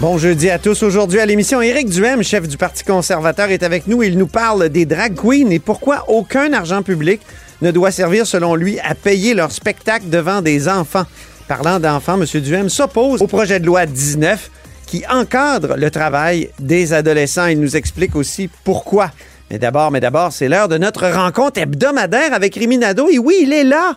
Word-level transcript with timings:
Bon 0.00 0.18
jeudi 0.18 0.50
à 0.50 0.58
tous. 0.58 0.82
Aujourd'hui 0.82 1.20
à 1.20 1.26
l'émission, 1.26 1.60
Éric 1.62 1.88
Duhem, 1.88 2.22
chef 2.22 2.46
du 2.46 2.56
Parti 2.56 2.84
conservateur, 2.84 3.50
est 3.50 3.62
avec 3.62 3.86
nous. 3.86 4.02
Il 4.02 4.18
nous 4.18 4.26
parle 4.26 4.68
des 4.68 4.84
drag 4.84 5.14
queens 5.14 5.50
et 5.50 5.58
pourquoi 5.58 6.04
aucun 6.08 6.52
argent 6.52 6.82
public 6.82 7.20
ne 7.62 7.70
doit 7.70 7.90
servir, 7.90 8.26
selon 8.26 8.54
lui, 8.54 8.78
à 8.80 8.94
payer 8.94 9.34
leur 9.34 9.50
spectacle 9.50 10.08
devant 10.10 10.42
des 10.42 10.68
enfants. 10.68 11.04
Parlant 11.48 11.80
d'enfants, 11.80 12.20
M. 12.20 12.40
Duhem 12.40 12.68
s'oppose 12.68 13.20
au 13.22 13.26
projet 13.26 13.58
de 13.58 13.66
loi 13.66 13.86
19 13.86 14.50
qui 14.86 15.02
encadre 15.10 15.76
le 15.76 15.90
travail 15.90 16.50
des 16.60 16.92
adolescents. 16.92 17.46
Il 17.46 17.60
nous 17.60 17.76
explique 17.76 18.14
aussi 18.14 18.48
pourquoi. 18.64 19.10
Mais 19.50 19.58
d'abord, 19.58 19.90
mais 19.90 20.00
d'abord, 20.00 20.32
c'est 20.32 20.48
l'heure 20.48 20.68
de 20.68 20.78
notre 20.78 21.08
rencontre 21.08 21.60
hebdomadaire 21.60 22.32
avec 22.32 22.54
Rémi 22.54 22.78
Nadeau. 22.78 23.08
Et 23.10 23.18
oui, 23.18 23.38
il 23.42 23.52
est 23.52 23.64
là! 23.64 23.96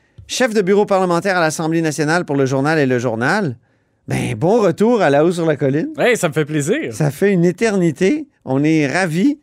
Chef 0.31 0.53
de 0.53 0.61
bureau 0.61 0.85
parlementaire 0.85 1.35
à 1.37 1.41
l'Assemblée 1.41 1.81
nationale 1.81 2.23
pour 2.23 2.37
le 2.37 2.45
journal 2.45 2.79
et 2.79 2.85
le 2.85 2.99
journal. 2.99 3.57
Ben, 4.07 4.33
bon 4.35 4.61
retour 4.61 5.01
à 5.01 5.09
la 5.09 5.25
haut 5.25 5.31
sur 5.33 5.45
la 5.45 5.57
colline. 5.57 5.89
Hey, 5.99 6.15
ça 6.15 6.29
me 6.29 6.33
fait 6.33 6.45
plaisir. 6.45 6.93
Ça 6.93 7.11
fait 7.11 7.33
une 7.33 7.43
éternité. 7.43 8.27
On 8.45 8.63
est 8.63 8.87
ravis. 8.87 9.39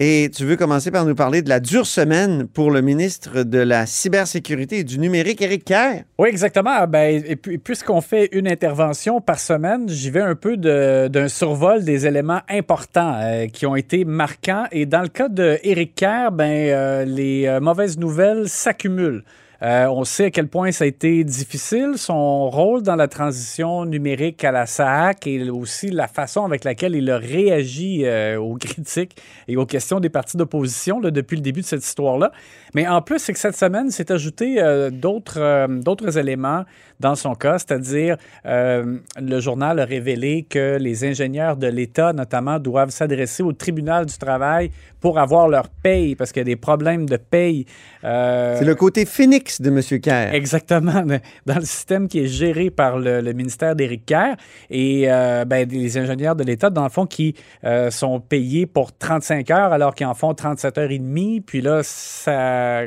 Et 0.00 0.30
tu 0.32 0.44
veux 0.44 0.54
commencer 0.54 0.92
par 0.92 1.04
nous 1.04 1.16
parler 1.16 1.42
de 1.42 1.48
la 1.48 1.58
dure 1.58 1.84
semaine 1.88 2.46
pour 2.46 2.70
le 2.70 2.82
ministre 2.82 3.42
de 3.42 3.58
la 3.58 3.84
Cybersécurité 3.84 4.78
et 4.78 4.84
du 4.84 5.00
Numérique, 5.00 5.42
Éric 5.42 5.64
Kerr. 5.64 6.04
Oui, 6.20 6.28
exactement. 6.28 6.86
Ben, 6.86 7.20
et 7.26 7.34
puis, 7.34 7.58
puisqu'on 7.58 8.00
fait 8.00 8.28
une 8.30 8.46
intervention 8.46 9.20
par 9.20 9.40
semaine, 9.40 9.88
j'y 9.88 10.10
vais 10.10 10.20
un 10.20 10.36
peu 10.36 10.56
de- 10.56 11.08
d'un 11.08 11.26
survol 11.26 11.82
des 11.82 12.06
éléments 12.06 12.42
importants 12.48 13.18
euh, 13.20 13.48
qui 13.48 13.66
ont 13.66 13.74
été 13.74 14.04
marquants. 14.04 14.66
Et 14.70 14.86
dans 14.86 15.02
le 15.02 15.08
cas 15.08 15.28
de 15.28 15.58
Éric 15.64 15.96
Kerr, 15.96 16.30
ben, 16.30 16.44
euh, 16.46 17.04
les 17.04 17.46
euh, 17.48 17.58
mauvaises 17.58 17.98
nouvelles 17.98 18.48
s'accumulent. 18.48 19.24
Euh, 19.60 19.86
on 19.88 20.04
sait 20.04 20.26
à 20.26 20.30
quel 20.30 20.46
point 20.46 20.70
ça 20.70 20.84
a 20.84 20.86
été 20.86 21.24
difficile, 21.24 21.94
son 21.96 22.48
rôle 22.48 22.82
dans 22.82 22.94
la 22.94 23.08
transition 23.08 23.84
numérique 23.84 24.44
à 24.44 24.52
la 24.52 24.66
SAC 24.66 25.26
et 25.26 25.50
aussi 25.50 25.90
la 25.90 26.06
façon 26.06 26.44
avec 26.44 26.62
laquelle 26.62 26.94
il 26.94 27.10
a 27.10 27.18
réagi 27.18 28.02
euh, 28.04 28.38
aux 28.38 28.54
critiques 28.54 29.20
et 29.48 29.56
aux 29.56 29.66
questions 29.66 29.98
des 29.98 30.10
partis 30.10 30.36
d'opposition 30.36 31.00
depuis 31.00 31.36
le 31.36 31.42
début 31.42 31.62
de 31.62 31.66
cette 31.66 31.84
histoire-là. 31.84 32.30
Mais 32.74 32.86
en 32.86 33.02
plus, 33.02 33.18
c'est 33.18 33.32
que 33.32 33.38
cette 33.38 33.56
semaine 33.56 33.90
s'est 33.90 34.12
ajouté 34.12 34.62
euh, 34.62 34.90
d'autres 34.90 36.18
éléments 36.18 36.64
dans 37.00 37.14
son 37.14 37.34
cas, 37.34 37.58
c'est-à-dire 37.58 38.16
le 38.44 39.40
journal 39.40 39.78
a 39.78 39.84
révélé 39.84 40.44
que 40.48 40.78
les 40.80 41.04
ingénieurs 41.04 41.56
de 41.56 41.68
l'État, 41.68 42.12
notamment, 42.12 42.58
doivent 42.58 42.90
s'adresser 42.90 43.44
au 43.44 43.52
tribunal 43.52 44.06
du 44.06 44.18
travail 44.18 44.72
pour 45.00 45.20
avoir 45.20 45.48
leur 45.48 45.68
paye 45.68 46.16
parce 46.16 46.32
qu'il 46.32 46.40
y 46.40 46.42
a 46.42 46.44
des 46.44 46.56
problèmes 46.56 47.08
de 47.08 47.16
paye. 47.16 47.66
C'est 48.02 48.64
le 48.64 48.74
côté 48.74 49.04
de 49.60 49.68
M. 49.70 50.00
Kerr. 50.00 50.34
Exactement, 50.34 51.02
dans 51.46 51.54
le 51.54 51.60
système 51.64 52.08
qui 52.08 52.20
est 52.20 52.26
géré 52.26 52.70
par 52.70 52.98
le, 52.98 53.20
le 53.20 53.32
ministère 53.32 53.74
d'Éric 53.74 54.06
Kerr. 54.06 54.36
Et 54.70 55.04
euh, 55.10 55.44
ben, 55.44 55.68
les 55.68 55.98
ingénieurs 55.98 56.36
de 56.36 56.44
l'État, 56.44 56.70
dans 56.70 56.84
le 56.84 56.90
fond, 56.90 57.06
qui 57.06 57.34
euh, 57.64 57.90
sont 57.90 58.20
payés 58.20 58.66
pour 58.66 58.96
35 58.96 59.50
heures 59.50 59.72
alors 59.72 59.94
qu'ils 59.94 60.06
en 60.06 60.14
font 60.14 60.34
37 60.34 60.78
heures 60.78 60.90
et 60.90 60.98
demie. 60.98 61.40
Puis 61.40 61.60
là, 61.60 61.80
ça 61.82 62.82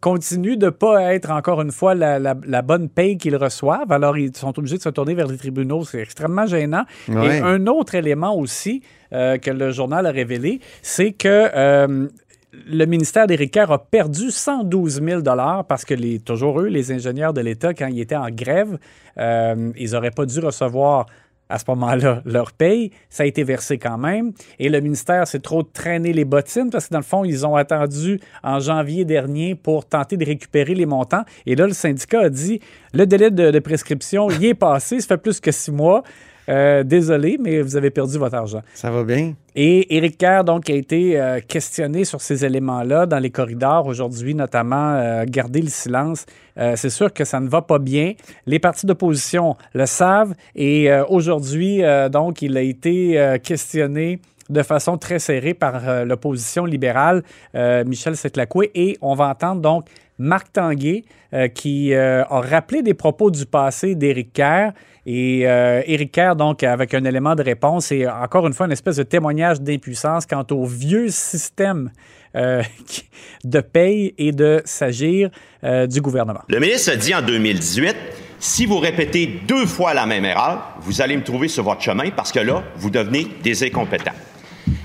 continue 0.00 0.56
de 0.56 0.70
pas 0.70 1.12
être 1.14 1.30
encore 1.30 1.60
une 1.60 1.72
fois 1.72 1.94
la, 1.94 2.18
la- 2.18 2.34
la 2.46 2.62
bonne 2.62 2.88
paye 2.88 3.18
qu'ils 3.18 3.36
reçoivent. 3.36 3.92
Alors, 3.92 4.16
ils 4.16 4.34
sont 4.34 4.58
obligés 4.58 4.78
de 4.78 4.82
se 4.82 4.88
tourner 4.88 5.14
vers 5.14 5.26
les 5.26 5.36
tribunaux. 5.36 5.84
C'est 5.84 6.00
extrêmement 6.00 6.46
gênant. 6.46 6.84
Ouais. 7.08 7.36
Et 7.36 7.40
un 7.40 7.66
autre 7.66 7.94
élément 7.94 8.34
aussi 8.34 8.82
euh, 9.12 9.36
que 9.36 9.50
le 9.50 9.72
journal 9.72 10.06
a 10.06 10.10
révélé, 10.10 10.60
c'est 10.80 11.12
que 11.12 12.08
le 12.52 12.84
ministère 12.84 13.26
d'Éric 13.26 13.52
Kerr 13.52 13.70
a 13.70 13.78
perdu 13.78 14.30
112 14.30 15.02
000 15.02 15.22
parce 15.68 15.84
que 15.84 16.18
toujours 16.18 16.60
eux, 16.60 16.66
les 16.66 16.92
ingénieurs 16.92 17.32
de 17.32 17.40
l'État, 17.40 17.74
quand 17.74 17.86
ils 17.86 18.00
étaient 18.00 18.16
en 18.16 18.30
grève, 18.30 18.78
euh, 19.18 19.72
ils 19.76 19.92
n'auraient 19.92 20.10
pas 20.10 20.26
dû 20.26 20.40
recevoir 20.40 21.06
à 21.48 21.58
ce 21.58 21.64
moment-là 21.68 22.22
leur 22.24 22.52
paye. 22.52 22.92
Ça 23.08 23.24
a 23.24 23.26
été 23.26 23.42
versé 23.42 23.76
quand 23.76 23.98
même. 23.98 24.32
Et 24.58 24.68
le 24.68 24.80
ministère 24.80 25.26
s'est 25.26 25.40
trop 25.40 25.62
traîné 25.62 26.12
les 26.12 26.24
bottines 26.24 26.70
parce 26.70 26.86
que 26.86 26.92
dans 26.92 27.00
le 27.00 27.04
fond, 27.04 27.24
ils 27.24 27.44
ont 27.44 27.56
attendu 27.56 28.20
en 28.42 28.60
janvier 28.60 29.04
dernier 29.04 29.54
pour 29.56 29.84
tenter 29.84 30.16
de 30.16 30.24
récupérer 30.24 30.74
les 30.74 30.86
montants. 30.86 31.24
Et 31.46 31.56
là, 31.56 31.66
le 31.66 31.72
syndicat 31.72 32.20
a 32.20 32.28
dit 32.28 32.60
le 32.94 33.04
délai 33.04 33.30
de, 33.30 33.50
de 33.50 33.58
prescription, 33.58 34.30
il 34.30 34.44
est 34.44 34.54
passé, 34.54 35.00
ça 35.00 35.08
fait 35.08 35.18
plus 35.18 35.40
que 35.40 35.50
six 35.50 35.72
mois. 35.72 36.02
Euh, 36.48 36.82
désolé, 36.82 37.38
mais 37.40 37.60
vous 37.60 37.76
avez 37.76 37.90
perdu 37.90 38.18
votre 38.18 38.34
argent. 38.34 38.62
Ça 38.74 38.90
va 38.90 39.04
bien? 39.04 39.34
Et 39.54 39.96
Éric 39.96 40.18
Kerr, 40.18 40.44
donc, 40.44 40.70
a 40.70 40.74
été 40.74 41.20
euh, 41.20 41.40
questionné 41.46 42.04
sur 42.04 42.20
ces 42.20 42.44
éléments-là 42.44 43.06
dans 43.06 43.18
les 43.18 43.30
corridors 43.30 43.86
aujourd'hui, 43.86 44.34
notamment 44.34 44.94
euh, 44.94 45.24
garder 45.26 45.62
le 45.62 45.68
silence. 45.68 46.26
C'est 46.74 46.90
sûr 46.90 47.10
que 47.10 47.24
ça 47.24 47.40
ne 47.40 47.48
va 47.48 47.62
pas 47.62 47.78
bien. 47.78 48.12
Les 48.44 48.58
partis 48.58 48.84
d'opposition 48.84 49.56
le 49.72 49.86
savent. 49.86 50.34
Et 50.54 50.90
aujourd'hui, 51.08 51.80
donc, 52.12 52.42
il 52.42 52.54
a 52.58 52.60
été 52.60 53.38
questionné 53.42 54.20
de 54.50 54.62
façon 54.62 54.98
très 54.98 55.18
serrée 55.20 55.54
par 55.54 56.04
l'opposition 56.04 56.66
libérale, 56.66 57.22
Michel 57.86 58.14
Seclacoué. 58.14 58.70
Et 58.74 58.98
on 59.00 59.14
va 59.14 59.28
entendre 59.28 59.62
donc 59.62 59.86
Marc 60.18 60.52
Tanguay, 60.52 61.04
qui 61.54 61.94
a 61.94 62.26
rappelé 62.28 62.82
des 62.82 62.92
propos 62.92 63.30
du 63.30 63.46
passé 63.46 63.94
d'Éric 63.94 64.34
Kerr. 64.34 64.72
Et 65.12 65.44
euh, 65.44 65.82
Éric 65.86 66.12
Kerr, 66.12 66.36
donc, 66.36 66.62
avec 66.62 66.94
un 66.94 67.04
élément 67.04 67.34
de 67.34 67.42
réponse 67.42 67.90
et 67.90 68.06
encore 68.06 68.46
une 68.46 68.52
fois, 68.52 68.66
une 68.66 68.72
espèce 68.72 68.94
de 68.94 69.02
témoignage 69.02 69.60
d'impuissance 69.60 70.24
quant 70.24 70.46
au 70.52 70.64
vieux 70.64 71.08
système 71.08 71.90
euh, 72.36 72.62
de 73.44 73.58
paye 73.58 74.14
et 74.18 74.30
de 74.30 74.62
s'agir 74.64 75.30
euh, 75.64 75.88
du 75.88 76.00
gouvernement. 76.00 76.42
Le 76.46 76.60
ministre 76.60 76.92
a 76.92 76.96
dit 76.96 77.12
en 77.12 77.22
2018, 77.22 77.96
si 78.38 78.66
vous 78.66 78.78
répétez 78.78 79.40
deux 79.48 79.66
fois 79.66 79.94
la 79.94 80.06
même 80.06 80.24
erreur, 80.24 80.76
vous 80.82 81.02
allez 81.02 81.16
me 81.16 81.24
trouver 81.24 81.48
sur 81.48 81.64
votre 81.64 81.82
chemin 81.82 82.10
parce 82.10 82.30
que 82.30 82.38
là, 82.38 82.62
vous 82.76 82.90
devenez 82.90 83.26
des 83.42 83.64
incompétents. 83.64 84.14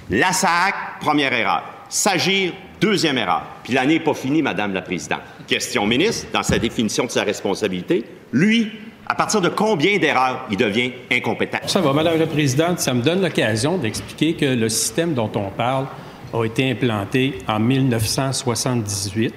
La 0.10 0.33
SAC, 0.33 0.74
première 1.01 1.33
erreur. 1.33 1.66
S'agir, 1.88 2.51
deuxième 2.81 3.19
erreur. 3.19 3.44
Puis 3.63 3.74
l'année 3.74 4.00
n'est 4.00 4.04
pas 4.04 4.16
finie, 4.16 4.42
Madame 4.42 4.74
la 4.74 4.81
Présidente. 4.81 5.22
Question 5.45 5.86
ministre, 5.86 6.30
dans 6.33 6.42
sa 6.42 6.57
définition 6.57 7.06
de 7.06 7.12
sa 7.12 7.22
responsabilité, 7.22 8.04
lui, 8.33 8.72
à 9.07 9.15
partir 9.15 9.41
de 9.41 9.49
combien 9.49 9.97
d'erreurs 9.97 10.45
il 10.49 10.57
devient 10.57 10.91
incompétent? 11.11 11.59
Ça 11.67 11.81
va, 11.81 11.93
Madame 11.93 12.17
la 12.17 12.27
Présidente. 12.27 12.79
Ça 12.79 12.93
me 12.93 13.01
donne 13.01 13.21
l'occasion 13.21 13.77
d'expliquer 13.77 14.33
que 14.33 14.45
le 14.45 14.69
système 14.69 15.13
dont 15.13 15.31
on 15.35 15.49
parle 15.49 15.85
a 16.33 16.43
été 16.43 16.69
implanté 16.71 17.39
en 17.47 17.59
1978. 17.59 19.33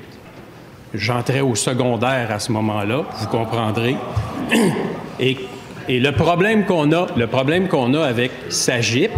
J'entrais 0.94 1.40
au 1.40 1.54
secondaire 1.54 2.30
à 2.30 2.38
ce 2.38 2.50
moment-là, 2.52 3.04
vous 3.18 3.26
comprendrez. 3.26 3.96
Et, 5.20 5.36
et 5.88 5.98
le 5.98 6.12
problème 6.12 6.64
qu'on 6.64 6.92
a, 6.92 7.08
le 7.16 7.26
problème 7.26 7.66
qu'on 7.66 7.92
a 7.94 8.06
avec 8.06 8.30
Sagip, 8.50 9.10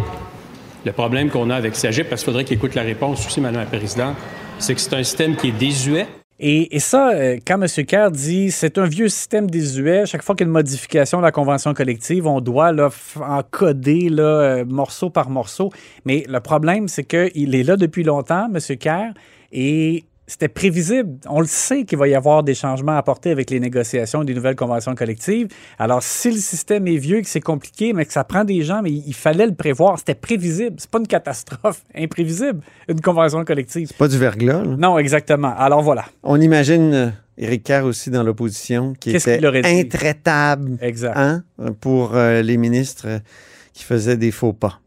le 0.86 0.92
problème 0.92 1.28
qu'on 1.28 1.50
a 1.50 1.56
avec 1.56 1.76
Sagip, 1.76 2.08
parce 2.08 2.22
qu'il 2.22 2.26
faudrait 2.26 2.44
qu'il 2.44 2.56
écoute 2.56 2.74
la 2.74 2.82
réponse 2.82 3.26
aussi, 3.26 3.38
Madame 3.42 3.60
la 3.60 3.66
Présidente, 3.66 4.16
c'est 4.58 4.74
que 4.74 4.80
c'est 4.80 4.94
un 4.94 5.02
système 5.02 5.36
qui 5.36 5.48
est 5.48 5.52
désuet. 5.52 6.06
Et, 6.42 6.74
et 6.74 6.78
ça, 6.78 7.10
euh, 7.10 7.36
quand 7.46 7.60
M. 7.60 7.84
Kerr 7.84 8.10
dit 8.10 8.50
c'est 8.50 8.78
un 8.78 8.86
vieux 8.86 9.10
système 9.10 9.50
désuet, 9.50 10.06
chaque 10.06 10.22
fois 10.22 10.34
qu'il 10.34 10.46
y 10.46 10.46
a 10.46 10.48
une 10.48 10.54
modification 10.54 11.18
de 11.18 11.22
la 11.22 11.32
convention 11.32 11.74
collective, 11.74 12.26
on 12.26 12.40
doit 12.40 12.72
là, 12.72 12.88
là, 13.18 14.22
euh, 14.22 14.64
morceau 14.64 15.10
par 15.10 15.28
morceau. 15.28 15.70
Mais 16.06 16.24
le 16.26 16.40
problème, 16.40 16.88
c'est 16.88 17.04
qu'il 17.04 17.54
est 17.54 17.62
là 17.62 17.76
depuis 17.76 18.04
longtemps, 18.04 18.48
M. 18.52 18.76
Kerr, 18.78 19.12
et 19.52 20.04
c'était 20.30 20.48
prévisible. 20.48 21.18
On 21.28 21.40
le 21.40 21.46
sait 21.46 21.84
qu'il 21.84 21.98
va 21.98 22.06
y 22.06 22.14
avoir 22.14 22.42
des 22.44 22.54
changements 22.54 22.92
à 22.92 22.98
apporter 22.98 23.30
avec 23.32 23.50
les 23.50 23.58
négociations 23.58 24.22
des 24.22 24.32
nouvelles 24.32 24.54
conventions 24.54 24.94
collectives. 24.94 25.48
Alors, 25.78 26.02
si 26.04 26.30
le 26.30 26.36
système 26.38 26.86
est 26.86 26.96
vieux, 26.98 27.20
que 27.20 27.26
c'est 27.28 27.40
compliqué, 27.40 27.92
mais 27.92 28.04
que 28.04 28.12
ça 28.12 28.22
prend 28.22 28.44
des 28.44 28.62
gens, 28.62 28.80
mais 28.80 28.92
il 28.92 29.14
fallait 29.14 29.46
le 29.46 29.54
prévoir. 29.54 29.98
C'était 29.98 30.14
prévisible. 30.14 30.76
C'est 30.78 30.88
pas 30.90 30.98
une 31.00 31.08
catastrophe 31.08 31.82
imprévisible, 31.96 32.60
une 32.88 33.00
convention 33.00 33.44
collective. 33.44 33.92
Pas 33.98 34.06
du 34.06 34.18
verglas. 34.18 34.62
là. 34.62 34.76
Non, 34.78 34.98
exactement. 34.98 35.52
Alors 35.56 35.82
voilà. 35.82 36.04
On 36.22 36.40
imagine 36.40 36.94
euh, 36.94 37.08
Éric 37.36 37.64
Kerr 37.64 37.84
aussi 37.84 38.10
dans 38.10 38.22
l'opposition 38.22 38.94
qui 39.00 39.12
Qu'est-ce 39.12 39.30
était 39.30 39.66
intraitable 39.80 40.78
Exact. 40.80 41.16
hein, 41.16 41.42
pour 41.80 42.14
euh, 42.14 42.42
les 42.42 42.56
ministres 42.56 43.06
euh, 43.08 43.18
qui 43.72 43.82
faisaient 43.82 44.16
des 44.16 44.30
faux 44.30 44.52
pas. 44.52 44.80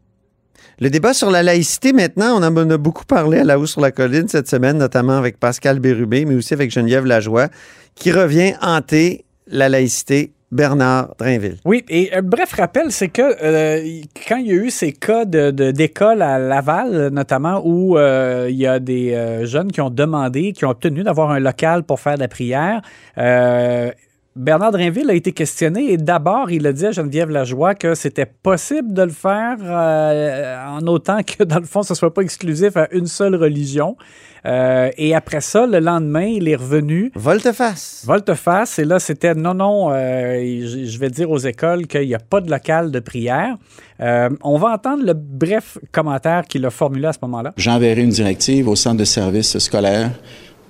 Le 0.80 0.90
débat 0.90 1.14
sur 1.14 1.30
la 1.30 1.42
laïcité, 1.42 1.92
maintenant, 1.92 2.38
on 2.40 2.42
en 2.42 2.70
a 2.70 2.76
beaucoup 2.78 3.04
parlé 3.04 3.38
à 3.38 3.44
la 3.44 3.58
hausse 3.58 3.72
sur 3.72 3.80
la 3.80 3.90
colline 3.92 4.28
cette 4.28 4.48
semaine, 4.48 4.78
notamment 4.78 5.16
avec 5.16 5.38
Pascal 5.38 5.78
Bérubé, 5.78 6.24
mais 6.24 6.34
aussi 6.34 6.52
avec 6.54 6.70
Geneviève 6.70 7.04
Lajoie, 7.06 7.48
qui 7.94 8.10
revient 8.12 8.54
hanter 8.60 9.24
la 9.46 9.68
laïcité. 9.68 10.32
Bernard 10.52 11.16
Drinville. 11.18 11.56
Oui, 11.64 11.84
et 11.88 12.14
un 12.14 12.22
bref 12.22 12.52
rappel, 12.52 12.92
c'est 12.92 13.08
que 13.08 13.22
euh, 13.42 13.82
quand 14.28 14.36
il 14.36 14.46
y 14.46 14.50
a 14.52 14.54
eu 14.54 14.70
ces 14.70 14.92
cas 14.92 15.24
de- 15.24 15.50
de- 15.50 15.72
d'école 15.72 16.22
à 16.22 16.38
Laval, 16.38 17.08
notamment, 17.10 17.60
où 17.64 17.98
euh, 17.98 18.46
il 18.48 18.54
y 18.56 18.66
a 18.68 18.78
des 18.78 19.14
euh, 19.14 19.46
jeunes 19.46 19.72
qui 19.72 19.80
ont 19.80 19.90
demandé, 19.90 20.52
qui 20.52 20.64
ont 20.64 20.70
obtenu 20.70 21.02
d'avoir 21.02 21.32
un 21.32 21.40
local 21.40 21.82
pour 21.82 21.98
faire 21.98 22.14
de 22.14 22.20
la 22.20 22.28
prière, 22.28 22.82
euh, 23.18 23.90
Bernard 24.36 24.72
Drinville 24.72 25.08
a 25.10 25.14
été 25.14 25.30
questionné 25.30 25.92
et 25.92 25.96
d'abord, 25.96 26.50
il 26.50 26.66
a 26.66 26.72
dit 26.72 26.86
à 26.86 26.90
Geneviève 26.90 27.30
Lajoie 27.30 27.76
que 27.76 27.94
c'était 27.94 28.26
possible 28.26 28.92
de 28.92 29.02
le 29.02 29.10
faire 29.10 29.58
euh, 29.62 30.66
en 30.66 30.84
autant 30.88 31.22
que, 31.22 31.44
dans 31.44 31.60
le 31.60 31.66
fond, 31.66 31.84
ce 31.84 31.92
ne 31.92 31.96
soit 31.96 32.12
pas 32.12 32.22
exclusif 32.22 32.76
à 32.76 32.88
une 32.90 33.06
seule 33.06 33.36
religion. 33.36 33.96
Euh, 34.44 34.90
et 34.98 35.14
après 35.14 35.40
ça, 35.40 35.66
le 35.66 35.78
lendemain, 35.78 36.24
il 36.24 36.48
est 36.48 36.56
revenu. 36.56 37.12
Volte-face. 37.14 38.02
Volte-face. 38.06 38.80
Et 38.80 38.84
là, 38.84 38.98
c'était 38.98 39.34
non, 39.36 39.54
non, 39.54 39.90
euh, 39.92 40.66
je 40.84 40.98
vais 40.98 41.10
dire 41.10 41.30
aux 41.30 41.38
écoles 41.38 41.86
qu'il 41.86 42.06
n'y 42.08 42.14
a 42.14 42.18
pas 42.18 42.40
de 42.40 42.50
local 42.50 42.90
de 42.90 42.98
prière. 42.98 43.56
Euh, 44.00 44.30
on 44.42 44.58
va 44.58 44.70
entendre 44.70 45.04
le 45.04 45.14
bref 45.14 45.78
commentaire 45.92 46.42
qu'il 46.48 46.66
a 46.66 46.70
formulé 46.70 47.06
à 47.06 47.12
ce 47.12 47.20
moment-là. 47.22 47.52
J'enverrai 47.56 48.02
une 48.02 48.10
directive 48.10 48.68
au 48.68 48.74
centre 48.74 48.96
de 48.96 49.04
services 49.04 49.58
scolaires 49.58 50.10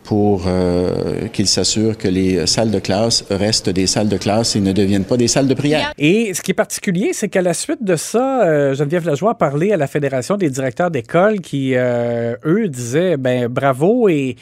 pour 0.04 0.44
euh, 0.46 1.28
qu'il 1.28 1.48
s'assure 1.48 1.96
que 1.96 2.06
les 2.06 2.46
salles 2.46 2.70
de 2.70 2.78
classe 2.78 3.24
restent 3.30 3.70
des 3.70 3.86
salles 3.86 4.08
de 4.08 4.18
classe 4.18 4.54
et 4.54 4.60
ne 4.60 4.72
deviennent 4.72 5.04
pas 5.04 5.16
des 5.16 5.28
salles 5.28 5.48
de 5.48 5.54
prière. 5.54 5.92
Et 5.98 6.34
ce 6.34 6.42
qui 6.42 6.50
est 6.50 6.54
particulier, 6.54 7.10
c'est 7.12 7.28
qu'à 7.28 7.42
la 7.42 7.54
suite 7.54 7.82
de 7.82 7.96
ça, 7.96 8.44
euh, 8.44 8.74
Geneviève 8.74 9.06
Lajoie 9.06 9.32
a 9.32 9.34
parlé 9.34 9.72
à 9.72 9.76
la 9.76 9.86
Fédération 9.86 10.36
des 10.36 10.50
directeurs 10.50 10.90
d'école 10.90 11.40
qui, 11.40 11.72
euh, 11.74 12.36
eux, 12.44 12.68
disaient 12.68 13.16
ben 13.16 13.48
bravo 13.48 14.08
et, 14.08 14.36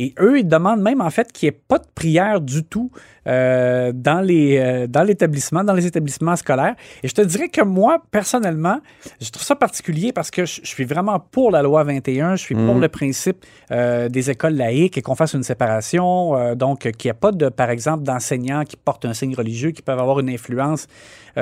et 0.00 0.14
eux, 0.20 0.38
ils 0.38 0.48
demandent 0.48 0.80
même 0.80 1.00
en 1.00 1.10
fait 1.10 1.32
qu'il 1.32 1.48
n'y 1.48 1.54
ait 1.56 1.60
pas 1.68 1.78
de 1.78 1.86
prière 1.94 2.40
du 2.40 2.62
tout 2.64 2.90
euh, 3.26 3.92
dans 3.94 4.20
les 4.20 4.56
euh, 4.58 4.86
dans 4.86 5.02
l'établissement, 5.02 5.64
dans 5.64 5.74
les 5.74 5.86
établissements 5.86 6.36
scolaires. 6.36 6.76
Et 7.02 7.08
je 7.08 7.14
te 7.14 7.20
dirais 7.20 7.48
que 7.48 7.62
moi, 7.62 8.02
personnellement, 8.10 8.78
je 9.20 9.28
trouve 9.30 9.42
ça 9.44 9.56
particulier 9.56 10.12
parce 10.12 10.30
que 10.30 10.46
je, 10.46 10.60
je 10.62 10.66
suis 10.68 10.84
vraiment 10.84 11.18
pour 11.18 11.50
la 11.50 11.62
loi 11.62 11.82
21, 11.84 12.36
je 12.36 12.42
suis 12.42 12.54
pour 12.54 12.74
Mhm. 12.76 12.80
le 12.80 12.88
principe 12.88 13.44
euh, 13.70 14.08
des 14.08 14.30
écoles 14.30 14.54
laïques 14.54 14.96
et 14.96 15.02
qu'on 15.02 15.14
fasse 15.16 15.34
une 15.34 15.42
séparation, 15.42 16.54
donc 16.54 16.80
qu'il 16.92 17.08
n'y 17.08 17.10
ait 17.10 17.14
pas 17.14 17.32
de, 17.32 17.48
par 17.48 17.70
exemple, 17.70 18.02
d'enseignants 18.04 18.64
qui 18.64 18.76
portent 18.76 19.04
un 19.04 19.14
signe 19.14 19.34
religieux 19.34 19.70
qui 19.72 19.82
peuvent 19.82 19.98
avoir 20.00 20.20
une 20.20 20.30
influence 20.30 20.86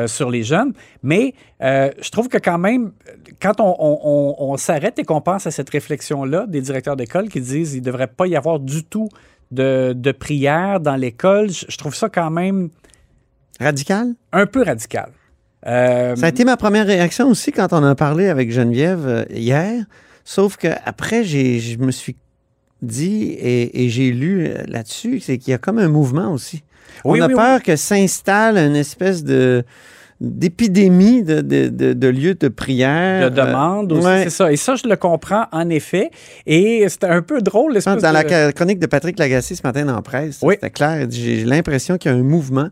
sur 0.07 0.31
les 0.31 0.43
jeunes. 0.43 0.73
Mais 1.03 1.33
je 1.61 2.11
trouve 2.11 2.29
que 2.29 2.39
quand 2.39 2.59
même, 2.59 2.93
quand 3.43 3.61
on, 3.61 3.75
on- 3.79 4.01
on- 4.05 4.35
on 4.53 4.57
s'arrête 4.57 4.99
et 4.99 5.05
qu'on 5.05 5.21
pense 5.21 5.47
à 5.47 5.51
cette 5.51 5.71
réflexion-là 5.71 6.47
des 6.47 6.61
directeurs 6.61 6.97
d'école 6.97 7.29
qui 7.29 7.41
disent 7.41 7.71
qu'il 7.71 7.81
ne 7.81 7.85
devrait 7.87 8.07
pas 8.07 8.27
y 8.27 8.37
avoir 8.37 8.46
du 8.59 8.85
tout 8.85 9.09
de, 9.51 9.93
de 9.97 10.13
prière 10.13 10.81
dans 10.81 10.97
l'école, 10.97 11.51
je, 11.51 11.77
trouve 11.77 11.95
ça 11.95 12.09
quand 12.09 12.31
même... 12.31 12.71
Radical? 13.61 14.15
Un 14.33 14.47
peu 14.47 14.63
radical. 14.63 15.11
Euh, 15.67 16.15
Ça 16.17 16.27
a 16.27 16.29
été 16.29 16.45
ma 16.45 16.57
première 16.57 16.87
réaction 16.87 17.29
aussi 17.29 17.53
quand 17.53 17.73
on 17.73 17.77
en 17.79 17.85
a 17.85 17.95
parlé 17.95 18.29
avec 18.29 18.51
Geneviève 18.53 19.07
euh, 19.07 19.25
hier. 19.31 19.85
Sauf 20.25 20.57
que 20.57 20.69
après, 20.85 21.25
j'ai- 21.25 21.59
je 21.61 21.79
me 21.79 21.91
suis 21.91 22.17
dit 22.83 23.25
et, 23.41 23.85
et 23.85 23.89
j'ai 23.89 24.11
lu 24.11 24.47
euh, 24.47 24.63
là-dessus, 24.69 25.21
c'est 25.21 25.39
qu'il 25.39 25.53
y 25.53 25.55
a 25.55 25.59
comme 25.59 25.79
un 25.79 25.89
mouvement 25.89 26.33
aussi. 26.33 26.63
Oui, 27.05 27.21
on 27.21 27.25
a 27.25 27.29
oui, 27.29 27.35
peur 27.35 27.63
que 27.63 27.77
s'installe 27.77 28.59
une 28.59 28.77
espèce 28.77 29.25
de 29.25 29.65
d'épidémie 30.21 31.23
de, 31.23 31.41
de, 31.41 31.69
de- 31.69 31.93
de 31.93 32.09
lieux 32.09 32.35
de 32.35 32.49
prière. 32.49 33.31
de 33.31 33.37
demande 33.37 33.93
aussi, 33.93 34.07
ouais. 34.07 34.25
c'est 34.25 34.31
ça. 34.31 34.53
Et 34.53 34.57
ça, 34.57 34.75
je 34.77 34.89
le 34.89 34.97
comprends 34.97 35.47
en 35.53 35.69
effet. 35.71 36.11
Et 36.47 36.87
c'était 36.89 37.07
un 37.07 37.23
peu 37.23 37.41
drôle. 37.43 37.75
l'espèce 37.75 38.03
Dans 38.03 38.13
la 38.13 38.25
de- 38.25 38.51
chronique 38.53 38.79
de 38.79 38.87
Patrick 38.87 39.19
Lagacé 39.19 39.55
ce 39.55 39.63
matin 39.65 39.85
dans 39.85 39.95
la 39.97 40.03
presse, 40.03 40.41
c'était 40.49 40.71
clair. 40.71 41.07
J'ai 41.11 41.45
l'impression 41.45 41.99
qu'il 41.99 42.11
y 42.11 42.15
a 42.15 42.17
un 42.17 42.23
mouvement. 42.23 42.69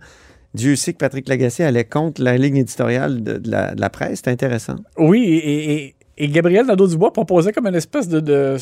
Dieu 0.55 0.76
sait 0.76 0.93
que 0.93 0.99
Patrick 0.99 1.29
Lagacé 1.29 1.64
allait 1.64 1.85
contre 1.85 2.23
la 2.23 2.37
ligne 2.38 2.58
éditoriale 2.58 3.23
de, 3.25 3.38
de 3.38 3.50
la, 3.50 3.91
presse. 3.91 4.20
C'est 4.25 4.31
intéressant. 4.31 4.76
Oui, 4.96 5.25
et, 5.25 5.73
et- 5.75 5.94
et 6.17 6.29
Gabriel 6.29 6.64
Nadeau-Dubois 6.67 7.12
proposait 7.12 7.50
comme 7.52 7.67
une 7.67 7.75
espèce 7.75 8.08
de, 8.08 8.56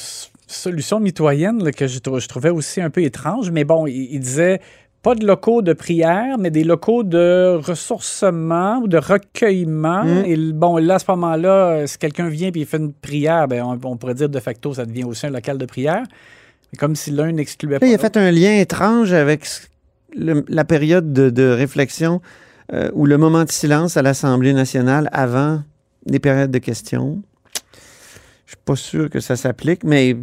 solution 0.47 1.01
mitoyenne 1.01 1.63
là, 1.63 1.71
que 1.71 1.87
je, 1.87 1.99
trou- 1.99 2.19
je 2.19 2.27
trouvais 2.27 2.49
aussi 2.49 2.81
un 2.81 2.89
peu 2.89 3.03
étrange. 3.03 3.51
Mais 3.51 3.65
bon, 3.65 3.87
il, 3.87 4.09
il 4.11 4.21
disait 4.21 4.61
pas 5.03 5.15
de 5.17 5.27
locaux 5.27 5.63
de 5.63 5.73
prière, 5.73 6.39
mais 6.39 6.51
des 6.51 6.65
locaux 6.65 7.03
de 7.03 7.57
ressourcement 7.63 8.79
ou 8.79 8.89
de 8.89 8.99
recueillement. 8.99 10.05
Mm. 10.05 10.25
Et 10.27 10.37
bon, 10.53 10.77
là, 10.77 10.95
à 10.95 10.99
ce 10.99 11.05
moment-là, 11.11 11.69
euh, 11.71 11.87
si 11.87 11.99
quelqu'un 11.99 12.29
vient 12.29 12.49
et 12.49 12.53
il 12.55 12.67
fait 12.67 12.77
une 12.79 12.93
prière, 12.93 13.49
ben, 13.49 13.63
on, 13.65 13.79
on 13.85 13.97
pourrait 13.97 14.15
dire 14.15 14.29
de 14.29 14.39
facto, 14.41 14.75
ça 14.75 14.87
devient 14.87 15.05
aussi 15.05 15.27
un 15.27 15.31
local 15.31 15.59
de 15.59 15.67
prière. 15.67 16.03
Mais 16.73 16.79
comme 16.79 16.95
si 16.97 17.11
l'un 17.11 17.33
n'excluait 17.33 17.79
pas 17.79 17.87
il 17.87 17.95
a 17.95 17.99
fait 17.99 18.17
un 18.17 18.31
lien 18.31 18.55
étrange 18.59 19.13
avec 19.13 19.47
le- 20.17 20.45
la 20.49 20.65
période 20.65 21.13
de, 21.13 21.31
de 21.31 21.49
réflexion 21.49 22.21
euh, 22.73 22.91
ou 22.95 23.05
le 23.07 23.19
moment 23.19 23.45
de 23.45 23.51
silence 23.51 23.97
à 23.97 24.03
l'Assemblée 24.03 24.53
nationale 24.55 25.09
avant 25.13 25.63
les 26.07 26.19
périodes 26.21 26.51
de 26.51 26.59
questions. 26.59 27.23
Je 28.47 28.53
suis 28.53 28.63
pas 28.65 28.77
sûr 28.77 29.11
que 29.11 29.21
ça 29.21 29.37
s'applique, 29.37 29.83
mais 29.85 30.17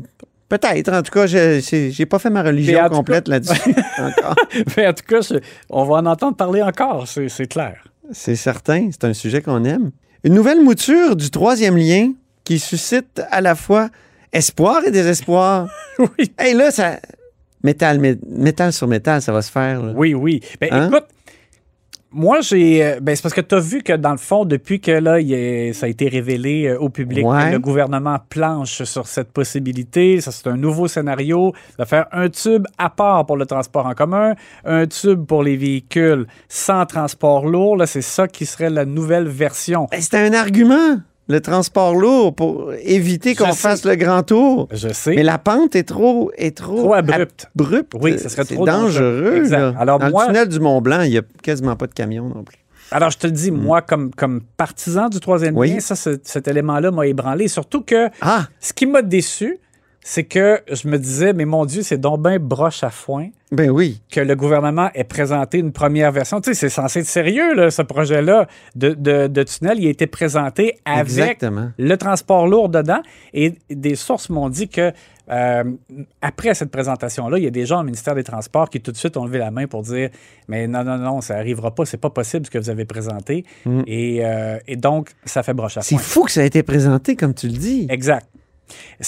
peut-être. 0.49 0.91
En 0.91 1.01
tout 1.01 1.11
cas, 1.11 1.27
je 1.27 1.61
j'ai 1.91 2.05
pas 2.05 2.19
fait 2.19 2.29
ma 2.29 2.43
religion 2.43 2.89
complète 2.89 3.25
cas- 3.25 3.31
là-dessus. 3.31 3.75
encore. 3.97 4.35
Mais 4.75 4.87
en 4.87 4.93
tout 4.93 5.05
cas, 5.07 5.19
on 5.69 5.85
va 5.85 5.95
en 5.97 6.05
entendre 6.05 6.35
parler 6.35 6.61
encore, 6.61 7.07
c'est 7.07 7.47
clair. 7.47 7.83
C'est 8.11 8.35
certain, 8.35 8.89
c'est 8.91 9.05
un 9.05 9.13
sujet 9.13 9.41
qu'on 9.41 9.63
aime. 9.63 9.91
Une 10.23 10.33
nouvelle 10.33 10.61
mouture 10.61 11.15
du 11.15 11.29
troisième 11.29 11.77
lien 11.77 12.11
qui 12.43 12.59
suscite 12.59 13.21
à 13.31 13.39
la 13.41 13.53
fois 13.55 13.89
espoir 14.33 14.81
et 14.85 14.91
désespoir. 14.91 15.69
oui. 15.99 16.31
Hey, 16.37 16.53
là, 16.55 16.71
ça. 16.71 16.99
Métal, 17.63 17.99
mé- 17.99 18.17
métal 18.27 18.71
sur 18.73 18.87
métal, 18.87 19.21
ça 19.21 19.31
va 19.33 19.41
se 19.41 19.51
faire. 19.51 19.81
là. 19.83 19.91
Oui, 19.95 20.13
oui. 20.13 20.41
Ben, 20.61 20.69
Hein? 20.71 20.87
écoute, 20.87 21.05
moi, 22.11 22.41
j'ai. 22.41 22.83
euh, 22.83 22.99
Ben, 23.01 23.15
c'est 23.15 23.21
parce 23.21 23.33
que 23.35 23.41
tu 23.41 23.55
as 23.55 23.59
vu 23.59 23.81
que, 23.83 23.93
dans 23.93 24.11
le 24.11 24.17
fond, 24.17 24.45
depuis 24.45 24.79
que 24.79 24.91
là, 24.91 25.19
il 25.19 25.31
est- 25.33 25.73
ça 25.73 25.85
a 25.85 25.89
été 25.89 26.07
révélé 26.07 26.67
euh, 26.67 26.79
au 26.79 26.89
public, 26.89 27.25
Ouais. 27.25 27.47
que 27.47 27.51
le 27.53 27.59
gouvernement 27.59 28.17
planche 28.29 28.83
sur 28.83 29.07
cette 29.07 29.31
possibilité. 29.31 30.19
Ça, 30.21 30.31
c'est 30.31 30.47
un 30.47 30.57
nouveau 30.57 30.87
scénario 30.87 31.53
de 31.77 31.85
faire 31.85 32.07
un 32.11 32.29
tube 32.29 32.65
à 32.77 32.89
part 32.89 33.25
pour 33.25 33.37
le 33.37 33.45
transport 33.45 33.85
en 33.85 33.93
commun, 33.93 34.33
un 34.65 34.87
tube 34.87 35.25
pour 35.25 35.43
les 35.43 35.55
véhicules 35.57 36.25
sans 36.47 36.85
transport 36.85 37.45
lourd. 37.47 37.77
Là, 37.77 37.85
c'est 37.85 38.01
ça 38.01 38.27
qui 38.27 38.45
serait 38.45 38.69
la 38.69 38.85
nouvelle 38.85 39.27
version. 39.27 39.87
Ben, 39.91 40.01
C'était 40.01 40.17
un 40.17 40.33
argument, 40.33 40.97
le 41.29 41.39
transport 41.41 41.95
lourd, 41.95 42.35
pour 42.35 42.73
éviter 42.83 43.35
qu'on 43.35 43.53
fasse 43.53 43.85
le 43.85 43.95
grand 43.95 44.23
tour. 44.23 44.67
Je 44.71 44.89
sais. 44.89 45.15
Mais 45.15 45.23
la 45.23 45.37
pente 45.37 45.75
est 45.75 45.83
trop, 45.83 46.31
est 46.37 46.57
trop, 46.57 46.75
Trop 46.77 46.93
abrupte. 46.95 47.47
abrupte. 47.55 47.93
Oui, 48.01 48.17
ce 48.19 48.27
serait 48.29 48.43
trop 48.45 48.65
dangereux. 48.65 49.43
dangereux. 49.47 49.73
Alors, 49.79 49.99
Dans 49.99 50.09
moi- 50.09 50.23
le 50.23 50.27
tunnel 50.33 50.47
du 50.49 50.59
Mont 50.59 50.81
Blanc, 50.81 51.01
il 51.03 51.11
n'y 51.11 51.17
a 51.17 51.21
quasiment 51.43 51.75
pas 51.75 51.87
de 51.87 51.93
camion 51.93 52.23
non 52.27 52.43
plus. 52.43 52.57
Alors, 52.91 53.11
je 53.11 53.19
te 53.19 53.27
le 53.27 53.33
dis, 53.33 53.51
moi, 53.51 53.83
comme, 53.83 54.09
comme 54.15 54.41
partisan 54.57 55.09
du 55.09 55.19
troisième. 55.19 55.55
Oui. 55.55 55.69
lien, 55.73 55.79
ça, 55.79 55.95
ce- 55.95 56.17
cet 56.23 56.47
élément-là 56.47 56.89
m'a 56.89 57.05
ébranlé. 57.05 57.47
Surtout 57.47 57.81
que 57.81 58.09
Ah! 58.21 58.47
ce 58.59 58.73
qui 58.73 58.87
m'a 58.87 59.03
déçu, 59.03 59.59
c'est 60.11 60.23
que 60.23 60.59
je 60.71 60.87
me 60.87 60.97
disais, 60.97 61.33
mais 61.33 61.45
mon 61.45 61.65
Dieu, 61.65 61.83
c'est 61.83 61.99
donc 61.99 62.19
ben 62.21 62.39
broche 62.39 62.83
à 62.83 62.89
foin 62.89 63.27
Ben 63.51 63.69
oui. 63.69 64.01
que 64.11 64.19
le 64.19 64.35
gouvernement 64.35 64.89
ait 64.95 65.03
présenté 65.03 65.59
une 65.59 65.71
première 65.71 66.11
version. 66.11 66.41
Tu 66.41 66.49
sais, 66.49 66.53
c'est 66.55 66.69
censé 66.69 67.01
être 67.01 67.05
sérieux, 67.05 67.53
là, 67.53 67.69
ce 67.69 67.83
projet-là 67.83 68.47
de, 68.75 68.95
de- 68.95 69.27
de 69.27 69.43
tunnel. 69.43 69.77
Il 69.79 69.85
a 69.85 69.91
été 69.91 70.07
présenté 70.07 70.79
avec 70.83 71.01
Exactement. 71.01 71.69
le 71.77 71.95
transport 71.97 72.47
lourd 72.47 72.69
dedans. 72.69 73.03
Et 73.35 73.53
des 73.69 73.93
sources 73.93 74.29
m'ont 74.31 74.49
dit 74.49 74.67
que 74.67 74.91
euh, 75.29 75.63
après 76.23 76.55
cette 76.55 76.71
présentation-là, 76.71 77.37
il 77.37 77.43
y 77.43 77.47
a 77.47 77.51
des 77.51 77.67
gens 77.67 77.81
au 77.81 77.83
ministère 77.83 78.15
des 78.15 78.23
Transports 78.23 78.67
qui 78.71 78.81
tout 78.81 78.91
de 78.91 78.97
suite 78.97 79.15
ont 79.15 79.25
levé 79.25 79.37
la 79.37 79.51
main 79.51 79.67
pour 79.67 79.83
dire 79.83 80.09
Mais 80.47 80.65
non, 80.67 80.83
non, 80.83 80.97
non, 80.97 81.21
ça 81.21 81.35
n'arrivera 81.35 81.69
pas, 81.75 81.85
c'est 81.85 81.97
pas 82.01 82.09
possible 82.09 82.47
ce 82.47 82.49
que 82.49 82.57
vous 82.57 82.71
avez 82.71 82.85
présenté. 82.85 83.45
Mm. 83.63 83.81
Et, 83.85 84.25
euh, 84.25 84.57
et 84.67 84.75
donc, 84.75 85.11
ça 85.25 85.43
fait 85.43 85.53
broche 85.53 85.77
à 85.77 85.83
C'est 85.83 85.93
point. 85.93 86.03
fou 86.03 86.23
que 86.23 86.31
ça 86.31 86.41
a 86.41 86.45
été 86.45 86.63
présenté 86.63 87.15
comme 87.15 87.35
tu 87.35 87.45
le 87.47 87.57
dis. 87.59 87.85
Exact. 87.91 88.25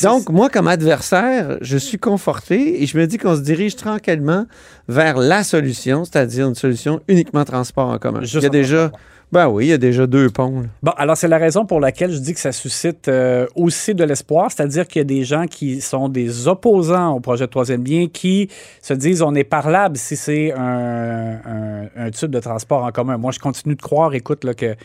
Donc, 0.03 0.29
moi, 0.29 0.49
comme 0.49 0.67
adversaire, 0.67 1.57
je 1.61 1.77
suis 1.77 1.97
conforté 1.97 2.81
et 2.81 2.85
je 2.85 2.97
me 2.97 3.05
dis 3.07 3.17
qu'on 3.17 3.35
se 3.35 3.41
dirige 3.41 3.75
tranquillement 3.75 4.45
vers 4.87 5.17
la 5.17 5.43
solution, 5.43 6.03
c'est-à-dire 6.05 6.47
une 6.47 6.55
solution 6.55 7.01
uniquement 7.07 7.43
transport 7.45 7.89
en 7.89 7.97
commun. 7.97 8.21
Juste 8.21 8.35
il 8.35 8.43
y 8.43 8.45
a 8.45 8.49
déjà, 8.49 8.91
ben 9.31 9.47
oui, 9.47 9.67
il 9.67 9.69
y 9.69 9.73
a 9.73 9.77
déjà 9.77 10.07
deux 10.07 10.29
ponts. 10.29 10.61
là. 10.61 10.67
Bon, 10.83 10.91
alors 10.97 11.15
c'est 11.15 11.27
la 11.27 11.37
raison 11.37 11.65
pour 11.65 11.79
laquelle 11.79 12.11
je 12.11 12.19
dis 12.19 12.33
que 12.33 12.39
ça 12.39 12.51
suscite 12.51 13.07
euh, 13.07 13.45
aussi 13.55 13.93
de 13.95 14.03
l'espoir, 14.03 14.51
c'est-à-dire 14.51 14.87
qu'il 14.87 14.99
y 14.99 15.03
a 15.03 15.05
des 15.05 15.23
gens 15.23 15.45
qui 15.45 15.79
sont 15.81 16.09
des 16.09 16.47
opposants 16.47 17.13
au 17.15 17.19
projet 17.19 17.45
de 17.45 17.51
troisième 17.51 17.83
lien 17.85 18.07
qui 18.11 18.49
se 18.81 18.93
disent 18.93 19.21
on 19.21 19.33
est 19.35 19.43
parlable 19.45 19.95
si 19.97 20.15
c'est 20.17 20.51
un, 20.53 21.39
un, 21.95 22.09
de 22.27 22.39
transport 22.39 22.83
en 22.83 22.91
commun. 22.91 23.17
Moi, 23.17 23.31
je 23.31 23.39
continue 23.39 23.75
de 23.75 23.81
croire, 23.81 24.13
écoute, 24.13 24.43
là, 24.43 24.53
que 24.53 24.75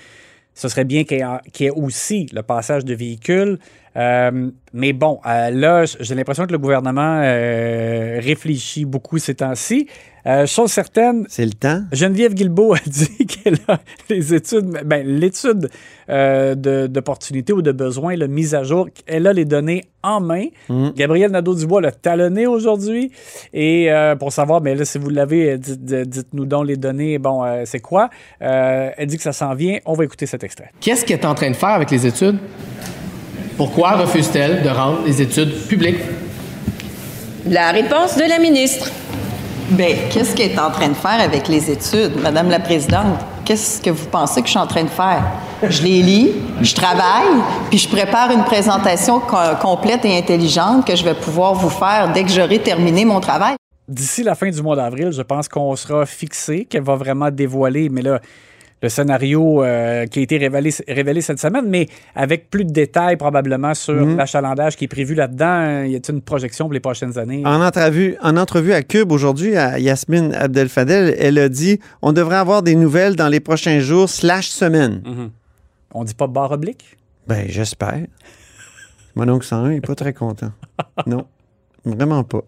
ce 0.54 0.68
serait 0.68 0.84
bien 0.84 1.04
qu'il 1.04 1.18
y, 1.18 1.20
ait- 1.20 1.50
qu'il 1.52 1.66
y 1.66 1.68
ait 1.68 1.72
aussi 1.72 2.26
le 2.32 2.42
passage 2.42 2.84
de 2.84 2.94
véhicules. 2.94 3.58
Euh, 3.96 4.50
mais 4.74 4.92
bon, 4.92 5.20
euh, 5.26 5.50
là, 5.50 5.84
j'ai 6.00 6.14
l'impression 6.14 6.46
que 6.46 6.52
le 6.52 6.58
gouvernement 6.58 7.20
euh, 7.22 8.20
réfléchit 8.22 8.84
beaucoup 8.84 9.18
ces 9.18 9.34
temps-ci. 9.36 9.86
Euh, 10.26 10.44
chose 10.44 10.72
certaine. 10.72 11.24
C'est 11.28 11.44
le 11.46 11.52
temps. 11.52 11.82
Geneviève 11.92 12.34
Guilbeault 12.34 12.74
a 12.74 12.78
dit 12.86 13.26
qu'elle 13.26 13.58
a 13.68 13.78
les 14.10 14.34
études, 14.34 14.66
ben, 14.84 15.06
l'étude 15.06 15.70
euh, 16.10 16.56
de- 16.56 16.88
d'opportunité 16.88 17.52
ou 17.52 17.62
de 17.62 17.70
besoin, 17.70 18.16
la 18.16 18.26
mise 18.26 18.54
à 18.56 18.64
jour, 18.64 18.88
elle 19.06 19.28
a 19.28 19.32
les 19.32 19.44
données 19.44 19.84
en 20.02 20.20
main. 20.20 20.46
Mm. 20.68 20.88
Gabriel 20.96 21.30
Nadeau-Dubois 21.30 21.80
l'a 21.80 21.92
talonné 21.92 22.48
aujourd'hui. 22.48 23.12
Et 23.54 23.90
euh, 23.92 24.16
pour 24.16 24.32
savoir, 24.32 24.60
mais 24.60 24.74
là, 24.74 24.84
si 24.84 24.98
vous 24.98 25.10
l'avez, 25.10 25.52
euh, 25.52 25.58
dites- 25.58 25.84
dites-nous 26.08 26.44
donc 26.44 26.66
les 26.66 26.76
données. 26.76 27.18
Bon, 27.18 27.44
euh, 27.44 27.62
c'est 27.64 27.78
quoi? 27.80 28.10
Euh, 28.42 28.90
elle 28.96 29.06
dit 29.06 29.16
que 29.18 29.22
ça 29.22 29.32
s'en 29.32 29.54
vient. 29.54 29.78
On 29.86 29.92
va 29.94 30.02
écouter 30.04 30.26
cet 30.26 30.42
extrait. 30.42 30.70
Qu'est-ce 30.80 31.04
qu'elle 31.04 31.20
est 31.20 31.24
en 31.24 31.34
train 31.36 31.50
de 31.50 31.56
faire 31.56 31.68
avec 31.70 31.90
les 31.92 32.04
études? 32.04 32.38
Pourquoi 33.56 33.92
refuse-t-elle 33.92 34.62
de 34.62 34.68
rendre 34.68 34.98
les 35.06 35.22
études 35.22 35.66
publiques? 35.66 36.00
La 37.46 37.70
réponse 37.70 38.16
de 38.16 38.24
la 38.28 38.38
ministre. 38.38 38.90
Bien, 39.70 39.94
qu'est-ce 40.10 40.34
qu'elle 40.34 40.52
est 40.52 40.58
en 40.58 40.70
train 40.70 40.88
de 40.88 40.94
faire 40.94 41.20
avec 41.20 41.48
les 41.48 41.70
études, 41.70 42.20
Madame 42.22 42.50
la 42.50 42.60
Présidente? 42.60 43.18
Qu'est-ce 43.44 43.80
que 43.80 43.90
vous 43.90 44.06
pensez 44.06 44.40
que 44.40 44.46
je 44.46 44.50
suis 44.52 44.58
en 44.60 44.66
train 44.66 44.84
de 44.84 44.88
faire? 44.90 45.22
Je 45.68 45.82
les 45.82 46.02
lis, 46.02 46.32
je 46.60 46.74
travaille, 46.74 47.28
puis 47.70 47.78
je 47.78 47.88
prépare 47.88 48.30
une 48.30 48.44
présentation 48.44 49.20
co- 49.20 49.36
complète 49.60 50.04
et 50.04 50.18
intelligente 50.18 50.86
que 50.86 50.94
je 50.94 51.04
vais 51.04 51.14
pouvoir 51.14 51.54
vous 51.54 51.70
faire 51.70 52.12
dès 52.12 52.24
que 52.24 52.30
j'aurai 52.30 52.58
terminé 52.58 53.04
mon 53.04 53.20
travail. 53.20 53.54
D'ici 53.88 54.22
la 54.22 54.34
fin 54.34 54.50
du 54.50 54.60
mois 54.62 54.76
d'avril, 54.76 55.12
je 55.12 55.22
pense 55.22 55.48
qu'on 55.48 55.74
sera 55.76 56.04
fixé, 56.04 56.64
qu'elle 56.68 56.82
va 56.82 56.96
vraiment 56.96 57.30
dévoiler, 57.30 57.88
mais 57.88 58.02
là, 58.02 58.20
le 58.86 58.90
scénario 58.90 59.64
euh, 59.64 60.06
qui 60.06 60.20
a 60.20 60.22
été 60.22 60.36
révélé, 60.38 60.70
révélé 60.86 61.20
cette 61.20 61.40
semaine, 61.40 61.64
mais 61.68 61.88
avec 62.14 62.50
plus 62.50 62.64
de 62.64 62.70
détails 62.70 63.16
probablement 63.16 63.74
sur 63.74 63.94
Mhm. 63.94 64.16
l'achalandage 64.16 64.76
qui 64.76 64.84
est 64.84 64.88
prévu 64.88 65.14
là-dedans. 65.16 65.82
Y 65.82 65.96
a-t-il 65.96 66.14
une 66.14 66.22
projection 66.22 66.66
pour 66.66 66.72
les 66.72 66.80
prochaines 66.80 67.18
années? 67.18 67.42
En 67.44 67.60
entrevue, 67.60 68.16
en 68.22 68.36
entrevue 68.36 68.72
à 68.72 68.82
Cube 68.82 69.10
aujourd'hui, 69.10 69.56
à 69.56 69.78
Yasmine 69.80 70.32
Abdel-Fadel, 70.34 71.16
elle 71.18 71.38
a 71.38 71.48
dit 71.48 71.80
on 72.00 72.12
devrait 72.12 72.36
avoir 72.36 72.62
des 72.62 72.76
nouvelles 72.76 73.16
dans 73.16 73.28
les 73.28 73.40
prochains 73.40 73.80
jours 73.80 74.08
slash 74.08 74.48
semaines. 74.48 75.02
Mhm. 75.04 75.30
On 75.94 76.04
dit 76.04 76.14
pas 76.14 76.28
barre 76.28 76.52
oblique? 76.52 76.96
Ben, 77.26 77.44
j'espère. 77.48 78.06
Mon 79.16 79.28
oncle 79.28 79.44
101 79.46 79.70
n'est 79.70 79.80
pas 79.80 79.94
très 79.96 80.12
content. 80.12 80.52
Non, 81.06 81.26
vraiment 81.84 82.22
pas. 82.22 82.42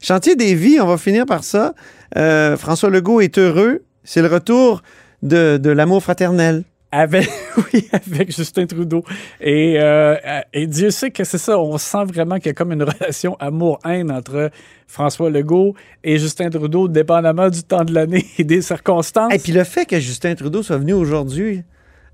Chantier 0.00 0.36
des 0.36 0.54
vies, 0.54 0.80
on 0.80 0.86
va 0.86 0.96
finir 0.96 1.26
par 1.26 1.44
ça. 1.44 1.74
Euh, 2.16 2.56
François 2.56 2.90
Legault 2.90 3.20
est 3.20 3.36
heureux. 3.38 3.82
C'est 4.04 4.22
le 4.22 4.28
retour 4.28 4.82
de, 5.22 5.56
de 5.56 5.70
l'amour 5.70 6.02
fraternel. 6.02 6.64
Avec, 6.92 7.28
oui, 7.74 7.88
avec 7.92 8.30
Justin 8.34 8.66
Trudeau. 8.66 9.02
Et, 9.40 9.76
euh, 9.80 10.14
et 10.52 10.68
Dieu 10.68 10.90
sait 10.90 11.10
que 11.10 11.24
c'est 11.24 11.38
ça, 11.38 11.58
on 11.58 11.76
sent 11.76 12.04
vraiment 12.04 12.36
qu'il 12.36 12.46
y 12.46 12.50
a 12.50 12.52
comme 12.52 12.70
une 12.70 12.84
relation 12.84 13.36
amour-haine 13.40 14.12
entre 14.12 14.50
François 14.86 15.28
Legault 15.28 15.74
et 16.04 16.18
Justin 16.18 16.50
Trudeau, 16.50 16.86
dépendamment 16.86 17.48
du 17.50 17.64
temps 17.64 17.82
de 17.84 17.92
l'année 17.92 18.24
et 18.38 18.44
des 18.44 18.62
circonstances. 18.62 19.34
Et 19.34 19.38
puis 19.40 19.50
le 19.52 19.64
fait 19.64 19.86
que 19.86 19.98
Justin 19.98 20.36
Trudeau 20.36 20.62
soit 20.62 20.76
venu 20.78 20.92
aujourd'hui 20.92 21.64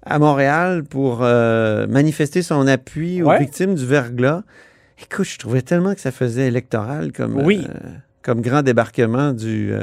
à 0.03 0.19
Montréal 0.19 0.83
pour 0.85 1.19
euh, 1.23 1.87
manifester 1.87 2.41
son 2.41 2.67
appui 2.67 3.23
aux 3.23 3.27
Ouais. 3.27 3.39
victimes 3.39 3.75
du 3.75 3.85
verglas, 3.85 4.45
écoute, 5.03 5.27
je 5.27 5.37
trouvais 5.39 5.61
tellement 5.61 5.93
que 5.95 6.01
ça 6.01 6.11
faisait 6.11 6.47
électoral 6.47 7.13
comme, 7.13 7.37
Oui. 7.45 7.67
euh, 7.69 7.75
comme 8.23 8.41
grand 8.41 8.63
débarquement 8.63 9.33
du, 9.33 9.75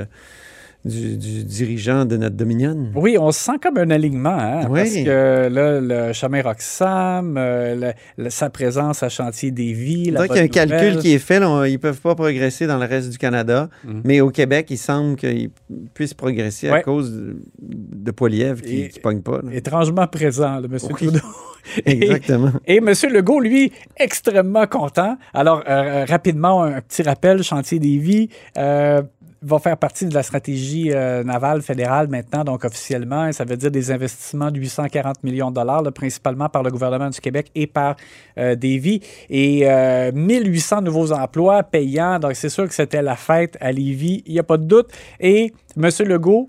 du, 0.86 1.18
du 1.18 1.44
dirigeant 1.44 2.06
de 2.06 2.16
notre 2.18 2.36
Dominion. 2.36 2.88
Oui, 2.96 3.18
on 3.20 3.32
se 3.32 3.40
sent 3.40 3.58
comme 3.62 3.78
un 3.78 3.90
alignement, 3.90 4.30
hein, 4.38 4.68
Oui. 4.70 4.80
parce 4.80 4.94
que 4.96 5.48
là, 5.50 5.82
le 5.82 6.14
chemin 6.14 6.42
Roxham, 6.42 7.36
euh, 7.38 7.92
sa 8.30 8.50
présence 8.50 9.04
à 9.04 9.10
Chantier 9.10 9.52
des 9.52 9.74
Vies, 9.74 10.12
la 10.12 10.22
Donc, 10.22 10.30
il 10.32 10.36
y 10.38 10.40
a 10.40 10.44
un 10.44 10.48
calcul 10.48 10.98
qui 11.00 11.14
est 11.14 11.20
fait. 11.20 11.40
là, 11.40 11.50
on- 11.50 11.64
ils 11.66 11.74
ne 11.74 11.78
peuvent 11.78 12.00
pas 12.02 12.16
progresser 12.16 12.68
dans 12.68 12.78
le 12.78 12.86
reste 12.86 13.10
du 13.10 13.18
Canada, 13.18 13.70
Mhm. 13.84 14.02
mais 14.06 14.22
au 14.22 14.30
Québec, 14.30 14.68
il 14.70 14.78
semble 14.78 15.16
qu'ils 15.18 15.50
puissent 15.94 16.14
progresser 16.14 16.70
à 16.70 16.82
cause 16.82 17.12
de, 17.12 17.36
de 17.62 18.12
Poilievre 18.12 18.62
qui 18.62 18.84
ne 18.96 19.02
pogne 19.02 19.22
pas. 19.22 19.42
là. 19.44 19.54
Étrangement 19.54 20.08
présent, 20.08 20.60
le 20.60 20.68
monsieur 20.70 20.90
Oui. 21.02 21.08
Trudeau. 21.08 21.26
Et- 21.86 21.92
Exactement. 22.06 22.52
Et 22.66 22.78
M. 22.78 22.94
Legault, 23.12 23.42
lui, 23.42 23.74
extrêmement 23.98 24.68
content. 24.68 25.18
Alors, 25.34 25.64
euh, 25.68 26.06
rapidement, 26.08 26.64
un 26.64 26.80
petit 26.80 27.04
rappel, 27.04 27.44
Chantier 27.44 27.80
des 27.80 27.98
Vies 27.98 28.30
euh, 28.58 29.02
va 29.48 29.60
faire 29.60 29.78
partie 29.78 30.06
de 30.06 30.14
la 30.14 30.24
stratégie 30.24 30.92
euh, 30.92 31.24
navale 31.24 31.62
fédérale 31.62 32.08
maintenant, 32.08 32.44
donc 32.44 32.66
officiellement. 32.66 33.32
Ça 33.32 33.46
veut 33.46 33.58
dire 33.58 33.72
des 33.72 33.92
investissements 33.92 34.52
de 34.52 34.60
840 34.60 35.24
millions 35.24 35.50
de 35.50 35.56
dollars, 35.56 35.84
principalement 35.94 36.50
par 36.50 36.64
le 36.64 36.70
gouvernement 36.70 37.10
du 37.10 37.20
Québec 37.20 37.50
et 37.56 37.66
par 37.66 37.96
euh, 38.38 38.56
Davy. 38.56 39.02
Et 39.30 39.62
euh, 39.64 40.12
1800 40.14 40.82
nouveaux 40.82 41.12
emplois 41.14 41.64
payants. 41.64 42.20
Donc, 42.20 42.36
c'est 42.36 42.50
sûr 42.50 42.68
que 42.68 42.74
c'était 42.74 43.02
la 43.02 43.16
fête 43.16 43.58
à 43.62 43.72
Lévis, 43.72 44.24
il 44.26 44.34
n'y 44.34 44.40
a 44.40 44.44
pas 44.44 44.58
de 44.58 44.66
doute. 44.66 44.90
Et 45.20 45.54
M. 45.78 45.90
Legault, 46.06 46.48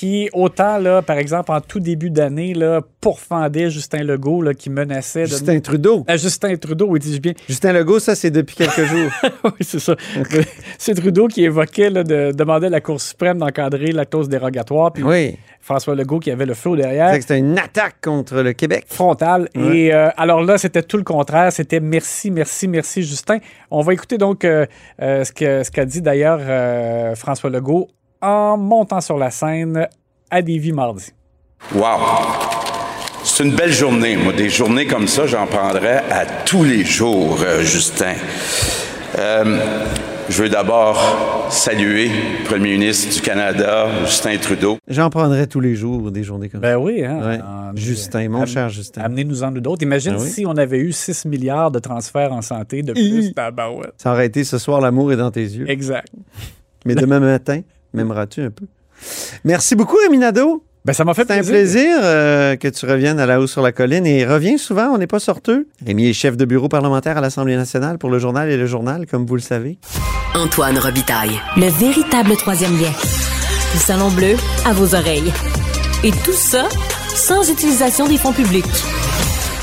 qui, 0.00 0.30
autant, 0.32 0.78
là, 0.78 1.02
par 1.02 1.18
exemple, 1.18 1.52
en 1.52 1.60
tout 1.60 1.78
début 1.78 2.08
d'année, 2.08 2.54
là, 2.54 2.80
pourfendait 3.02 3.68
Justin 3.68 4.02
Legault, 4.02 4.40
là, 4.40 4.54
qui 4.54 4.70
menaçait 4.70 5.24
de... 5.24 5.26
Justin 5.26 5.60
Trudeau. 5.60 6.06
Euh, 6.08 6.16
Justin 6.16 6.56
Trudeau, 6.56 6.86
oui, 6.86 7.00
dis-je 7.00 7.20
bien. 7.20 7.34
Justin 7.46 7.74
Legault, 7.74 7.98
ça, 7.98 8.14
c'est 8.14 8.30
depuis 8.30 8.56
quelques 8.56 8.86
jours. 8.86 9.10
oui, 9.44 9.50
c'est 9.60 9.78
ça. 9.78 9.96
c'est 10.78 10.94
Trudeau 10.94 11.28
qui 11.28 11.44
évoquait, 11.44 11.90
là, 11.90 12.02
de 12.02 12.32
demander 12.32 12.68
à 12.68 12.70
la 12.70 12.80
Cour 12.80 12.98
suprême 12.98 13.36
d'encadrer 13.36 13.92
la 13.92 14.06
clause 14.06 14.30
dérogatoire. 14.30 14.90
Puis 14.90 15.02
Oui. 15.02 15.36
François 15.60 15.94
Legault 15.94 16.18
qui 16.18 16.30
avait 16.30 16.46
le 16.46 16.54
feu 16.54 16.74
derrière. 16.76 17.10
C'est 17.10 17.18
que 17.18 17.22
C'était 17.24 17.38
une 17.38 17.58
attaque 17.58 17.96
contre 18.02 18.36
le 18.36 18.54
Québec. 18.54 18.86
Frontal. 18.88 19.50
Ouais. 19.54 19.76
Et 19.76 19.94
euh, 19.94 20.08
alors 20.16 20.42
là, 20.42 20.56
c'était 20.56 20.82
tout 20.82 20.96
le 20.96 21.04
contraire. 21.04 21.52
C'était 21.52 21.80
merci, 21.80 22.30
merci, 22.30 22.68
merci, 22.68 23.02
Justin. 23.02 23.36
On 23.70 23.82
va 23.82 23.92
écouter 23.92 24.16
donc 24.16 24.46
euh, 24.46 24.64
ce 24.98 25.30
qu'a 25.30 25.62
ce 25.62 25.84
dit 25.84 26.00
d'ailleurs 26.00 26.40
François 27.18 27.50
Legault 27.50 27.88
en 28.20 28.56
montant 28.56 29.00
sur 29.00 29.16
la 29.18 29.30
scène 29.30 29.86
à 30.30 30.40
Lévis 30.40 30.72
mardi. 30.72 31.06
Wow! 31.74 31.98
C'est 33.24 33.44
une 33.44 33.54
belle 33.54 33.72
journée. 33.72 34.16
Moi, 34.16 34.32
des 34.32 34.48
journées 34.48 34.86
comme 34.86 35.06
ça, 35.06 35.26
j'en 35.26 35.46
prendrais 35.46 36.02
à 36.10 36.24
tous 36.44 36.64
les 36.64 36.84
jours, 36.84 37.38
euh, 37.44 37.60
Justin. 37.62 38.14
Euh, 39.18 39.58
je 40.28 40.42
veux 40.42 40.48
d'abord 40.48 41.46
saluer 41.50 42.08
le 42.08 42.44
premier 42.44 42.72
ministre 42.78 43.12
du 43.14 43.20
Canada, 43.20 43.88
Justin 44.06 44.36
Trudeau. 44.38 44.78
J'en 44.88 45.10
prendrais 45.10 45.46
tous 45.46 45.60
les 45.60 45.74
jours 45.74 46.10
des 46.10 46.22
journées 46.22 46.48
comme 46.48 46.60
Ben 46.60 46.72
ça. 46.74 46.78
oui, 46.78 47.04
hein? 47.04 47.18
Ouais. 47.20 47.40
En- 47.42 47.76
Justin, 47.76 48.28
mon 48.28 48.42
am- 48.42 48.46
cher 48.46 48.68
Justin. 48.68 49.02
Amenez-nous-en 49.02 49.50
d'autres. 49.52 49.82
Imagine 49.82 50.14
Ah 50.16 50.22
oui. 50.22 50.28
si 50.30 50.46
on 50.46 50.56
avait 50.56 50.78
eu 50.78 50.92
6 50.92 51.24
milliards 51.26 51.70
de 51.70 51.78
transferts 51.78 52.32
en 52.32 52.42
santé 52.42 52.82
de 52.82 52.92
plus. 52.92 53.32
Tabarouette. 53.34 53.94
Ça 53.98 54.12
aurait 54.12 54.26
été 54.26 54.44
ce 54.44 54.58
soir, 54.58 54.80
l'amour 54.80 55.12
est 55.12 55.16
dans 55.16 55.30
tes 55.30 55.42
yeux. 55.42 55.68
Exact. 55.68 56.08
Mais 56.86 56.94
demain 56.94 57.20
matin, 57.20 57.60
m'aimeras-tu 57.94 58.42
un 58.42 58.50
peu? 58.50 58.66
Merci 59.44 59.74
beaucoup, 59.74 59.96
Rémi 60.02 60.18
Nadeau. 60.18 60.62
Ben, 60.84 60.94
ça 60.94 61.04
m'a 61.04 61.12
fait 61.12 61.26
C'est 61.26 61.34
un 61.34 61.42
plaisir. 61.42 61.52
plaisir 61.52 61.98
euh, 62.02 62.56
que 62.56 62.66
tu 62.68 62.86
reviennes 62.86 63.20
à 63.20 63.26
la 63.26 63.38
hausse 63.40 63.52
sur 63.52 63.60
la 63.60 63.70
colline 63.72 64.06
et 64.06 64.24
reviens 64.24 64.56
souvent, 64.56 64.86
on 64.94 64.98
n'est 64.98 65.06
pas 65.06 65.18
sorteux. 65.18 65.68
Rémi 65.86 66.08
est 66.08 66.12
chef 66.14 66.36
de 66.38 66.44
bureau 66.46 66.68
parlementaire 66.68 67.18
à 67.18 67.20
l'Assemblée 67.20 67.56
nationale 67.56 67.98
pour 67.98 68.08
le 68.10 68.18
journal 68.18 68.48
et 68.50 68.56
le 68.56 68.64
journal, 68.66 69.06
comme 69.06 69.26
vous 69.26 69.34
le 69.36 69.42
savez. 69.42 69.78
Antoine 70.34 70.78
Robitaille. 70.78 71.38
Le 71.56 71.66
véritable 71.66 72.34
troisième 72.36 72.72
lien. 72.80 72.92
Le 73.74 73.78
Salon 73.78 74.10
Bleu 74.10 74.36
à 74.64 74.72
vos 74.72 74.94
oreilles. 74.94 75.32
Et 76.02 76.12
tout 76.12 76.32
ça 76.32 76.66
sans 77.14 77.50
utilisation 77.50 78.06
des 78.08 78.16
fonds 78.16 78.32
publics. 78.32 78.64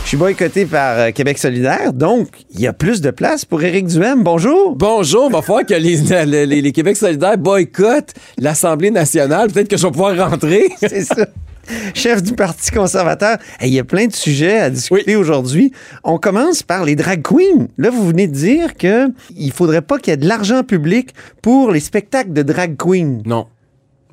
Je 0.07 0.11
suis 0.11 0.17
boycotté 0.17 0.65
par 0.65 0.97
euh, 0.97 1.11
Québec 1.11 1.37
solidaire, 1.37 1.91
donc 1.91 2.29
il 2.53 2.61
y 2.61 2.67
a 2.67 2.71
plus 2.71 3.01
de 3.01 3.11
place 3.11 3.43
pour 3.43 3.61
Éric 3.61 3.87
Duhem. 3.87 4.23
Bonjour. 4.23 4.73
Bonjour, 4.73 5.29
va 5.29 5.41
falloir 5.41 5.65
que 5.65 5.73
les, 5.73 6.45
les, 6.45 6.61
les- 6.61 6.71
Québec 6.71 6.95
solidaires 6.95 7.37
boycottent 7.37 8.13
l'Assemblée 8.37 8.89
nationale. 8.89 9.51
Peut-être 9.51 9.67
que 9.67 9.75
je 9.75 9.85
vais 9.85 9.91
pouvoir 9.91 10.17
rentrer. 10.29 10.69
C'est 10.77 11.03
ça. 11.03 11.27
chef 11.93 12.23
du 12.23 12.31
Parti 12.35 12.71
conservateur. 12.71 13.37
Il 13.61 13.67
y 13.73 13.79
a 13.79 13.83
plein 13.83 14.07
de 14.07 14.13
sujets 14.13 14.57
à 14.59 14.69
discuter 14.69 15.17
aujourd'hui. 15.17 15.73
On 16.05 16.17
commence 16.17 16.63
par 16.63 16.85
les 16.85 16.95
drag 16.95 17.21
queens. 17.21 17.67
Là, 17.77 17.89
vous 17.89 18.07
venez 18.07 18.27
de 18.27 18.33
dire 18.33 18.75
que 18.75 19.09
il 19.35 19.51
faudrait 19.51 19.81
pas 19.81 19.97
qu'il 19.99 20.11
y 20.11 20.13
ait 20.13 20.17
de 20.17 20.25
l'argent 20.29 20.63
public 20.63 21.09
pour 21.41 21.73
les 21.73 21.81
spectacles 21.81 22.31
de 22.31 22.43
drag 22.43 22.77
queens. 22.77 23.23
Non. 23.25 23.47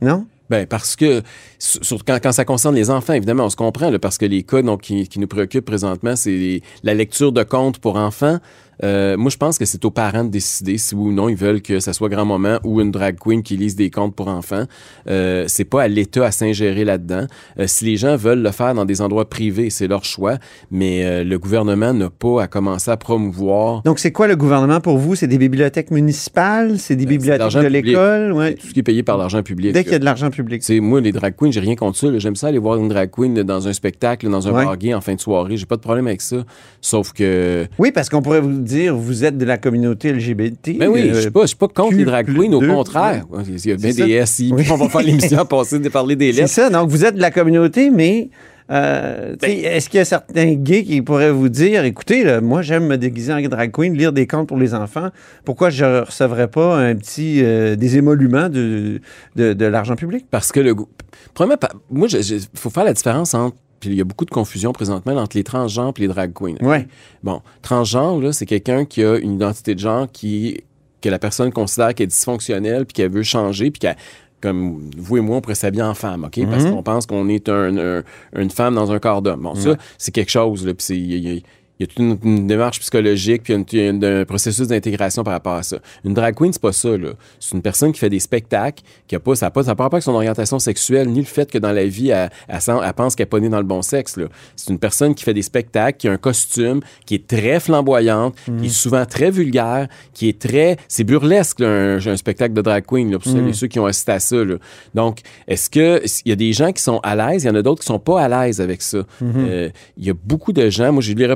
Non? 0.02 0.26
Ben 0.50 0.66
parce 0.66 0.94
que 0.94 1.22
sur- 1.58 2.04
quand, 2.04 2.18
quand 2.22 2.32
ça 2.32 2.44
concerne 2.44 2.74
les 2.74 2.90
enfants, 2.90 3.14
évidemment, 3.14 3.46
on 3.46 3.50
se 3.50 3.56
comprend, 3.56 3.90
là, 3.90 3.98
parce 3.98 4.18
que 4.18 4.26
les 4.26 4.42
cas 4.42 4.62
donc, 4.62 4.82
qui, 4.82 5.08
nous 5.18 5.26
préoccupent 5.26 5.64
présentement, 5.64 6.16
c'est 6.16 6.60
la 6.82 6.94
lecture 6.94 7.32
de 7.32 7.42
contes 7.42 7.78
pour 7.78 7.96
enfants. 7.96 8.38
Euh, 8.82 9.16
moi, 9.16 9.30
je 9.30 9.36
pense 9.36 9.58
que 9.58 9.64
c'est 9.64 9.84
aux 9.84 9.90
parents 9.90 10.24
de 10.24 10.30
décider 10.30 10.78
si 10.78 10.94
oui 10.94 11.08
ou 11.08 11.12
non 11.12 11.28
ils 11.28 11.36
veulent 11.36 11.62
que 11.62 11.80
ça 11.80 11.92
soit 11.92 12.08
grand-maman 12.08 12.58
ou 12.64 12.80
une 12.80 12.90
drag 12.90 13.16
queen 13.18 13.42
qui 13.42 13.56
lise 13.56 13.76
des 13.76 13.90
contes 13.90 14.14
pour 14.14 14.28
enfants. 14.28 14.64
Euh, 15.08 15.44
c'est 15.48 15.64
pas 15.64 15.82
à 15.82 15.88
l'État 15.88 16.24
à 16.26 16.30
s'ingérer 16.30 16.84
là-dedans. 16.84 17.26
Euh, 17.58 17.66
si 17.66 17.84
les 17.84 17.96
gens 17.96 18.16
veulent 18.16 18.42
le 18.42 18.50
faire 18.50 18.74
dans 18.74 18.84
des 18.84 19.00
endroits 19.00 19.28
privés, 19.28 19.70
c'est 19.70 19.86
leur 19.86 20.04
choix, 20.04 20.38
mais 20.70 21.04
euh, 21.04 21.24
le 21.24 21.38
gouvernement 21.38 21.92
n'a 21.94 22.10
pas 22.10 22.42
à 22.42 22.46
commencer 22.46 22.90
à 22.90 22.96
promouvoir 22.96 23.82
Donc, 23.82 23.98
c'est 23.98 24.12
quoi 24.12 24.26
le 24.26 24.36
gouvernement 24.36 24.80
pour 24.80 24.98
vous? 24.98 25.14
C'est 25.14 25.26
des 25.26 25.38
bibliothèques 25.38 25.90
municipales? 25.90 26.78
C'est 26.78 26.96
des 26.96 27.06
bibliothèques 27.06 27.38
l'argent 27.40 27.62
de 27.62 27.66
l'école? 27.68 28.32
Ouais. 28.32 28.54
tout 28.54 28.66
ce 28.66 28.72
qui 28.72 28.80
est 28.80 28.84
payé 28.84 29.02
par 29.02 29.18
l'argent 29.18 29.42
public. 29.42 29.72
Dès 29.72 29.82
qu'il 29.84 29.92
y 29.92 29.96
a 29.96 29.98
de 29.98 30.04
l'argent 30.04 30.30
public. 30.30 30.62
C'est 30.62 30.80
moi 30.80 31.00
les 31.00 31.12
drag 31.12 31.34
queens, 31.36 31.50
j'ai 31.50 31.60
rien 31.60 31.76
contre 31.76 31.98
ça. 31.98 32.06
J'aime 32.18 32.36
ça 32.36 32.48
aller 32.48 32.58
voir 32.58 32.76
une 32.78 32.88
drag 32.88 33.10
queen 33.10 33.34
dans 33.42 33.68
un 33.68 33.72
spectacle, 33.72 34.28
dans 34.30 34.48
un 34.48 34.52
Ouais. 34.52 34.64
bar 34.64 34.76
gay 34.76 34.94
en 34.94 35.00
fin 35.00 35.14
de 35.14 35.20
soirée. 35.20 35.56
J'ai 35.56 35.66
pas 35.66 35.76
de 35.76 35.80
problème 35.80 36.06
avec 36.06 36.20
ça. 36.20 36.36
Sauf 36.80 37.12
que 37.12 37.66
Oui, 37.78 37.90
parce 37.92 38.08
qu'on 38.08 38.22
pourrait 38.22 38.40
vous 38.40 38.50
dire, 38.64 38.96
vous 38.96 39.24
êtes 39.24 39.38
de 39.38 39.44
la 39.44 39.58
communauté 39.58 40.12
LGBT. 40.12 40.78
ben 40.78 40.88
oui, 40.88 41.10
je 41.14 41.20
suis 41.20 41.30
pas, 41.30 41.42
je 41.42 41.46
suis 41.48 41.56
pas 41.56 41.68
contre 41.68 41.90
Q 41.90 41.96
les 41.98 42.04
drag 42.04 42.26
queens, 42.26 42.52
au 42.52 42.60
contraire. 42.60 43.24
Il 43.46 43.66
y 43.66 43.72
a 43.72 43.76
bien 43.76 43.92
C'est 43.92 44.06
des. 44.06 44.26
SI, 44.26 44.52
Oui. 44.54 44.64
on 44.70 44.76
va 44.76 44.88
faire 44.88 45.02
l'émission 45.02 45.38
à 45.38 45.44
passer 45.44 45.78
de 45.78 45.88
parler 45.88 46.16
des 46.16 46.32
C'est 46.32 46.40
lettres. 46.42 46.52
ça. 46.52 46.70
Donc, 46.70 46.88
vous 46.90 47.04
êtes 47.04 47.14
de 47.14 47.20
la 47.20 47.30
communauté, 47.30 47.90
mais 47.90 48.30
euh, 48.70 49.36
Ben 49.42 49.50
est-ce 49.50 49.90
qu'il 49.90 49.98
y 49.98 50.00
a 50.00 50.04
certains 50.06 50.54
gays 50.54 50.84
qui 50.84 51.02
pourraient 51.02 51.30
vous 51.30 51.50
dire, 51.50 51.84
écoutez, 51.84 52.24
là, 52.24 52.40
moi, 52.40 52.62
j'aime 52.62 52.86
me 52.86 52.96
déguiser 52.96 53.32
en 53.34 53.40
drag 53.42 53.70
queen, 53.70 53.94
lire 53.94 54.12
des 54.12 54.26
contes 54.26 54.48
pour 54.48 54.56
les 54.56 54.72
enfants. 54.74 55.10
Pourquoi 55.44 55.68
je 55.70 55.84
ne 55.84 56.00
recevrais 56.00 56.48
pas 56.48 56.76
un 56.78 56.94
petit, 56.94 57.40
euh, 57.44 57.76
des 57.76 57.98
émoluments 57.98 58.48
de, 58.48 59.00
de, 59.36 59.52
de 59.52 59.66
l'argent 59.66 59.96
public? 59.96 60.24
Parce 60.30 60.50
que 60.50 60.60
le 60.60 60.74
goût. 60.74 60.88
Premièrement, 61.34 61.68
moi, 61.90 62.08
il 62.10 62.40
faut 62.54 62.70
faire 62.70 62.84
la 62.84 62.94
différence 62.94 63.34
entre. 63.34 63.56
Puis 63.88 63.94
il 63.94 63.98
y 63.98 64.00
a 64.00 64.04
beaucoup 64.04 64.24
de 64.24 64.30
confusion 64.30 64.72
présentement 64.72 65.14
entre 65.16 65.36
les 65.36 65.44
transgenres 65.44 65.92
et 65.96 66.00
les 66.02 66.08
drag 66.08 66.32
queens. 66.32 66.56
Ouais. 66.60 66.86
Bon, 67.22 67.40
transgenre, 67.62 68.20
là, 68.20 68.32
c'est 68.32 68.46
quelqu'un 68.46 68.84
qui 68.84 69.02
a 69.04 69.16
une 69.16 69.34
identité 69.34 69.74
de 69.74 69.80
genre 69.80 70.06
qui 70.10 70.62
que 71.00 71.08
la 71.10 71.18
personne 71.18 71.52
considère 71.52 71.94
qu'elle 71.94 72.04
est 72.04 72.08
dysfonctionnelle 72.08 72.86
puis 72.86 72.94
qu'elle 72.94 73.10
veut 73.10 73.22
changer 73.22 73.70
puis 73.70 73.78
qu'elle 73.80 73.96
comme 74.40 74.90
vous 74.98 75.16
et 75.16 75.20
moi, 75.22 75.36
on 75.38 75.40
pourrait 75.40 75.54
s'habiller 75.54 75.82
en 75.82 75.94
femme, 75.94 76.24
OK? 76.24 76.38
Parce 76.50 76.64
Mhm. 76.64 76.72
qu'on 76.72 76.82
pense 76.82 77.06
qu'on 77.06 77.28
est 77.30 77.48
un- 77.48 77.76
un- 77.78 78.02
une 78.36 78.50
femme 78.50 78.74
dans 78.74 78.92
un 78.92 78.98
corps 78.98 79.22
d'homme. 79.22 79.40
Bon, 79.42 79.54
ça, 79.54 79.76
c'est 79.96 80.12
quelque 80.12 80.30
chose, 80.30 80.66
là. 80.66 80.74
Puis 80.74 80.84
c'est- 80.84 81.42
il 81.80 81.86
y 81.86 81.88
a- 81.88 81.92
il 81.98 82.04
y 82.04 82.06
a- 82.06 82.10
il 82.10 82.10
y 82.10 82.14
a 82.14 82.18
toute 82.18 82.24
une, 82.24 82.38
une 82.38 82.46
démarche 82.46 82.80
psychologique 82.80 83.42
puis 83.44 83.52
une- 83.54 83.64
une- 83.72 84.04
un 84.04 84.24
processus 84.24 84.68
d'intégration 84.68 85.24
par 85.24 85.32
rapport 85.32 85.54
à 85.54 85.62
ça. 85.62 85.78
Une 86.04 86.14
drag 86.14 86.34
queen, 86.34 86.52
c'est 86.52 86.62
pas 86.62 86.72
ça, 86.72 86.96
là. 86.96 87.10
C'est 87.40 87.54
une 87.54 87.62
personne 87.62 87.92
qui 87.92 88.00
fait 88.00 88.08
des 88.10 88.20
spectacles, 88.20 88.82
qui 89.08 89.16
a 89.16 89.20
pas, 89.20 89.34
ça 89.34 89.46
n'a 89.46 89.50
pas, 89.50 89.64
ça 89.64 89.72
a 89.72 89.74
pas 89.74 89.86
avec 89.86 90.02
son 90.02 90.12
orientation 90.12 90.58
sexuelle, 90.58 91.08
ni 91.08 91.18
le 91.20 91.24
fait 91.26 91.50
que 91.50 91.58
dans 91.58 91.72
la 91.72 91.84
vie, 91.86 92.10
elle, 92.10 92.30
elle 92.48 92.58
elle 92.66 92.92
pense 92.94 93.14
qu'elle 93.16 93.24
n'est 93.24 93.30
pas 93.30 93.40
née 93.40 93.48
dans 93.48 93.58
le 93.58 93.64
bon 93.64 93.82
sexe, 93.82 94.16
là. 94.16 94.26
C'est 94.56 94.70
une 94.70 94.78
personne 94.78 95.14
qui 95.14 95.24
fait 95.24 95.34
des 95.34 95.42
spectacles, 95.42 95.98
qui 95.98 96.08
a 96.08 96.12
un 96.12 96.16
costume, 96.16 96.80
qui 97.06 97.16
est 97.16 97.26
très 97.26 97.58
flamboyante, 97.60 98.34
qui 98.60 98.66
est 98.66 98.68
souvent 98.68 99.04
très 99.06 99.30
vulgaire, 99.30 99.88
qui 100.12 100.28
est 100.28 100.38
très... 100.38 100.76
C'est 100.88 101.04
burlesque, 101.04 101.60
là, 101.60 101.66
un, 101.68 101.96
un 102.06 102.16
spectacle 102.16 102.54
de 102.54 102.62
drag 102.62 102.84
queen, 102.86 103.10
là, 103.10 103.18
pour 103.18 103.32
Mhm. 103.32 103.52
ceux 103.52 103.66
qui 103.66 103.78
ont 103.80 103.86
assisté 103.86 104.12
à 104.12 104.20
ça, 104.20 104.44
là. 104.44 104.56
Donc, 104.94 105.20
est-ce 105.48 105.68
que 105.70 106.00
il 106.24 106.28
y 106.28 106.32
a 106.32 106.36
des 106.36 106.52
gens 106.52 106.72
qui 106.72 106.82
sont 106.82 107.00
à 107.02 107.16
l'aise, 107.16 107.44
il 107.44 107.46
y 107.48 107.50
en 107.50 107.54
a 107.54 107.62
d'autres 107.62 107.80
qui 107.80 107.86
sont 107.86 107.98
pas 107.98 108.20
à 108.22 108.28
l'aise 108.28 108.60
avec 108.60 108.80
ça. 108.82 108.98
Mhm. 109.20 109.32
Euh, 109.36 109.68
Il 109.96 110.04
y 110.06 110.10
a 110.10 110.14
beaucoup 110.14 110.52
de 110.52 110.68
gens. 110.70 110.92
Moi, 110.92 111.02
eu 111.04 111.14
les 111.14 111.26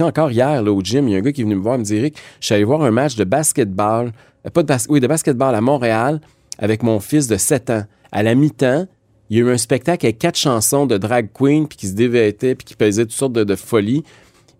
encore 0.00 0.30
hier 0.30 0.62
là, 0.62 0.72
au 0.72 0.80
gym. 0.82 1.08
Il 1.08 1.12
y 1.12 1.14
a 1.14 1.18
un 1.18 1.20
gars 1.22 1.32
qui 1.32 1.40
est 1.40 1.44
venu 1.44 1.56
me 1.56 1.62
voir, 1.62 1.76
il 1.76 1.80
me 1.80 1.84
dit 1.84 1.96
Eric, 1.96 2.16
je 2.40 2.46
suis 2.46 2.54
allé 2.54 2.64
voir 2.64 2.82
un 2.82 2.90
match 2.90 3.16
de 3.16 3.24
basketball, 3.24 4.12
euh, 4.46 4.50
pas 4.50 4.62
de 4.62 4.74
oui, 4.88 5.00
de 5.00 5.06
basketball 5.06 5.54
à 5.54 5.60
Montréal 5.60 6.20
avec 6.58 6.82
mon 6.82 7.00
fils 7.00 7.26
de 7.26 7.36
7 7.36 7.70
ans. 7.70 7.84
À 8.10 8.22
la 8.22 8.34
mi-temps, 8.34 8.86
il 9.30 9.36
y 9.36 9.40
a 9.40 9.44
eu 9.44 9.50
un 9.50 9.58
spectacle 9.58 10.06
avec 10.06 10.18
quatre 10.18 10.38
chansons 10.38 10.86
de 10.86 10.96
drag 10.96 11.28
queen 11.32 11.68
puis 11.68 11.76
qui 11.76 11.86
se 11.88 11.94
dévêtaient 11.94 12.54
puis 12.54 12.64
qui 12.64 12.74
faisaient 12.74 13.04
toutes 13.04 13.12
sortes 13.12 13.34
de, 13.34 13.44
de 13.44 13.54
folies. 13.54 14.04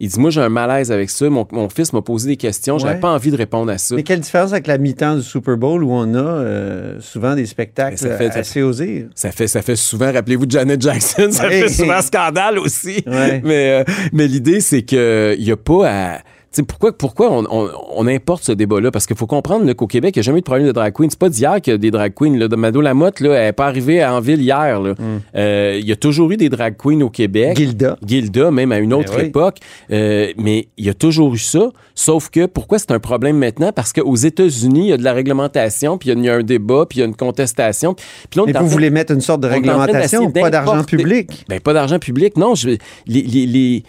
Il 0.01 0.09
dit 0.09 0.21
Moi, 0.21 0.31
j'ai 0.31 0.41
un 0.41 0.49
malaise 0.49 0.93
avec 0.93 1.11
ça. 1.11 1.29
Mon, 1.29 1.47
mon 1.51 1.69
fils 1.69 1.93
m'a 1.93 2.03
posé 2.03 2.29
des 2.29 2.37
questions. 2.37 2.79
J'avais 2.79 2.95
Ouais. 2.95 3.01
pas 3.01 3.11
envie 3.13 3.31
de 3.33 3.37
répondre 3.37 3.71
à 3.73 3.79
ça. 3.79 3.95
Mais 3.97 4.03
quelle 4.05 4.21
différence 4.21 4.53
avec 4.53 4.67
la 4.69 4.79
mi-temps 4.79 5.17
du 5.17 5.23
Super 5.23 5.57
Bowl 5.57 5.83
où 5.83 5.91
on 5.93 6.15
a 6.15 6.19
euh, 6.19 7.01
souvent 7.01 7.35
des 7.35 7.47
spectacles 7.47 7.99
ça 7.99 8.17
fait- 8.17 8.37
assez 8.37 8.63
osés? 8.63 9.07
Ça 9.15 9.33
fait, 9.33 9.49
ça 9.49 9.61
fait 9.63 9.77
souvent, 9.77 10.13
rappelez-vous 10.13 10.47
de 10.47 10.53
Janet 10.53 10.81
Jackson, 10.81 11.29
ça 11.33 11.49
fait 11.49 11.69
souvent 11.69 12.01
scandale 12.03 12.59
aussi. 12.59 13.03
Ouais. 13.07 13.41
Mais, 13.45 13.81
euh, 13.81 13.85
mais 14.13 14.27
l'idée, 14.29 14.61
c'est 14.61 14.83
qu'il 14.83 15.37
n'y 15.41 15.51
a 15.51 15.57
pas 15.57 15.89
à. 15.91 16.19
Tu 16.51 16.57
sais, 16.57 16.63
pourquoi, 16.63 16.97
pourquoi 16.97 17.31
on, 17.31 17.45
on- 17.51 17.69
on 17.97 18.07
importe 18.07 18.43
ce 18.45 18.53
débat-là? 18.53 18.91
Parce 18.91 19.07
qu'il 19.07 19.17
faut 19.17 19.27
comprendre 19.27 19.71
qu'au 19.75 19.87
Québec, 19.87 20.17
il 20.17 20.19
n'y 20.19 20.21
a 20.21 20.25
jamais 20.25 20.39
eu 20.39 20.41
de 20.41 20.47
problème 20.47 20.67
de 20.67 20.73
drag 20.73 20.95
queen. 20.95 21.11
C'est 21.11 21.19
pas 21.19 21.29
d'hier 21.29 21.61
qu'il 21.61 21.73
y 21.73 21.75
a 21.75 21.79
des 21.79 21.91
drag 21.91 22.15
queens. 22.15 22.37
Là. 22.39 22.49
Mado 22.57 22.81
Lamotte, 22.81 23.21
là, 23.21 23.35
elle 23.35 23.45
n'est 23.47 23.53
pas 23.53 23.67
arrivée 23.67 24.05
en 24.05 24.21
ville 24.21 24.41
hier. 24.41 24.81
là. 24.81 24.95
Euh, 25.37 25.77
Il 25.79 25.87
y 25.87 25.93
a 25.93 25.97
toujours 25.97 26.31
eu 26.31 26.37
des 26.39 26.49
drag 26.49 26.77
queens 26.77 27.03
au 27.03 27.11
Québec. 27.11 27.57
Gilda. 27.57 27.99
Gilda, 28.07 28.51
même 28.51 28.73
à 28.73 28.79
une 28.79 28.95
autre 28.95 29.13
Ben 29.13 29.21
oui. 29.23 29.27
époque. 29.27 29.57
Euh, 29.91 30.33
mais 30.39 30.69
il 30.79 30.87
y 30.87 30.89
a 30.89 30.95
toujours 30.95 31.35
eu 31.35 31.39
ça. 31.39 31.69
Sauf 31.95 32.31
que 32.31 32.47
pourquoi 32.47 32.79
c'est 32.79 32.93
un 32.93 33.01
problème 33.01 33.37
maintenant? 33.37 33.73
Parce 33.73 33.93
qu'aux 33.93 34.17
États-Unis, 34.17 34.87
il 34.87 34.91
y 34.91 34.93
a 34.93 34.97
de 34.97 35.05
la 35.05 35.13
réglementation, 35.13 35.99
puis 35.99 36.09
il 36.09 36.13
y 36.13 36.17
a- 36.17 36.19
il 36.19 36.25
y, 36.25 36.29
a 36.31 36.35
un 36.37 36.43
débat, 36.43 36.87
puis 36.89 36.99
il 36.99 37.01
y 37.01 37.05
a 37.05 37.07
une 37.07 37.15
contestation. 37.17 37.95
Puis 38.31 38.41
vous 38.59 38.69
voulez 38.69 38.91
mettre 38.91 39.13
une 39.13 39.21
sorte 39.21 39.41
de 39.43 39.49
réglementation, 39.49 40.27
d'essayer 40.27 40.43
pas 40.43 40.51
d'argent 40.51 40.83
public? 40.85 41.45
Ben, 41.49 41.61
pas 41.61 41.73
d'argent 41.75 41.99
public, 41.99 42.37
non. 42.37 42.55
Je, 42.55 42.71
les, 42.71 42.79
les, 43.23 43.47
les, 43.47 43.83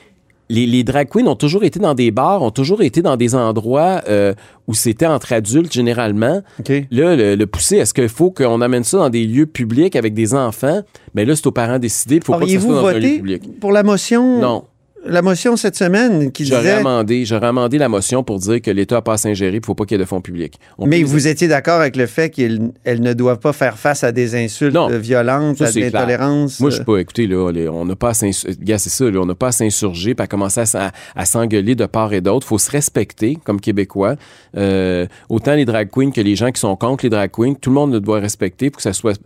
les, 0.49 0.65
les 0.65 0.83
drag 0.83 1.07
queens 1.09 1.27
ont 1.27 1.35
toujours 1.35 1.63
été 1.63 1.79
dans 1.79 1.93
des 1.93 2.12
bars, 2.12 2.41
ont 2.41 2.51
toujours 2.51 2.81
été 2.81 3.01
dans 3.01 3.17
des 3.17 3.35
endroits 3.35 4.01
euh, 4.07 4.33
où 4.67 4.73
c'était 4.73 5.05
entre 5.05 5.31
adultes 5.33 5.71
généralement. 5.71 6.41
Là, 6.91 7.15
le, 7.15 7.35
le 7.35 7.45
pousser, 7.47 7.77
est-ce 7.77 7.93
qu'il 7.93 8.09
faut 8.09 8.31
qu'on 8.31 8.62
amène 8.62 8.83
ça 8.83 8.97
dans 8.97 9.09
des 9.09 9.25
lieux 9.25 9.45
publics 9.45 9.95
avec 9.95 10.13
des 10.13 10.33
enfants? 10.33 10.81
Ben 11.13 11.27
là, 11.27 11.35
c'est 11.35 11.47
aux 11.47 11.51
parents 11.51 11.73
de 11.73 11.79
décider. 11.79 12.15
Il 12.17 12.23
faut 12.23 12.33
pas 12.33 12.39
que 12.39 12.47
ça 12.51 12.59
soit 12.59 12.73
dans 12.81 12.85
un 12.88 12.93
lieu 12.93 13.17
public. 13.17 13.59
pour 13.59 13.71
la 13.71 13.83
motion? 13.83 14.39
Non. 14.39 14.63
La 15.05 15.21
motion 15.21 15.55
cette 15.55 15.77
semaine 15.77 16.31
qui 16.31 16.45
J'aurais 16.45 16.62
disait... 16.62 16.73
amendé, 16.73 17.23
j'aurais 17.25 17.47
amendé 17.47 17.77
la 17.77 17.88
motion 17.88 18.23
pour 18.23 18.38
dire 18.38 18.62
que 18.62 18.69
l'État 18.69 18.95
n'a 18.95 19.01
pas 19.01 19.13
à 19.13 19.17
s'ingérer, 19.17 19.55
il 19.55 19.59
ne 19.62 19.65
faut 19.65 19.75
pas 19.75 19.85
qu'il 19.85 19.95
y 19.95 19.99
ait 19.99 20.03
de 20.03 20.07
fonds 20.07 20.19
publics. 20.21 20.59
On 20.77 20.88
Mais 20.88 21.03
vous 21.03 21.27
étiez 21.27 21.47
d'accord 21.47 21.79
avec 21.79 21.95
le 21.95 22.05
fait 22.05 22.29
qu'elles 22.29 22.71
elles 22.83 23.01
ne 23.01 23.13
doivent 23.13 23.39
pas 23.39 23.53
faire 23.53 23.77
face 23.77 24.03
à 24.03 24.12
des 24.12 24.35
insultes 24.35 24.75
euh, 24.75 24.97
violentes, 24.97 25.57
Ça, 25.57 25.65
à 25.65 25.67
de 25.67 25.73
clair. 25.73 25.91
l'intolérance? 25.91 26.59
Moi, 26.59 26.69
je 26.69 26.75
suis 26.75 26.83
pas. 26.85 26.97
Écoutez, 26.97 27.27
là, 27.27 27.51
on 27.71 27.85
n'a 27.85 27.95
pas 27.95 28.09
à 28.09 28.13
s'insurger. 28.13 28.57
c'est 28.77 28.89
ça, 28.89 29.09
là, 29.09 29.19
on 29.21 29.25
n'a 29.25 29.35
pas 29.35 29.47
à 29.47 29.51
s'insurger 29.51 30.15
puis 30.15 30.23
à 30.23 30.27
commencer 30.27 30.63
à 31.15 31.25
s'engueuler 31.25 31.75
de 31.75 31.85
part 31.85 32.13
et 32.13 32.21
d'autre. 32.21 32.45
Il 32.45 32.49
faut 32.49 32.57
se 32.57 32.71
respecter 32.71 33.38
comme 33.43 33.62
Québécois. 33.62 34.15
Euh, 34.57 35.05
autant 35.29 35.55
les 35.55 35.65
drag 35.65 35.89
queens 35.89 36.12
que 36.12 36.21
les 36.21 36.35
gens 36.35 36.51
qui 36.51 36.59
sont 36.59 36.75
contre 36.75 37.05
les 37.05 37.09
drag 37.09 37.31
queens, 37.31 37.53
tout 37.53 37.69
le 37.69 37.75
monde 37.75 37.93
le 37.93 38.01
doit 38.01 38.19
respecter 38.19 38.69
pour 38.69 38.77
que 38.77 38.83
ça 38.83 38.93
soit. 38.93 39.17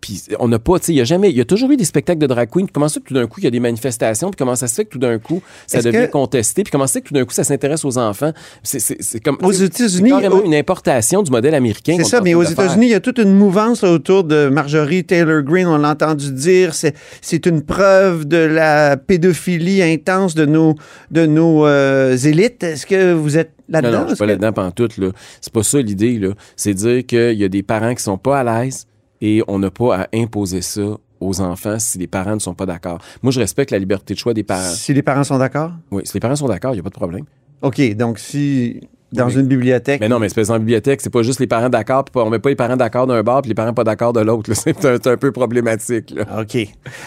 Puis 0.00 0.22
on 0.40 0.48
n'a 0.48 0.58
pas, 0.58 0.78
tu 0.78 0.86
sais, 0.86 0.92
il 0.92 0.96
y 0.96 1.00
a 1.00 1.04
jamais, 1.04 1.28
il 1.28 1.36
y 1.36 1.40
a 1.42 1.44
toujours 1.44 1.70
eu 1.70 1.76
des 1.76 1.84
spectacles 1.84 2.18
de 2.20 2.26
drag 2.26 2.48
queen. 2.48 2.64
Puis 2.66 2.72
comment 2.72 2.88
ça 2.88 3.00
que 3.00 3.04
tout 3.04 3.12
d'un 3.14 3.26
coup 3.26 3.38
il 3.40 3.44
y 3.44 3.46
a 3.46 3.50
des 3.50 3.60
manifestations, 3.60 4.30
puis 4.30 4.36
comment 4.38 4.56
ça 4.56 4.66
se 4.66 4.74
fait 4.74 4.84
que 4.86 4.90
tout 4.90 4.98
d'un 4.98 5.18
coup 5.18 5.42
ça 5.66 5.82
devient 5.82 6.06
que- 6.06 6.10
contesté, 6.12 6.62
puis 6.64 6.70
comment 6.70 6.86
ça 6.86 6.88
se 6.88 6.92
fait 6.94 7.02
que 7.02 7.08
tout 7.08 7.14
d'un 7.14 7.24
coup 7.26 7.34
ça 7.34 7.44
s'intéresse 7.44 7.84
aux 7.84 7.98
enfants? 7.98 8.32
C'est, 8.62 9.20
comme 9.22 9.36
Aux 9.42 9.52
États-Unis, 9.52 10.08
c'est 10.08 10.08
carrément 10.08 10.36
au- 10.36 10.44
une 10.44 10.54
importation 10.54 11.22
du 11.22 11.30
modèle 11.30 11.54
américain. 11.54 11.94
C'est 11.98 12.04
ça, 12.04 12.20
mais 12.22 12.34
aux. 12.34 12.42
États-Unis, 12.44 12.86
il 12.86 12.90
y 12.92 12.94
a 12.94 13.00
toute 13.00 13.18
une 13.18 13.34
mouvance 13.34 13.82
là, 13.82 13.90
autour 13.92 14.24
de 14.24 14.48
Marjorie 14.48 15.04
Taylor 15.04 15.42
Greene. 15.42 15.66
On 15.66 15.76
l'a 15.76 15.90
entendu 15.90 16.32
dire, 16.32 16.74
c'est, 16.74 16.94
c'est 17.20 17.44
une 17.44 17.62
preuve 17.62 18.26
de 18.26 18.38
la 18.38 18.96
pédophilie 18.96 19.82
intense 19.82 20.34
de 20.34 20.46
nos, 20.46 20.76
de 21.10 21.26
nos 21.26 21.66
euh, 21.66 22.16
élites. 22.16 22.62
Est-ce 22.62 22.86
que 22.86 23.12
vous 23.12 23.36
êtes 23.36 23.52
là-dedans? 23.68 23.90
Non, 23.92 23.98
non, 23.98 24.04
je 24.04 24.08
suis 24.14 24.18
pas 24.18 24.24
que- 24.24 24.30
là-dedans 24.30 24.52
pantoute, 24.52 24.96
là. 24.96 25.08
C'est 25.42 25.52
pas 25.52 25.62
ça 25.62 25.78
l'idée, 25.82 26.18
là. 26.18 26.30
C'est 26.56 26.72
dire 26.72 27.04
qu'il 27.04 27.34
y 27.38 27.44
a 27.44 27.48
des 27.48 27.62
parents 27.62 27.94
qui 27.94 28.02
sont 28.02 28.16
pas 28.18 28.40
à 28.40 28.44
l'aise 28.64 28.86
et 29.20 29.42
on 29.48 29.58
n'a 29.58 29.70
pas 29.70 30.02
à 30.02 30.08
imposer 30.14 30.62
ça 30.62 30.98
aux 31.20 31.40
enfants 31.40 31.78
si 31.78 31.98
les 31.98 32.06
parents 32.06 32.34
ne 32.34 32.38
sont 32.38 32.54
pas 32.54 32.66
d'accord. 32.66 33.00
Moi, 33.22 33.32
je 33.32 33.40
respecte 33.40 33.70
la 33.70 33.78
liberté 33.78 34.14
de 34.14 34.18
choix 34.18 34.34
des 34.34 34.44
parents. 34.44 34.62
Si 34.62 34.94
les 34.94 35.02
parents 35.02 35.24
sont 35.24 35.38
d'accord? 35.38 35.72
Oui, 35.90 36.02
si 36.04 36.14
les 36.14 36.20
parents 36.20 36.36
sont 36.36 36.48
d'accord, 36.48 36.72
il 36.72 36.76
n'y 36.76 36.80
a 36.80 36.84
pas 36.84 36.90
de 36.90 36.94
problème. 36.94 37.24
OK, 37.62 37.80
donc 37.96 38.18
si 38.18 38.80
dans 39.12 39.26
Oui. 39.28 39.34
une 39.36 39.46
bibliothèque... 39.46 40.00
Mais 40.00 40.08
non, 40.08 40.18
mais 40.18 40.26
espèce 40.26 40.50
en 40.50 40.58
bibliothèque, 40.58 41.00
c'est 41.00 41.08
pas 41.12 41.22
juste 41.22 41.40
les 41.40 41.46
parents 41.46 41.68
d'accord, 41.70 42.04
puis 42.04 42.12
on 42.22 42.28
met 42.28 42.38
pas 42.38 42.50
les 42.50 42.56
parents 42.56 42.76
d'accord 42.76 43.06
d'un 43.06 43.22
bar, 43.22 43.40
puis 43.42 43.48
les 43.48 43.54
parents 43.54 43.72
pas 43.72 43.84
d'accord 43.84 44.12
de 44.12 44.20
l'autre. 44.20 44.52
C'est 44.54 44.84
un, 44.84 44.96
c'est 45.02 45.06
un 45.08 45.16
peu 45.16 45.32
problématique. 45.32 46.12
Là. 46.14 46.24
OK. 46.42 46.56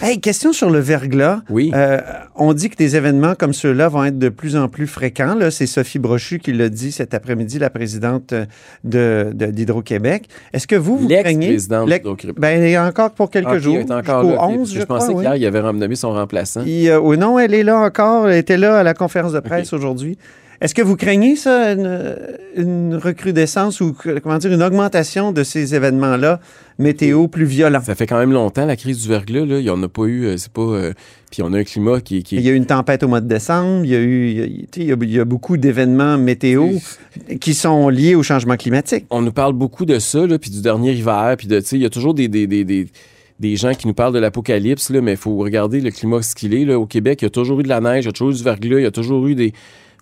Hey, 0.02 0.20
question 0.20 0.52
sur 0.54 0.70
le 0.70 0.80
verglas. 0.80 1.42
Oui. 1.50 1.72
Euh, 1.76 2.00
on 2.36 2.54
dit 2.54 2.70
que 2.70 2.76
des 2.76 2.96
événements 2.96 3.36
comme 3.36 3.54
ceux-là 3.54 3.88
vont 3.88 4.04
être 4.04 4.18
de 4.18 4.30
plus 4.30 4.56
en 4.56 4.68
plus 4.68 4.88
fréquents. 4.88 5.36
C'est 5.52 5.68
Sophie 5.68 6.00
Brochu 6.00 6.40
qui 6.40 6.54
l'a 6.54 6.70
dit 6.70 6.92
cet 6.92 7.14
après-midi, 7.14 7.60
la 7.60 7.70
présidente 7.70 8.34
de, 8.84 9.32
de- 9.34 9.46
d'Hydro-Québec. 9.52 10.26
Est-ce 10.54 10.68
que 10.68 10.76
vous, 10.76 10.98
vous 10.98 11.08
craignez... 11.08 11.50
L'ex-présidente 11.50 11.88
L'ex- 11.90 12.02
d'Hydro-Québec. 12.04 12.36
Ben, 12.40 12.62
elle 12.62 12.68
est 12.70 12.78
encore 12.80 13.12
pour 13.12 13.30
quelques 13.30 13.48
Ah, 13.50 13.54
ok, 13.56 13.60
jours. 13.60 13.76
elle 13.78 13.82
est 13.88 13.92
encore 13.92 14.24
là. 14.24 14.44
ok, 14.44 14.50
11, 14.50 14.58
parce 14.58 14.70
que 14.70 14.76
je, 14.76 14.80
je 14.80 14.86
crois, 14.86 14.98
pensais 15.00 15.14
oui. 15.14 15.24
qu'hier, 15.24 15.36
il 15.36 15.46
avait 15.46 15.62
nommé 15.62 15.96
son 15.96 16.14
remplaçant. 16.14 16.64
Il, 16.66 16.90
euh, 16.90 17.00
oui, 17.00 17.18
non, 17.18 17.38
elle 17.38 17.54
est 17.54 17.64
là 17.64 17.78
encore. 17.80 18.30
Elle 18.30 18.38
était 18.38 18.58
là 18.58 18.80
à 18.80 18.84
la 18.84 18.94
conférence 18.94 19.34
de 19.34 19.40
presse 19.40 19.72
aujourd'hui. 19.74 20.18
Est-ce 20.62 20.76
que 20.76 20.84
vous 20.84 20.96
craignez 20.96 21.36
ça, 21.36 21.72
une, 21.74 22.16
une 22.56 22.96
recrudescence 22.96 23.82
ou 23.82 23.96
comment 24.22 24.38
dire 24.38 24.54
une 24.54 24.62
augmentation 24.62 25.32
de 25.32 25.44
ces 25.44 25.74
événements-là 25.74 26.40
météo 26.78 27.28
plus 27.28 27.46
violents? 27.46 27.82
Ça 27.84 27.96
fait 27.96 28.06
quand 28.06 28.20
même 28.20 28.32
longtemps, 28.32 28.68
la 28.68 28.76
crise 28.76 29.02
du 29.02 29.10
verglas, 29.10 29.44
là. 29.46 29.58
Il 29.58 29.64
n'y 29.64 29.72
en 29.72 29.82
a 29.82 29.90
pas 29.90 30.04
eu, 30.04 30.26
euh, 30.26 30.38
c'est 30.38 30.52
pas... 30.52 30.62
euh, 30.62 30.94
puis 31.32 31.42
on 31.42 31.52
a 31.54 31.58
un 31.58 31.64
climat 31.64 32.00
qui, 32.00 32.22
qui 32.22 32.36
Il 32.36 32.44
y 32.44 32.50
a 32.50 32.52
eu 32.52 32.56
une 32.56 32.68
tempête 32.68 33.02
au 33.02 33.08
mois 33.08 33.22
de 33.22 33.28
décembre, 33.28 33.86
il 33.86 33.90
y 33.92 33.96
a 33.96 34.00
eu 34.00 34.28
il 34.28 34.38
y 34.38 34.42
a- 34.42 34.46
tu 34.46 34.54
sais, 34.76 34.82
il 34.82 35.12
y 35.12 35.20
a, 35.20 35.26
beaucoup 35.26 35.58
d'événements 35.58 36.20
météo 36.20 36.68
qui 37.40 37.56
sont 37.56 37.90
liés 37.90 38.14
au 38.14 38.22
changement 38.22 38.56
climatique. 38.56 39.06
on 39.10 39.24
nous 39.24 39.32
parle 39.32 39.54
beaucoup 39.54 39.86
de 39.86 39.98
ça, 39.98 40.28
là, 40.28 40.38
puis 40.38 40.52
du 40.52 40.62
dernier 40.62 40.92
hiver, 40.94 41.36
puis 41.40 41.48
de, 41.48 41.60
tu 41.60 41.66
sais, 41.66 41.76
il 41.78 41.82
y 41.82 41.86
a 41.86 41.90
toujours 41.90 42.14
des, 42.14 42.28
des, 42.28 42.46
des, 42.46 42.64
des, 42.66 42.88
des 43.40 43.56
gens 43.56 43.74
qui 43.74 43.88
nous 43.88 43.96
parlent 43.96 44.14
de 44.14 44.20
l'apocalypse, 44.20 44.92
mais 44.92 45.14
il 45.14 45.18
faut 45.18 45.38
regarder 45.38 45.82
le 45.82 45.90
climat 45.90 46.22
ce 46.22 46.36
qu'il 46.36 46.54
est. 46.54 46.66
Là. 46.66 46.78
Au 46.80 46.86
Québec, 46.86 47.24
il 47.24 47.26
y 47.26 47.28
a 47.28 47.32
toujours 47.32 47.60
eu 47.62 47.64
de 47.64 47.70
la 47.70 47.82
neige, 47.82 48.04
il 48.04 48.08
y 48.08 48.10
a 48.10 48.12
toujours 48.12 48.30
eu 48.30 48.36
du 48.36 48.44
verglas, 48.44 48.78
il 48.80 48.84
y 48.84 48.86
a 48.86 48.92
toujours 48.92 49.26
eu 49.26 49.34
des... 49.34 49.54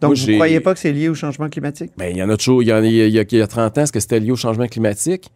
Donc, 0.02 0.16
Moi, 0.16 0.26
vous 0.26 0.32
ne 0.32 0.36
croyez 0.38 0.60
pas 0.62 0.74
que 0.74 0.80
c'est 0.80 0.94
lié 0.94 1.10
au 1.10 1.16
changement 1.16 1.50
climatique? 1.50 1.92
Ben, 1.98 2.10
il 2.10 2.18
y 2.18 2.24
en 2.24 2.30
a 2.30 2.38
toujours. 2.38 2.64
Il 2.64 2.68
y 2.68 2.72
a- 2.72 2.80
il 2.82 3.34
y 3.34 3.42
a 3.42 3.48
30 3.48 3.78
ans, 3.78 3.82
est-ce 3.82 3.92
que 3.92 4.00
c'était 4.00 4.20
lié 4.20 4.32
au 4.32 4.36
changement 4.38 4.68
climatique? 4.68 5.30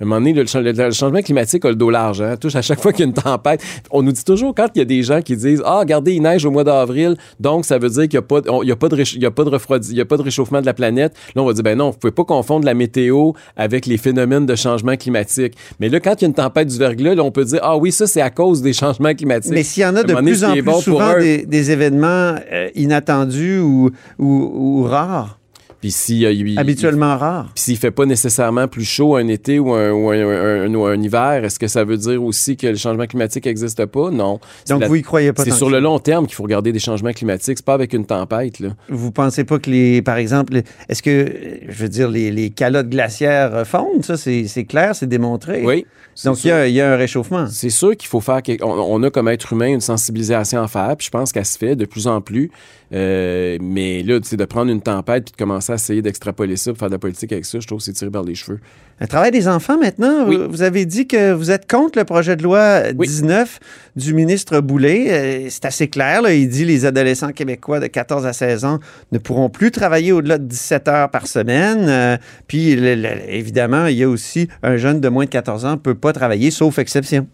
À 0.00 0.04
un 0.04 0.06
moment 0.06 0.20
donné, 0.20 0.32
le, 0.32 0.46
cha- 0.46 0.60
le- 0.62 0.72
le 0.72 0.90
changement 0.92 1.20
climatique 1.20 1.64
a 1.64 1.68
le 1.68 1.74
dos 1.74 1.90
large. 1.90 2.22
Hein? 2.22 2.36
Touche 2.38 2.56
à 2.56 2.62
chaque 2.62 2.80
fois 2.80 2.90
qu'il 2.92 3.00
y 3.00 3.02
a 3.02 3.06
une 3.08 3.12
tempête. 3.12 3.60
On 3.90 4.02
nous 4.02 4.12
dit 4.12 4.24
toujours, 4.24 4.54
quand 4.54 4.68
il 4.74 4.78
y 4.78 4.82
a 4.82 4.84
des 4.86 5.02
gens 5.02 5.20
qui 5.20 5.36
disent 5.36 5.62
Ah, 5.64 5.80
regardez, 5.80 6.14
il 6.14 6.22
neige 6.22 6.44
au 6.46 6.50
mois 6.50 6.64
d'avril, 6.64 7.16
donc 7.38 7.64
ça 7.66 7.76
veut 7.78 7.90
dire 7.90 8.02
qu'il 8.08 8.12
n'y 8.18 8.18
a, 8.18 8.22
pas 8.22 8.40
de- 8.40 8.48
on- 8.50 8.62
il 8.62 8.68
y 8.68 8.72
a, 8.72 8.76
pas 8.76 8.88
de 8.88 8.96
réch- 8.96 9.14
il 9.14 9.22
y 9.22 9.26
a, 9.26 9.30
pas 9.30 9.44
de 9.44 9.50
refroidi- 9.50 9.90
il 9.90 9.96
y 9.96 10.00
a 10.00 10.04
pas 10.06 10.16
de 10.16 10.22
réchauffement 10.22 10.60
de 10.62 10.66
la 10.66 10.72
planète. 10.74 11.12
Là, 11.34 11.42
on 11.42 11.46
va 11.46 11.52
dire 11.52 11.62
Ben 11.62 11.76
non, 11.76 11.90
vous 11.90 11.98
pouvez 11.98 12.12
pas 12.12 12.24
confondre 12.24 12.64
la 12.64 12.74
météo 12.74 13.32
avec 13.56 13.84
les 13.86 13.98
phénomènes 13.98 14.46
de 14.46 14.54
changement 14.54 14.96
climatique. 14.96 15.54
Mais 15.80 15.88
là, 15.88 16.00
quand 16.00 16.14
il 16.18 16.22
y 16.22 16.24
a 16.24 16.28
une 16.28 16.34
tempête 16.34 16.68
du 16.68 16.78
verglas, 16.78 17.14
là, 17.14 17.22
on 17.22 17.30
peut 17.30 17.44
dire 17.44 17.60
Ah 17.62 17.76
oui, 17.76 17.92
ça, 17.92 18.06
c'est 18.06 18.22
à 18.22 18.30
cause 18.30 18.62
des 18.62 18.72
changements 18.72 19.14
climatiques. 19.14 19.52
Mais 19.52 19.62
s'il 19.62 19.82
y 19.82 19.86
en 19.86 19.96
a 19.96 20.02
de 20.02 20.12
donné, 20.14 20.30
plus 20.30 20.44
en 20.44 20.52
plus 20.52 20.62
bon 20.62 20.80
souvent 20.80 21.18
des, 21.18 21.44
des 21.44 21.70
événements 21.72 22.36
euh, 22.52 22.68
inattendus 22.74 23.58
ou, 23.58 23.90
ou, 24.18 24.26
ou 24.54 24.82
rares, 24.84 25.39
Puis 25.80 25.90
si, 25.90 26.26
euh, 26.26 26.32
il- 26.32 26.58
habituellement 26.58 27.16
rares. 27.16 27.50
Puis 27.54 27.64
s'il 27.64 27.76
fait 27.78 27.90
pas 27.90 28.04
nécessairement 28.04 28.68
plus 28.68 28.84
chaud 28.84 29.16
un 29.16 29.26
été 29.28 29.58
ou 29.58 29.72
un, 29.72 29.90
ou 29.92 30.10
un- 30.10 30.74
ou 30.74 30.84
un 30.84 31.00
hiver, 31.00 31.42
est-ce 31.44 31.58
que 31.58 31.68
ça 31.68 31.84
veut 31.84 31.96
dire 31.96 32.22
aussi 32.22 32.56
que 32.56 32.66
le 32.66 32.76
changement 32.76 33.06
climatique 33.06 33.46
n'existe 33.46 33.86
pas? 33.86 34.10
Non. 34.10 34.40
Donc, 34.68 34.84
vous 34.84 34.96
y 34.96 35.02
croyez 35.02 35.32
pas 35.32 35.42
C'est 35.44 35.50
sur 35.52 35.68
que 35.68 35.72
le 35.72 35.80
long 35.80 35.98
terme 35.98 36.26
qu'il 36.26 36.34
faut 36.34 36.42
regarder 36.42 36.72
des 36.72 36.78
changements 36.78 37.12
climatiques. 37.12 37.56
C'est 37.58 37.64
pas 37.64 37.74
avec 37.74 37.94
une 37.94 38.04
tempête, 38.04 38.60
là. 38.60 38.70
Vous 38.90 39.10
pensez 39.10 39.44
pas 39.44 39.58
que 39.58 39.70
les, 39.70 40.02
par 40.02 40.18
exemple, 40.18 40.60
est-ce 40.88 41.02
que, 41.02 41.32
je 41.68 41.82
veux 41.82 41.88
dire, 41.88 42.08
les, 42.10 42.30
les 42.30 42.50
calottes 42.50 42.90
glaciaires 42.90 43.66
fondent, 43.66 44.04
ça, 44.04 44.16
c'est 44.18 44.64
clair, 44.68 44.94
c'est 44.94 45.08
démontré. 45.08 45.62
Oui. 45.64 45.86
Donc, 46.24 46.44
il 46.44 46.48
y, 46.48 46.50
a, 46.50 46.66
il 46.66 46.74
y 46.74 46.80
a 46.82 46.92
un 46.92 46.96
réchauffement. 46.96 47.46
C'est 47.50 47.70
sûr 47.70 47.96
qu'il 47.96 48.08
faut 48.08 48.20
faire. 48.20 48.42
On, 48.60 48.66
on 48.66 49.02
a 49.02 49.10
comme 49.10 49.28
être 49.28 49.52
humain 49.54 49.68
une 49.68 49.80
sensibilisation 49.80 50.60
à 50.62 50.68
faire, 50.68 50.94
puis 50.98 51.06
je 51.06 51.10
pense 51.10 51.32
qu'elle 51.32 51.46
se 51.46 51.56
fait 51.56 51.76
de 51.76 51.86
plus 51.86 52.06
en 52.06 52.20
plus. 52.20 52.50
Euh, 52.92 53.56
mais 53.60 54.02
là, 54.02 54.18
tu 54.20 54.36
de 54.36 54.44
prendre 54.44 54.70
une 54.70 54.80
tempête 54.82 55.24
puis 55.26 55.32
de 55.32 55.36
commencer 55.36 55.72
à 55.72 55.76
essayer 55.76 56.02
d'extrapoler 56.02 56.56
ça, 56.56 56.72
pour 56.72 56.78
faire 56.78 56.88
de 56.88 56.94
la 56.94 56.98
politique 56.98 57.32
avec 57.32 57.44
ça, 57.44 57.60
je 57.60 57.66
trouve 57.66 57.78
que 57.78 57.84
c'est 57.84 57.92
tiré 57.92 58.10
par 58.10 58.24
les 58.24 58.34
cheveux. 58.34 58.58
Le 59.00 59.06
travail 59.06 59.30
des 59.30 59.46
enfants 59.48 59.78
maintenant, 59.78 60.26
vous, 60.26 60.50
vous 60.50 60.62
avez 60.62 60.84
dit 60.84 61.06
que 61.06 61.32
vous 61.32 61.50
êtes 61.50 61.70
contre 61.70 61.98
le 61.98 62.04
projet 62.04 62.36
de 62.36 62.42
loi 62.42 62.92
19 62.92 63.58
du 63.96 64.12
ministre 64.12 64.60
Boulay. 64.60 65.06
Euh, 65.08 65.46
C'est 65.50 65.64
assez 65.64 65.88
clair. 65.88 66.20
là. 66.22 66.34
Il 66.34 66.48
dit 66.48 66.64
les 66.64 66.84
adolescents 66.84 67.32
québécois 67.32 67.80
de 67.80 67.86
14 67.86 68.26
à 68.26 68.32
16 68.32 68.64
ans 68.64 68.78
ne 69.12 69.18
pourront 69.18 69.48
plus 69.50 69.70
travailler 69.70 70.12
au-delà 70.12 70.38
de 70.38 70.44
17 70.44 70.88
heures 70.88 71.10
par 71.10 71.26
semaine. 71.28 71.86
Euh, 71.88 72.16
puis, 72.48 72.76
le- 72.76 72.94
le- 72.96 73.08
évidemment, 73.30 73.86
il 73.86 73.96
y 73.96 74.02
a 74.02 74.08
aussi 74.08 74.48
un 74.62 74.76
jeune 74.76 75.00
de 75.00 75.08
moins 75.08 75.24
de 75.24 75.30
14 75.30 75.64
ans 75.64 75.72
ne 75.72 75.76
peut 75.76 75.94
pas 75.94 76.12
travailler, 76.12 76.50
sauf 76.50 76.78
exception. 76.78 77.26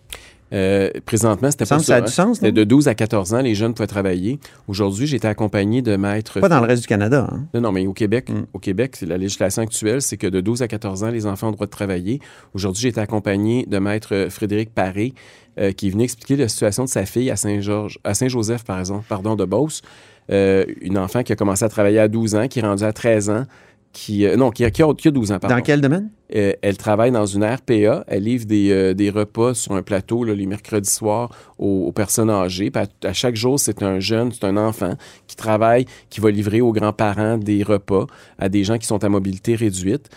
Euh, 0.53 0.91
présentement, 1.05 1.51
c'était 1.51 1.67
pas 1.67 1.79
ça 1.81 1.97
a 1.97 1.99
hein. 1.99 2.03
du 2.03 2.13
sens, 2.13 2.37
C'était 2.37 2.49
non? 2.53 2.55
de 2.55 2.65
12 2.65 2.87
à 2.89 2.95
14 2.95 3.35
ans, 3.35 3.41
les 3.41 3.55
jeunes 3.57 3.75
pouvaient 3.75 3.89
travailler. 3.89 4.39
Aujourd'hui, 4.69 5.07
j'ai 5.07 5.17
été 5.17 5.27
accompagné 5.27 5.83
de 5.83 5.97
maîtres. 5.97 6.39
Pas 6.41 6.49
dans 6.49 6.61
le 6.61 6.67
reste 6.67 6.83
du 6.83 6.89
Canada. 6.89 7.29
hein? 7.33 7.47
Non, 7.55 7.61
non, 7.63 7.73
mais 7.73 7.87
au 7.87 7.93
Québec, 7.93 8.29
Mm. 8.31 8.45
au 8.53 8.59
Québec, 8.61 8.99
la 9.07 9.19
législation 9.19 9.63
actuelle, 9.63 10.03
c'est 10.03 10.17
que 10.17 10.27
de 10.29 10.41
12 10.41 10.63
à 10.63 10.69
14 10.69 11.03
ans, 11.03 11.11
les 11.11 11.27
enfants 11.27 11.49
ont 11.49 11.51
le 11.51 11.57
droit 11.57 11.67
de 11.67 11.71
travailler. 11.73 12.21
Aujourd'hui, 12.55 12.83
j'ai 12.83 12.89
été 12.91 13.01
accompagné 13.01 13.67
de 13.67 13.79
maître 13.79 14.29
Frédéric 14.31 14.73
Paré, 14.73 15.15
euh, 15.59 15.73
qui 15.73 15.91
venu 15.91 16.05
expliquer 16.05 16.37
la 16.37 16.49
situation 16.49 16.85
de 16.85 16.89
sa 16.91 17.07
fille 17.07 17.31
à 17.31 17.37
Saint-Georges, 17.37 17.99
à 18.05 18.15
Saint-Joseph, 18.15 18.63
par 18.65 18.79
exemple, 18.79 19.05
pardon, 19.09 19.35
de 19.35 19.45
Beauce. 19.45 19.83
Euh, 20.31 20.65
une 20.81 20.99
enfant 20.99 21.23
qui 21.23 21.33
a 21.33 21.37
commencé 21.37 21.65
à 21.65 21.69
travailler 21.69 21.99
à 21.99 22.09
12 22.09 22.35
ans, 22.35 22.47
qui 22.49 22.59
est 22.59 22.63
rendue 22.63 22.85
à 22.85 22.93
13 22.93 23.31
ans, 23.31 23.45
qui, 23.97 24.27
euh, 24.27 24.37
non, 24.37 24.51
qui 24.51 24.63
a, 24.63 24.71
qui 24.71 24.83
a- 24.83 24.93
qui 24.95 25.09
a 25.09 25.11
12 25.11 25.33
ans, 25.33 25.39
pardon. 25.39 25.57
Dans 25.57 25.63
quel 25.63 25.81
domaine? 25.81 26.11
Euh, 26.35 26.53
elle 26.61 26.77
travaille 26.77 27.11
dans 27.13 27.25
une 27.25 27.43
RPA. 27.45 28.05
Elle 28.09 28.25
livre 28.25 28.45
des, 28.45 28.71
euh, 28.71 28.93
des 28.95 29.09
repas 29.09 29.55
sur 29.55 29.73
un 29.73 29.83
plateau 29.83 30.23
là, 30.23 30.35
les 30.35 30.45
mercredis 30.45 30.91
soirs 30.91 31.31
aux, 31.59 31.87
aux 31.87 31.93
personnes 31.93 32.29
âgées. 32.29 32.71
Puis 32.71 32.83
à, 32.83 33.09
à 33.09 33.13
chaque 33.15 33.37
jour, 33.37 33.59
c'est 33.59 33.83
un 33.83 33.99
jeune, 33.99 34.33
c'est 34.33 34.45
un 34.45 34.57
enfant 34.59 34.95
qui 35.27 35.35
travaille, 35.37 35.87
qui 36.11 36.21
va 36.21 36.31
livrer 36.31 36.61
aux 36.61 36.73
grands-parents 36.73 37.39
des 37.39 37.63
repas 37.63 38.07
à 38.39 38.49
des 38.51 38.65
gens 38.65 38.77
qui 38.77 38.87
sont 38.87 39.03
à 39.03 39.09
mobilité 39.09 39.55
réduite. 39.55 40.11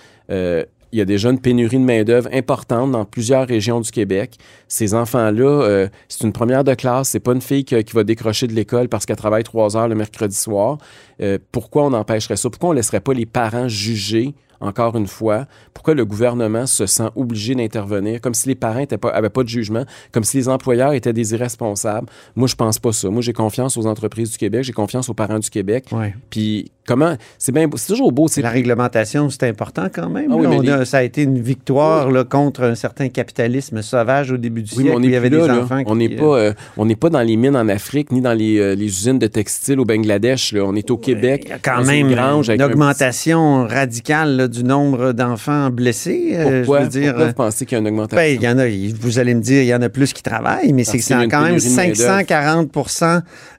Il 0.92 1.00
y 1.00 1.02
a 1.02 1.06
déjà 1.06 1.30
une 1.30 1.40
pénurie 1.40 1.78
de 1.78 1.84
main-d'œuvre 1.84 2.30
importante 2.34 2.92
dans 2.92 3.06
plusieurs 3.06 3.48
régions 3.48 3.80
du 3.80 3.92
Québec. 3.92 4.38
Ces 4.68 4.94
enfants-là, 4.94 5.62
euh, 5.64 5.88
c'est 6.08 6.24
une 6.24 6.34
première 6.34 6.64
de 6.64 6.74
classe. 6.74 7.10
C'est 7.10 7.20
pas 7.20 7.34
une 7.34 7.42
fille 7.42 7.64
qui 7.64 7.76
va 7.94 8.04
décrocher 8.04 8.48
de 8.48 8.54
l'école 8.54 8.90
parce 8.90 9.06
qu'elle 9.06 9.16
travaille 9.16 9.44
trois 9.44 9.78
heures 9.78 9.88
le 9.88 9.96
mercredi 9.96 10.36
soir. 10.36 10.78
Euh, 11.22 11.38
pourquoi 11.52 11.86
on 11.86 11.94
empêcherait 11.94 12.38
ça? 12.38 12.50
Pourquoi 12.50 12.70
on 12.70 12.74
laisserait 12.74 13.02
pas 13.02 13.14
les 13.14 13.26
parents 13.26 13.68
juger 13.68 14.34
encore 14.62 14.96
une 14.98 15.08
fois, 15.08 15.46
pourquoi 15.74 15.94
le 15.94 16.06
gouvernement 16.06 16.66
se 16.66 16.86
sent 16.86 17.08
obligé 17.16 17.56
d'intervenir, 17.56 18.22
comme 18.22 18.34
si 18.34 18.48
les 18.50 18.56
parents 18.56 18.84
n'avaient 18.92 19.30
pas, 19.30 19.44
de 19.44 19.48
jugement, 19.50 19.86
comme 20.12 20.24
si 20.24 20.38
les 20.38 20.50
employeurs 20.50 20.94
étaient 20.94 21.14
des 21.14 21.34
irresponsables. 21.34 22.08
Moi, 22.36 22.48
je 22.48 22.56
pense 22.56 22.80
pas 22.80 22.92
ça. 22.92 23.10
Moi, 23.10 23.22
j'ai 23.22 23.34
confiance 23.34 23.78
aux 23.78 23.86
entreprises 23.86 24.32
du 24.32 24.38
Québec, 24.38 24.64
j'ai 24.64 24.74
confiance 24.74 25.10
aux 25.10 25.14
parents 25.14 25.40
du 25.40 25.50
Québec. 25.50 25.86
Puis 26.30 26.72
comment, 26.86 27.16
c'est 27.38 27.52
bien, 27.52 27.68
beau- 27.68 27.78
c'est 27.78 27.88
toujours 27.88 28.12
beau. 28.12 28.28
La 28.38 28.50
réglementation, 28.50 29.30
c'est 29.30 29.44
important 29.48 29.88
quand 29.94 30.10
même. 30.10 30.32
Ah 30.32 30.36
oui, 30.36 30.44
là. 30.44 30.50
mais 30.50 30.58
On 30.58 30.62
les- 30.62 30.70
a- 30.72 30.86
ça 30.86 30.98
a 30.98 31.04
été 31.04 31.24
une 31.24 31.40
victoire 31.40 32.12
là, 32.12 32.24
contre 32.24 32.64
un 32.64 32.76
certain 32.76 33.10
capitalisme 33.10 33.82
sauvage 33.82 34.32
au 34.32 34.38
début 34.38 34.64
du 34.64 34.72
Oui, 34.76 34.78
mais 34.80 34.84
siècle. 34.84 34.96
on 34.96 34.98
où 34.98 35.02
n'est 35.02 35.08
il 35.08 35.14
y 35.14 35.16
avait 35.16 35.30
là, 35.30 35.42
des 35.42 35.48
là. 35.48 35.60
enfants 35.64 35.82
On 35.86 35.92
qui, 35.94 35.98
n'est 35.98 36.16
pas, 36.16 36.38
euh, 36.40 36.54
on 36.78 36.86
n'est 36.86 36.96
pas 36.96 37.10
dans 37.10 37.22
les 37.22 37.36
mines 37.38 37.56
en 37.56 37.68
Afrique 37.70 38.12
ni 38.12 38.22
dans 38.22 38.34
les, 38.34 38.58
euh, 38.60 38.76
les 38.76 38.86
usines 38.86 39.20
de 39.20 39.28
textiles 39.28 39.80
au 39.80 39.86
Bangladesh. 39.86 40.54
On 40.60 40.76
est 40.76 40.90
au 40.92 40.98
Québec. 40.98 41.52
quand 41.64 41.84
même 41.86 42.08
une 42.10 42.16
grange 42.16 42.50
une 42.50 42.62
un 42.62 42.66
augmentation 42.66 43.66
radicale 43.68 44.36
là, 44.36 44.48
du 44.50 44.64
nombre 44.64 45.14
d'enfants 45.14 45.70
blessés. 45.70 46.32
euh, 46.34 46.60
Pourquoi, 46.60 46.80
je 46.80 46.84
veux 46.84 46.90
dire, 46.90 47.04
pourquoi 47.12 47.24
euh, 47.24 47.28
vous 47.28 47.34
pensez 47.34 47.66
qu'il 47.66 47.76
y 47.76 47.78
a 47.78 47.80
une 47.82 47.88
augmentation? 47.88 48.18
ben, 48.18 48.36
il 48.36 48.42
y 48.44 48.48
en 48.50 48.58
a, 48.58 48.66
vous 49.00 49.20
allez 49.20 49.34
me 49.36 49.42
dire, 49.42 49.62
il 49.62 49.68
y 49.68 49.74
en 49.76 49.82
a 49.82 49.90
plus 49.90 50.12
qui 50.14 50.24
travaillent, 50.24 50.74
mais 50.74 50.84
c'est 50.84 51.00
quand 51.00 51.18
même 51.18 51.30
pénurie 51.30 51.70
de 51.70 51.76
main-d'œuvre. 51.76 51.96
540 51.96 52.72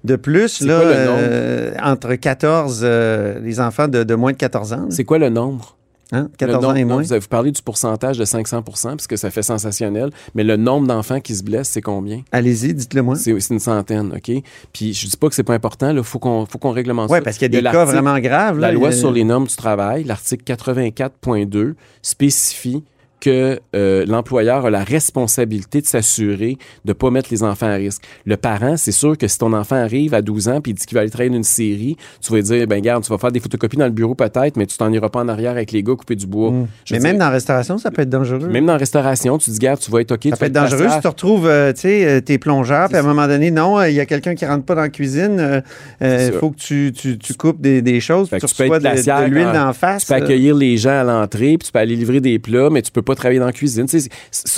de 0.05 0.17
plus 0.17 0.61
là, 0.63 0.81
quoi 0.81 0.85
le 0.91 1.05
nombre? 1.07 1.19
euh, 1.21 1.73
entre 1.83 2.15
14, 2.15 2.81
euh, 2.83 3.41
les 3.43 3.61
enfants 3.61 3.89
de, 3.89 4.03
de 4.05 4.15
moins 4.15 4.33
de 4.33 4.37
14 4.37 4.73
ans. 4.73 4.87
C'est 4.91 5.05
quoi 5.05 5.19
le 5.19 5.29
nombre? 5.29 5.77
Hein? 6.13 6.29
Le 6.33 6.37
14 6.37 6.57
ans 6.65 6.69
nombre- 6.69 6.77
et 6.77 6.85
non, 6.85 6.95
moins. 6.95 7.03
Vous 7.03 7.13
avez 7.13 7.27
parlé 7.27 7.51
du 7.53 7.63
pourcentage 7.63 8.19
de 8.19 8.25
500 8.25 8.63
puisque 8.97 9.17
ça 9.19 9.31
fait 9.31 9.43
sensationnel, 9.43 10.11
mais 10.35 10.43
le 10.45 10.57
nombre 10.57 10.87
d'enfants 10.87 11.21
qui 11.21 11.35
se 11.35 11.43
blessent, 11.43 11.69
c'est 11.71 11.83
combien? 11.83 12.23
Allez-y, 12.33 12.75
dites-le 12.75 13.03
moi. 13.03 13.17
C'est 13.17 13.39
c'est 13.41 13.55
une 13.55 13.61
centaine, 13.61 14.13
OK? 14.17 14.43
Puis 14.73 14.93
je 14.95 15.07
dis 15.07 15.17
pas 15.17 15.29
que 15.29 15.35
c'est 15.35 15.43
pas 15.45 15.55
important, 15.55 15.91
il 15.97 16.03
faut 16.03 16.19
qu'on 16.19 16.47
faut 16.47 16.59
qu'on 16.59 16.71
réglemente 16.73 17.11
Ouais, 17.11 17.19
ça. 17.19 17.25
parce 17.25 17.39
qu'il 17.39 17.53
y 17.53 17.57
a 17.57 17.61
des 17.61 17.65
cas 17.71 17.85
vraiment 17.85 18.19
graves, 18.19 18.59
là. 18.59 18.69
La 18.69 18.73
loi 18.73 18.89
a- 18.89 18.93
sur 18.93 19.13
les 19.13 19.25
normes 19.25 19.47
du 19.47 19.57
travail, 19.57 20.05
l'article 20.05 20.43
84.2, 20.45 21.75
spécifie 22.03 22.83
que 23.21 23.61
euh, 23.75 24.05
l'employeur 24.07 24.67
a 24.67 24.71
la 24.71 24.85
responsabilité 24.85 25.81
de 25.81 25.87
s'assurer 25.87 26.57
de 26.85 26.91
ne 26.91 26.93
pas 26.93 27.11
mettre 27.11 27.29
les 27.31 27.43
enfants 27.43 27.67
à 27.67 27.75
risque. 27.75 28.03
Le 28.25 28.37
parent, 28.37 28.77
c'est 28.77 28.93
sûr 28.93 29.17
que 29.17 29.29
si 29.29 29.39
ton 29.39 29.53
enfant 29.53 29.77
arrive 29.77 30.15
à 30.15 30.23
12 30.23 30.49
ans 30.49 30.61
puis 30.61 30.73
il 30.73 30.75
dit 30.75 30.87
qu'il 30.87 30.95
va 30.95 31.03
aller 31.03 31.11
travailler 31.11 31.35
une 31.35 31.43
série, 31.45 31.97
tu 32.21 32.31
vas 32.31 32.39
lui 32.39 32.45
dire, 32.45 32.67
ben 32.67 32.81
garde, 32.81 33.05
tu 33.05 33.11
vas 33.11 33.19
faire 33.19 33.33
des 33.33 33.41
photocopies 33.41 33.77
dans 33.77 33.85
le 33.85 33.91
bureau 33.91 34.15
peut-être, 34.15 34.57
mais 34.57 34.67
tu 34.67 34.77
t'en 34.77 34.93
iras 34.93 35.09
pas 35.09 35.21
en 35.21 35.29
arrière 35.29 35.53
avec 35.53 35.73
les 35.73 35.83
gars 35.83 35.95
couper 35.95 36.17
du 36.17 36.27
bois. 36.27 36.51
Je 36.51 36.61
Mm. 36.61 36.67
Mais 36.93 36.99
même 37.01 37.13
dire, 37.13 37.19
dans 37.21 37.27
la 37.27 37.31
restauration, 37.33 37.79
ça 37.79 37.91
peut 37.91 38.03
être 38.03 38.11
dangereux. 38.11 38.49
même 38.49 38.67
dans 38.67 38.73
la 38.73 38.79
restauration, 38.79 39.39
tu 39.39 39.51
dis, 39.51 39.59
garde, 39.59 39.81
tu 39.81 39.91
vas 39.91 40.01
être 40.01 40.13
OK. 40.13 40.29
Ça 40.31 40.37
peut 40.37 40.47
être 40.47 40.53
dangereux 40.53 40.89
si 40.89 40.97
tu 40.97 41.03
te 41.03 41.09
retrouves, 41.09 41.47
euh, 41.47 41.73
tu 41.73 41.81
sais, 41.81 42.07
euh, 42.07 42.21
t'es 42.21 42.39
plongeur, 42.39 42.89
puis 42.89 42.97
à 42.97 43.01
un 43.01 43.05
moment 43.05 43.27
donné, 43.27 43.51
non, 43.51 43.83
il 43.83 43.95
y 43.95 44.01
a 44.01 44.07
quelqu'un 44.07 44.35
qui 44.35 44.47
rentre 44.47 44.65
pas 44.65 44.75
dans 44.75 44.83
la 44.83 44.89
cuisine, 44.89 45.39
euh, 46.01 46.31
il 46.31 46.39
faut 46.39 46.51
que 46.51 46.57
tu, 46.57 46.93
tu, 46.95 47.19
tu 47.19 47.35
coupes 47.35 47.61
des, 47.61 47.83
des 47.83 48.01
choses, 48.01 48.29
tu 48.31 48.39
tu 48.39 48.55
peux 48.55 48.65
être 48.65 48.79
de, 48.79 49.25
de 49.25 49.31
l'huile 49.31 49.53
d'en 49.53 49.73
face. 49.73 50.03
Tu 50.03 50.09
peux 50.09 50.15
accueillir 50.15 50.55
les 50.55 50.77
gens 50.77 51.01
à 51.01 51.05
l'entrée, 51.05 51.57
puis 51.59 51.67
tu 51.67 51.73
peux 51.73 51.79
aller 51.79 51.97
livrer 51.97 52.21
des 52.21 52.39
plats, 52.39 52.71
mais 52.71 52.83
tu 52.83 52.91
peux 52.91 53.03
pas 53.03 53.10
travailler 53.15 53.41
dans 53.41 53.47
la 53.47 53.53
cuisine. 53.53 53.87
Ça, 53.89 53.99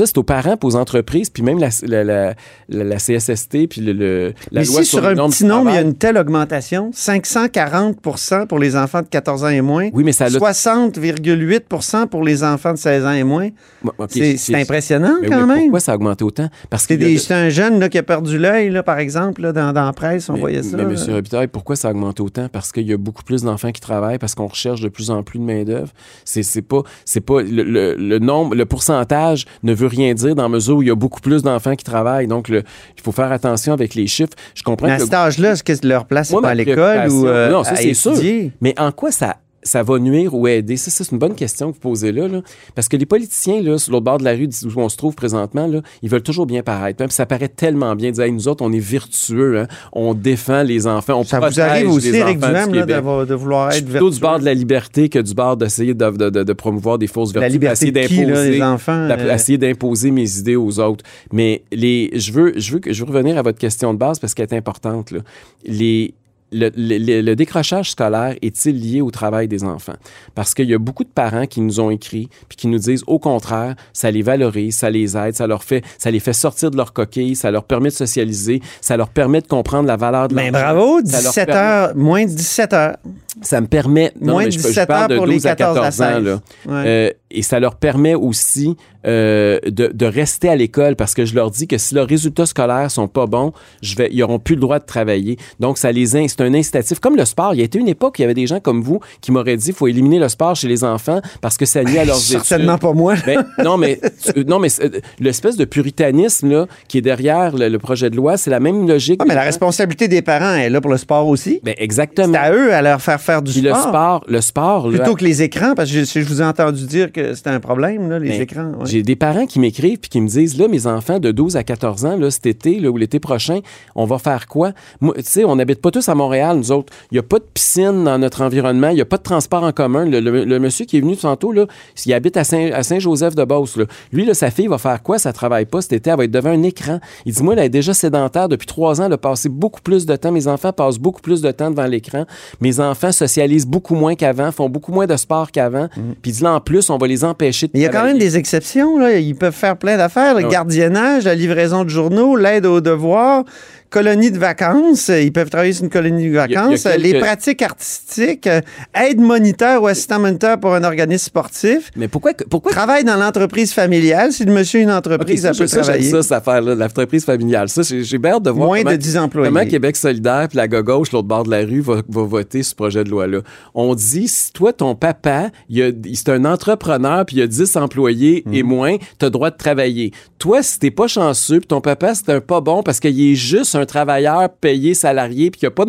c'est 0.07 0.19
aux 0.19 0.23
parents, 0.23 0.57
puis 0.57 0.69
aux 0.69 0.77
entreprises, 0.77 1.31
puis 1.31 1.43
même 1.43 1.59
la, 1.59 1.69
la, 1.83 2.05
la, 2.05 2.35
la- 2.69 2.97
CSST, 2.97 3.67
puis 3.69 3.81
le, 3.81 3.93
le- 3.93 4.33
la 4.51 4.61
Mais 4.61 4.67
loi 4.67 4.83
si 4.83 4.91
sur, 4.91 5.05
un 5.07 5.15
petit 5.29 5.45
nombre, 5.45 5.71
il 5.71 5.75
y 5.75 5.79
a 5.79 5.83
une 5.83 5.95
telle 5.95 6.17
augmentation, 6.19 6.91
540% 6.93 8.47
pour 8.47 8.59
les 8.59 8.77
enfants 8.77 9.03
de 9.03 9.07
14 9.09 9.45
ans 9.45 9.49
et 9.49 9.61
moins, 9.61 9.89
Oui, 9.93 10.05
mais 10.05 10.13
ça 10.13 10.27
a- 10.27 10.29
60,8% 10.29 12.07
pour 12.09 12.23
les 12.25 12.45
enfants 12.45 12.73
de 12.73 12.79
16 12.79 13.05
ans 13.05 13.13
et 13.13 13.25
moins. 13.25 13.49
Bon, 13.83 13.93
C'est- 14.09 14.55
impressionnant 14.55 15.17
Mais 15.21 15.29
quand 15.29 15.43
oui, 15.43 15.47
même. 15.49 15.61
Pourquoi 15.63 15.81
ça 15.81 15.93
a 15.93 15.95
augmenté 15.97 16.25
autant? 16.25 16.49
Parce 16.71 16.87
que 16.87 16.95
C'est 17.19 17.35
un 17.35 17.49
jeune 17.49 17.79
là, 17.81 17.89
qui 17.89 17.99
a 17.99 18.03
perdu 18.03 18.39
l'œil, 18.39 18.81
par 18.85 18.99
exemple, 18.99 19.43
là, 19.43 19.53
dans, 19.53 19.73
dans 19.73 19.85
la 19.85 19.93
presse, 19.93 20.29
on 20.29 20.35
Mais, 20.35 20.41
voyait 20.41 20.63
ça. 20.63 20.77
mais 20.77 20.85
là. 20.85 20.91
M. 20.91 21.15
Robitaille, 21.15 21.47
pourquoi 21.49 21.77
ça 21.77 21.91
augmente 21.91 22.21
autant? 22.21 22.49
Parce 22.51 22.73
qu'il 22.73 22.87
y 22.89 22.93
a 22.93 22.97
beaucoup 22.97 23.23
plus 23.23 23.43
d'enfants 23.43 23.73
qui 23.73 23.81
travaillent, 23.81 24.19
parce 24.19 24.35
qu'on 24.35 24.47
recherche 24.47 24.81
de 24.81 24.89
plus 24.89 25.11
en 25.11 25.23
plus 25.23 25.39
de 25.39 25.45
main-d'œuvre. 25.45 25.91
C'est, 26.25 26.43
c'est 26.43 26.63
pas, 26.63 26.83
c'est 27.05 27.21
pas 27.21 27.43
le, 27.43 27.63
le- 27.63 27.95
le 27.95 28.19
nombre 28.19 28.42
nombre, 28.43 28.55
le 28.55 28.65
pourcentage 28.67 29.47
ne 29.63 29.73
veut 29.75 29.87
rien 29.87 30.15
dire 30.15 30.35
dans 30.35 30.43
la 30.45 30.49
mesure 30.49 30.77
où 30.77 30.83
il 30.83 30.89
y 30.89 30.91
a 30.91 30.95
beaucoup 30.95 31.21
plus 31.21 31.43
d'enfants 31.43 31.75
qui 31.77 31.85
travaillent. 31.85 32.27
Donc, 32.27 32.49
le- 32.49 32.63
il 32.97 33.03
faut 33.03 33.13
faire 33.13 33.31
attention 33.33 33.73
avec 33.73 33.95
les 33.95 34.07
chiffres. 34.07 34.33
Je 34.55 34.63
comprends 34.63 34.87
Mais 34.87 34.95
à 34.95 34.97
que 34.99 35.05
cet 35.05 35.15
âge-là, 35.15 35.53
est-ce 35.53 35.63
que 35.65 35.87
leur 35.87 36.05
place 36.07 36.31
moi, 36.31 36.43
pas 36.43 36.51
à 36.51 36.55
l'école 36.55 37.09
ou 37.11 37.27
euh, 37.27 37.51
non, 37.51 37.65
ça 37.65 37.73
à 37.73 37.77
c'est 37.77 37.95
sûr. 37.95 38.15
Mais 38.61 38.75
en 38.79 38.93
quoi 38.93 39.11
ça 39.11 39.37
ça 39.63 39.83
va 39.83 39.99
nuire 39.99 40.35
ou 40.35 40.47
aider? 40.49 40.77
Ça, 40.77 40.91
ça, 40.91 41.05
c'est 41.05 41.13
une 41.13 41.19
bonne 41.19 41.35
question 41.35 41.69
que 41.71 41.75
vous 41.75 41.81
posez 41.81 42.13
là, 42.13 42.29
là. 42.29 42.43
Parce 42.75 42.89
que 42.89 42.97
les 42.97 43.07
politiciens, 43.07 43.63
là, 43.63 43.79
sur 43.79 43.93
l'autre 43.93 44.05
bord 44.05 44.19
de 44.19 44.25
la 44.25 44.33
rue 44.33 44.49
où 44.65 44.81
on 44.81 44.89
se 44.89 44.97
trouve 44.97 45.15
présentement, 45.15 45.67
là, 45.67 45.81
ils 46.03 46.09
veulent 46.09 46.23
toujours 46.23 46.47
bien 46.47 46.63
paraître. 46.63 47.01
Même 47.01 47.11
ça 47.11 47.27
paraît 47.27 47.49
tellement 47.49 47.95
bien 47.97 48.11
de 48.11 48.15
dire, 48.17 48.25
Hey, 48.25 48.33
nous 48.33 48.49
autres, 48.49 48.65
on 48.65 48.73
est 48.73 48.79
vertueux, 48.79 49.59
hein. 49.61 49.67
on 49.93 50.15
défend 50.15 50.63
les 50.63 50.87
enfants, 50.87 51.21
on 51.21 51.25
Ça 51.25 51.39
vous 51.39 51.43
protège 51.47 51.59
arrive 51.61 51.91
aussi, 51.91 52.11
les 52.13 52.19
Éric 52.19 52.39
enfants 52.39 52.47
du 52.49 52.53
Duhem, 52.73 52.75
là, 52.75 53.25
de 53.27 53.35
vouloir 53.35 53.69
être 53.69 53.75
suis 53.77 53.85
plutôt 53.85 54.11
du 54.11 54.19
vertueux. 54.19 54.21
bord 54.29 54.39
de 54.41 54.45
la 54.45 54.55
liberté 54.55 55.09
que 55.09 55.19
du 55.19 55.35
bord 55.35 55.57
d'essayer 55.57 55.95
de, 55.95 56.11
de- 56.11 56.31
de- 56.31 56.43
de 56.43 56.53
promouvoir 56.53 56.99
des 56.99 57.07
fausses 57.07 57.33
vertus. 57.33 57.53
liberté 57.53 57.91
d'essayer 57.91 57.93
de 57.93 58.09
qui, 58.09 58.25
là, 58.25 58.35
d'imposer- 58.35 58.51
les 58.51 58.63
enfants, 58.63 58.93
euh? 59.11 59.35
essayer 59.35 59.59
d'imposer 59.59 60.11
mes 60.11 60.39
idées 60.39 60.57
aux 60.57 60.79
autres. 60.81 61.05
Mais 61.33 61.63
les, 61.73 62.11
je 62.15 62.33
veux, 62.33 62.53
je 62.57 62.73
veux 62.73 62.79
que, 62.81 62.93
je 62.93 63.05
veux 63.05 63.11
revenir 63.13 63.39
à 63.39 63.43
votre 63.43 63.59
question 63.59 63.93
de 63.95 63.99
base 63.99 64.19
parce 64.19 64.35
qu'elle 64.35 64.49
est 64.51 64.57
importante. 64.57 65.11
Là. 65.11 65.21
Les, 65.65 66.15
le, 66.53 66.71
le- 66.77 66.99
le- 66.99 67.21
le 67.23 67.37
décrochage 67.37 67.91
scolaire 67.93 68.35
est-il 68.43 68.79
lié 68.81 69.01
au 69.01 69.11
travail 69.11 69.49
des 69.49 69.65
enfants? 69.65 69.95
Parce 70.35 70.55
qu'il 70.55 70.69
y 70.69 70.75
a 70.75 70.79
beaucoup 70.79 71.05
de 71.05 71.09
parents 71.09 71.47
qui 71.47 71.61
nous 71.61 71.81
ont 71.81 71.91
écrit 71.91 72.29
puis 72.49 72.57
qui 72.57 72.67
nous 72.69 72.79
disent 72.79 73.03
au 73.07 73.19
contraire, 73.19 73.75
ça 73.93 74.11
les 74.11 74.23
valorise, 74.23 74.77
ça 74.77 74.91
les 74.91 75.17
aide, 75.17 75.35
ça 75.35 75.47
leur 75.47 75.65
fait, 75.65 75.83
ça 75.99 76.11
les 76.11 76.21
fait 76.21 76.33
sortir 76.33 76.71
de 76.71 76.77
leur 76.77 76.93
coquille, 76.93 77.35
ça 77.37 77.51
leur 77.51 77.65
permet 77.65 77.89
de 77.89 77.95
socialiser, 77.95 78.61
ça 78.81 78.97
leur 78.97 79.09
permet 79.09 79.41
de 79.41 79.47
comprendre 79.47 79.87
la 79.89 79.97
valeur 79.97 80.29
de 80.29 80.35
Mais 80.35 80.51
l'argent. 80.51 80.75
bravo, 80.75 81.01
Ça 81.05 81.21
leur 81.23 81.33
17 81.33 81.47
permet- 81.47 81.61
heures, 81.61 81.97
moins 81.97 82.25
de 82.25 82.31
17 82.31 82.73
heures. 82.73 82.97
Ça 83.41 83.61
me 83.61 83.67
permet. 83.67 84.13
Non, 84.21 84.35
Moins 84.35 84.43
mais 84.45 84.49
de 84.49 84.53
je, 84.53 84.59
je 84.61 84.67
17 84.69 84.89
parle 84.89 85.09
de 85.09 85.15
heures 85.15 85.19
pour 85.21 85.27
les 85.27 85.37
12 85.37 85.47
à 85.47 85.57
14 85.57 85.79
à 85.79 85.81
14 85.83 86.01
ans. 86.03 86.15
16. 86.17 86.25
Là. 86.25 86.41
Ouais. 86.67 86.85
Euh, 86.87 87.11
et 87.35 87.41
ça 87.43 87.59
leur 87.61 87.77
permet 87.77 88.15
aussi 88.15 88.77
euh, 89.07 89.59
de, 89.65 89.87
de 89.89 90.07
rester 90.07 90.51
à 90.51 90.57
l'école 90.57 90.97
parce 90.97 91.15
que 91.15 91.25
je 91.25 91.35
leur 91.35 91.51
dis 91.51 91.67
que 91.67 91.79
si 91.79 91.95
leurs 91.95 92.07
résultats 92.07 92.45
scolaires 92.45 92.91
sont 92.91 93.09
pas 93.09 93.27
bons, 93.27 93.53
je 93.81 93.97
vais, 93.97 94.09
ils 94.13 94.19
n'auront 94.19 94.39
plus 94.39 94.55
le 94.55 94.61
droit 94.61 94.79
de 94.79 94.85
travailler. 94.85 95.39
Donc, 95.59 95.79
ça 95.79 95.91
les 95.93 96.07
c'est 96.13 96.41
un 96.43 96.53
incitatif. 96.53 96.99
Comme 97.01 97.17
le 97.17 97.25
sport, 97.25 97.55
il 97.55 97.59
y 97.59 97.61
a 97.63 97.65
été 97.65 97.79
une 97.79 97.89
époque 97.89 98.17
où 98.19 98.21
il 98.21 98.23
y 98.23 98.25
avait 98.25 98.35
des 98.35 98.47
gens 98.47 98.61
comme 98.61 98.83
vous 98.83 99.01
qui 99.23 99.33
m'auraient 99.33 99.57
dit 99.57 99.67
qu'il 99.67 99.75
faut 99.75 99.87
éliminer 99.87 100.19
le 100.19 100.29
sport 100.29 100.55
chez 100.57 100.69
les 100.69 100.85
enfants 100.85 101.23
parce 101.41 101.57
que 101.57 101.65
ça 101.65 101.83
nuit 101.85 101.99
à 101.99 102.05
leurs 102.05 102.17
études. 102.19 102.43
Certainement 102.45 102.77
pas 102.77 102.93
moi. 102.93 103.15
Ben, 103.25 103.45
non, 103.65 103.79
mais, 103.79 103.99
tu- 104.35 104.45
non, 104.45 104.59
mais 104.59 104.69
c'est- 104.69 105.01
l'espèce 105.21 105.57
de 105.57 105.65
puritanisme 105.65 106.51
là, 106.51 106.67
qui 106.89 106.99
est 106.99 107.03
derrière 107.03 107.57
le, 107.57 107.69
le 107.69 107.79
projet 107.79 108.11
de 108.11 108.17
loi, 108.17 108.37
c'est 108.37 108.51
la 108.51 108.61
même 108.61 108.87
logique. 108.87 109.21
Ah, 109.23 109.25
mais 109.27 109.35
la 109.35 109.43
responsabilité 109.43 110.07
des 110.09 110.21
parents 110.21 110.55
est 110.55 110.69
là 110.69 110.81
pour 110.83 110.91
le 110.91 110.99
sport 110.99 111.27
aussi. 111.29 111.61
Ben, 111.63 111.75
exactement. 111.79 112.33
C'est 112.35 112.39
à 112.39 112.53
eux 112.53 112.75
à 112.75 112.83
leur 112.83 113.01
faire 113.01 113.21
faire 113.23 113.41
du 113.43 113.53
Puis 113.53 113.61
le 113.63 113.73
sport. 113.75 114.25
le 114.29 114.41
sport, 114.41 114.91
là, 114.91 114.99
Plutôt 114.99 115.15
que 115.17 115.25
les 115.25 115.43
écrans, 115.43 115.75
parce 115.75 115.91
que 115.91 116.05
je, 116.05 116.21
je 116.21 116.27
vous 116.27 116.43
ai 116.43 116.45
entendu 116.45 116.85
dire 116.87 117.11
que 117.13 117.35
c'était 117.35 117.51
un 117.51 117.61
problème, 117.61 118.11
là, 118.11 118.19
les 118.19 118.29
Ben, 118.31 118.43
écrans. 118.43 118.65
ouais. 118.79 118.85
J'ai 118.87 119.03
des 119.03 119.17
parents 119.17 119.47
qui 119.47 119.59
m'écrivent 119.61 119.99
puis 119.99 120.11
qui 120.11 120.21
me 120.21 120.29
disent 120.29 120.59
là 120.59 120.69
mes 120.69 120.87
enfants 120.87 121.19
de 121.19 121.31
12 121.31 121.57
à 121.57 121.65
14 121.65 122.05
ans 122.05 122.17
là 122.17 122.31
cet 122.31 122.47
été 122.47 122.79
là, 122.81 122.91
ou 122.91 122.97
l'été 122.97 123.19
prochain, 123.21 123.61
on 123.95 124.05
va 124.05 124.19
faire 124.19 124.47
quoi? 124.47 124.73
Moi, 125.01 125.15
tu 125.17 125.23
sais, 125.25 125.45
on 125.45 125.57
n'habite 125.57 125.81
pas 125.81 125.91
tous 125.91 126.09
à 126.09 126.15
Montréal 126.15 126.57
nous 126.57 126.73
autres. 126.73 126.93
Il 127.11 127.17
y 127.17 127.19
a 127.19 127.23
pas 127.23 127.39
de 127.39 127.45
piscine 127.55 128.05
dans 128.05 128.19
notre 128.19 128.43
environnement, 128.43 128.89
il 128.89 128.99
y 128.99 129.01
a 129.01 129.05
pas 129.07 129.17
de 129.19 129.23
transport 129.23 129.63
en 129.63 129.73
commun. 129.73 130.05
Le, 130.05 130.21
le- 130.21 130.45
le 130.45 130.59
monsieur 130.59 130.85
qui 130.85 130.99
est 130.99 131.01
venu 131.01 131.17
tantôt 131.17 131.53
là, 131.53 131.67
il 132.05 132.13
habite 132.13 132.37
à 132.37 132.45
Saint, 132.45 132.71
à 132.73 132.83
Saint-Joseph 132.83 133.35
de 133.35 133.45
Beauce 133.45 133.77
là. 133.77 133.85
Lui 134.13 134.25
là, 134.25 134.35
sa 134.35 134.51
fille 134.51 134.67
va 134.67 134.79
faire 134.79 135.03
quoi? 135.03 135.19
Ça 135.19 135.33
travaille 135.33 135.67
pas 135.67 135.81
cet 135.81 135.93
été, 135.93 136.11
elle 136.11 136.17
va 136.17 136.25
être 136.25 136.31
devant 136.31 136.51
un 136.51 136.63
écran. 136.63 136.99
Il 137.27 137.33
dit 137.35 137.43
moi 137.43 137.55
elle 137.55 137.61
est 137.65 137.69
déjà 137.69 137.95
sédentaire 137.95 138.49
depuis 138.49 138.67
trois 138.67 139.01
ans, 139.01 139.07
elle 139.07 139.13
a 139.13 139.19
passé 139.19 139.49
beaucoup 139.49 139.81
plus 139.81 140.07
de 140.07 140.17
temps. 140.17 140.33
Mes 140.33 140.49
enfants 140.49 140.73
passent 140.73 140.99
beaucoup 140.99 141.21
plus 141.21 141.43
de 141.43 141.51
temps 141.51 141.71
devant 141.71 141.87
l'écran. 141.87 142.25
Mes 142.61 142.81
enfants 142.81 143.12
socialisent 143.13 143.67
beaucoup 143.67 143.95
moins 143.95 144.15
qu'avant, 144.15 144.51
font 144.53 144.69
beaucoup 144.69 144.93
moins 144.93 145.07
de 145.07 145.17
sport 145.17 145.51
qu'avant. 145.51 145.89
Puis 146.23 146.31
il 146.31 146.33
dit 146.33 146.43
là 146.43 146.55
en 146.55 146.61
plus 146.61 146.91
on 146.91 146.99
va 146.99 147.07
les 147.07 147.25
empêcher 147.25 147.67
de 147.67 147.73
Mais 147.75 147.81
il 147.81 147.83
y 147.83 147.87
a 147.87 147.91
quand 147.91 148.05
même 148.05 148.19
des 148.19 148.37
exceptions. 148.37 148.99
Là. 148.99 149.19
Ils 149.19 149.35
peuvent 149.35 149.55
faire 149.55 149.77
plein 149.77 149.97
d'affaires. 149.97 150.35
Le 150.35 150.41
Ah 150.41 150.47
ouais. 150.47 150.53
gardiennage, 150.53 151.25
la 151.25 151.35
livraison 151.35 151.85
de 151.85 151.89
journaux, 151.91 152.37
l'aide 152.37 152.67
aux 152.67 152.81
devoirs, 152.81 153.45
colonie 153.93 154.31
de 154.31 154.39
vacances. 154.39 155.09
Ils 155.09 155.33
peuvent 155.33 155.51
travailler 155.51 155.73
sur 155.73 155.85
une 155.85 155.91
colonie 155.91 156.29
de 156.29 156.35
y 156.35 156.39
a 156.39 156.47
vacances. 156.47 156.83
quelques- 156.83 156.99
Les 157.03 157.19
pratiques 157.21 157.63
artistiques, 157.63 158.47
euh, 158.47 158.61
aide 158.95 159.21
moniteur 159.21 159.83
ou 159.83 159.87
assistant 159.87 160.19
moniteur 160.19 160.59
pour 160.59 160.75
un 160.75 160.83
organisme 160.83 161.27
sportif. 161.27 161.91
Mais 161.97 162.09
pourquoi, 162.09 162.33
pourquoi 162.51 162.73
Travaille 162.73 163.05
dans 163.05 163.17
l'entreprise 163.17 163.73
familiale. 163.73 164.33
Si 164.33 164.45
le 164.45 164.53
monsieur 164.53 164.81
a 164.81 164.83
une 164.83 164.91
entreprise, 164.91 165.43
ça, 165.43 165.51
elle 165.51 165.57
peut 165.57 165.67
ça, 165.67 165.81
travailler. 165.83 166.11
ça, 166.11 166.23
cette 166.23 166.33
affaire-là, 166.33 166.75
l'entreprise 166.75 167.25
familiale. 167.25 167.69
Ça, 167.69 167.83
j'ai 167.83 168.19
bien 168.19 168.33
hâte 168.33 168.43
de 168.43 168.51
voir 168.51 168.69
Moins 168.69 168.79
comment, 168.79 168.91
de 168.93 168.97
10 168.97 169.17
employés. 169.19 169.49
comment 169.53 169.67
Québec 169.67 169.97
solidaire 169.97 170.47
puis 170.49 170.57
la 170.57 170.67
gauche, 170.69 171.13
l'autre 171.13 171.29
bord 171.29 171.45
de 171.45 171.51
la 171.51 171.61
rue, 171.61 171.81
va, 171.81 171.97
va 172.09 172.23
voter 172.23 172.63
ce 172.63 172.75
projet 172.75 173.05
de 173.05 173.11
loi-là. 173.11 173.41
On 173.75 173.95
dit, 173.95 174.27
si 174.27 174.53
toi, 174.53 174.73
ton 174.73 174.95
papa, 174.95 175.51
c'est 175.71 176.29
un 176.31 176.45
entrepreneur 176.45 177.25
puis 177.27 177.37
il 177.37 177.43
a 177.43 177.47
10 177.47 177.77
employés 177.77 178.45
et 178.53 178.63
moins, 178.63 178.97
tu 179.19 179.27
as 179.27 179.31
droit 179.31 179.51
de 179.51 179.57
travailler. 179.57 180.13
Toi, 180.39 180.63
si 180.63 180.79
t'es 180.79 180.91
pas 180.91 181.07
chanceux 181.07 181.59
puis 181.59 181.67
ton 181.69 181.81
papa, 181.81 182.15
c'est 182.15 182.31
un 182.31 182.41
pas 182.41 182.61
bon 182.61 182.83
parce 182.83 182.99
qu'il 183.01 183.21
est 183.21 183.35
juste 183.35 183.75
un 183.75 183.82
travailleur 183.87 184.49
payé, 184.61 184.95
salarié 184.95 185.51
puis 185.51 185.61
qu'il 185.61 185.67
n'y 185.69 185.73
a 185.73 185.75
pas 185.75 185.85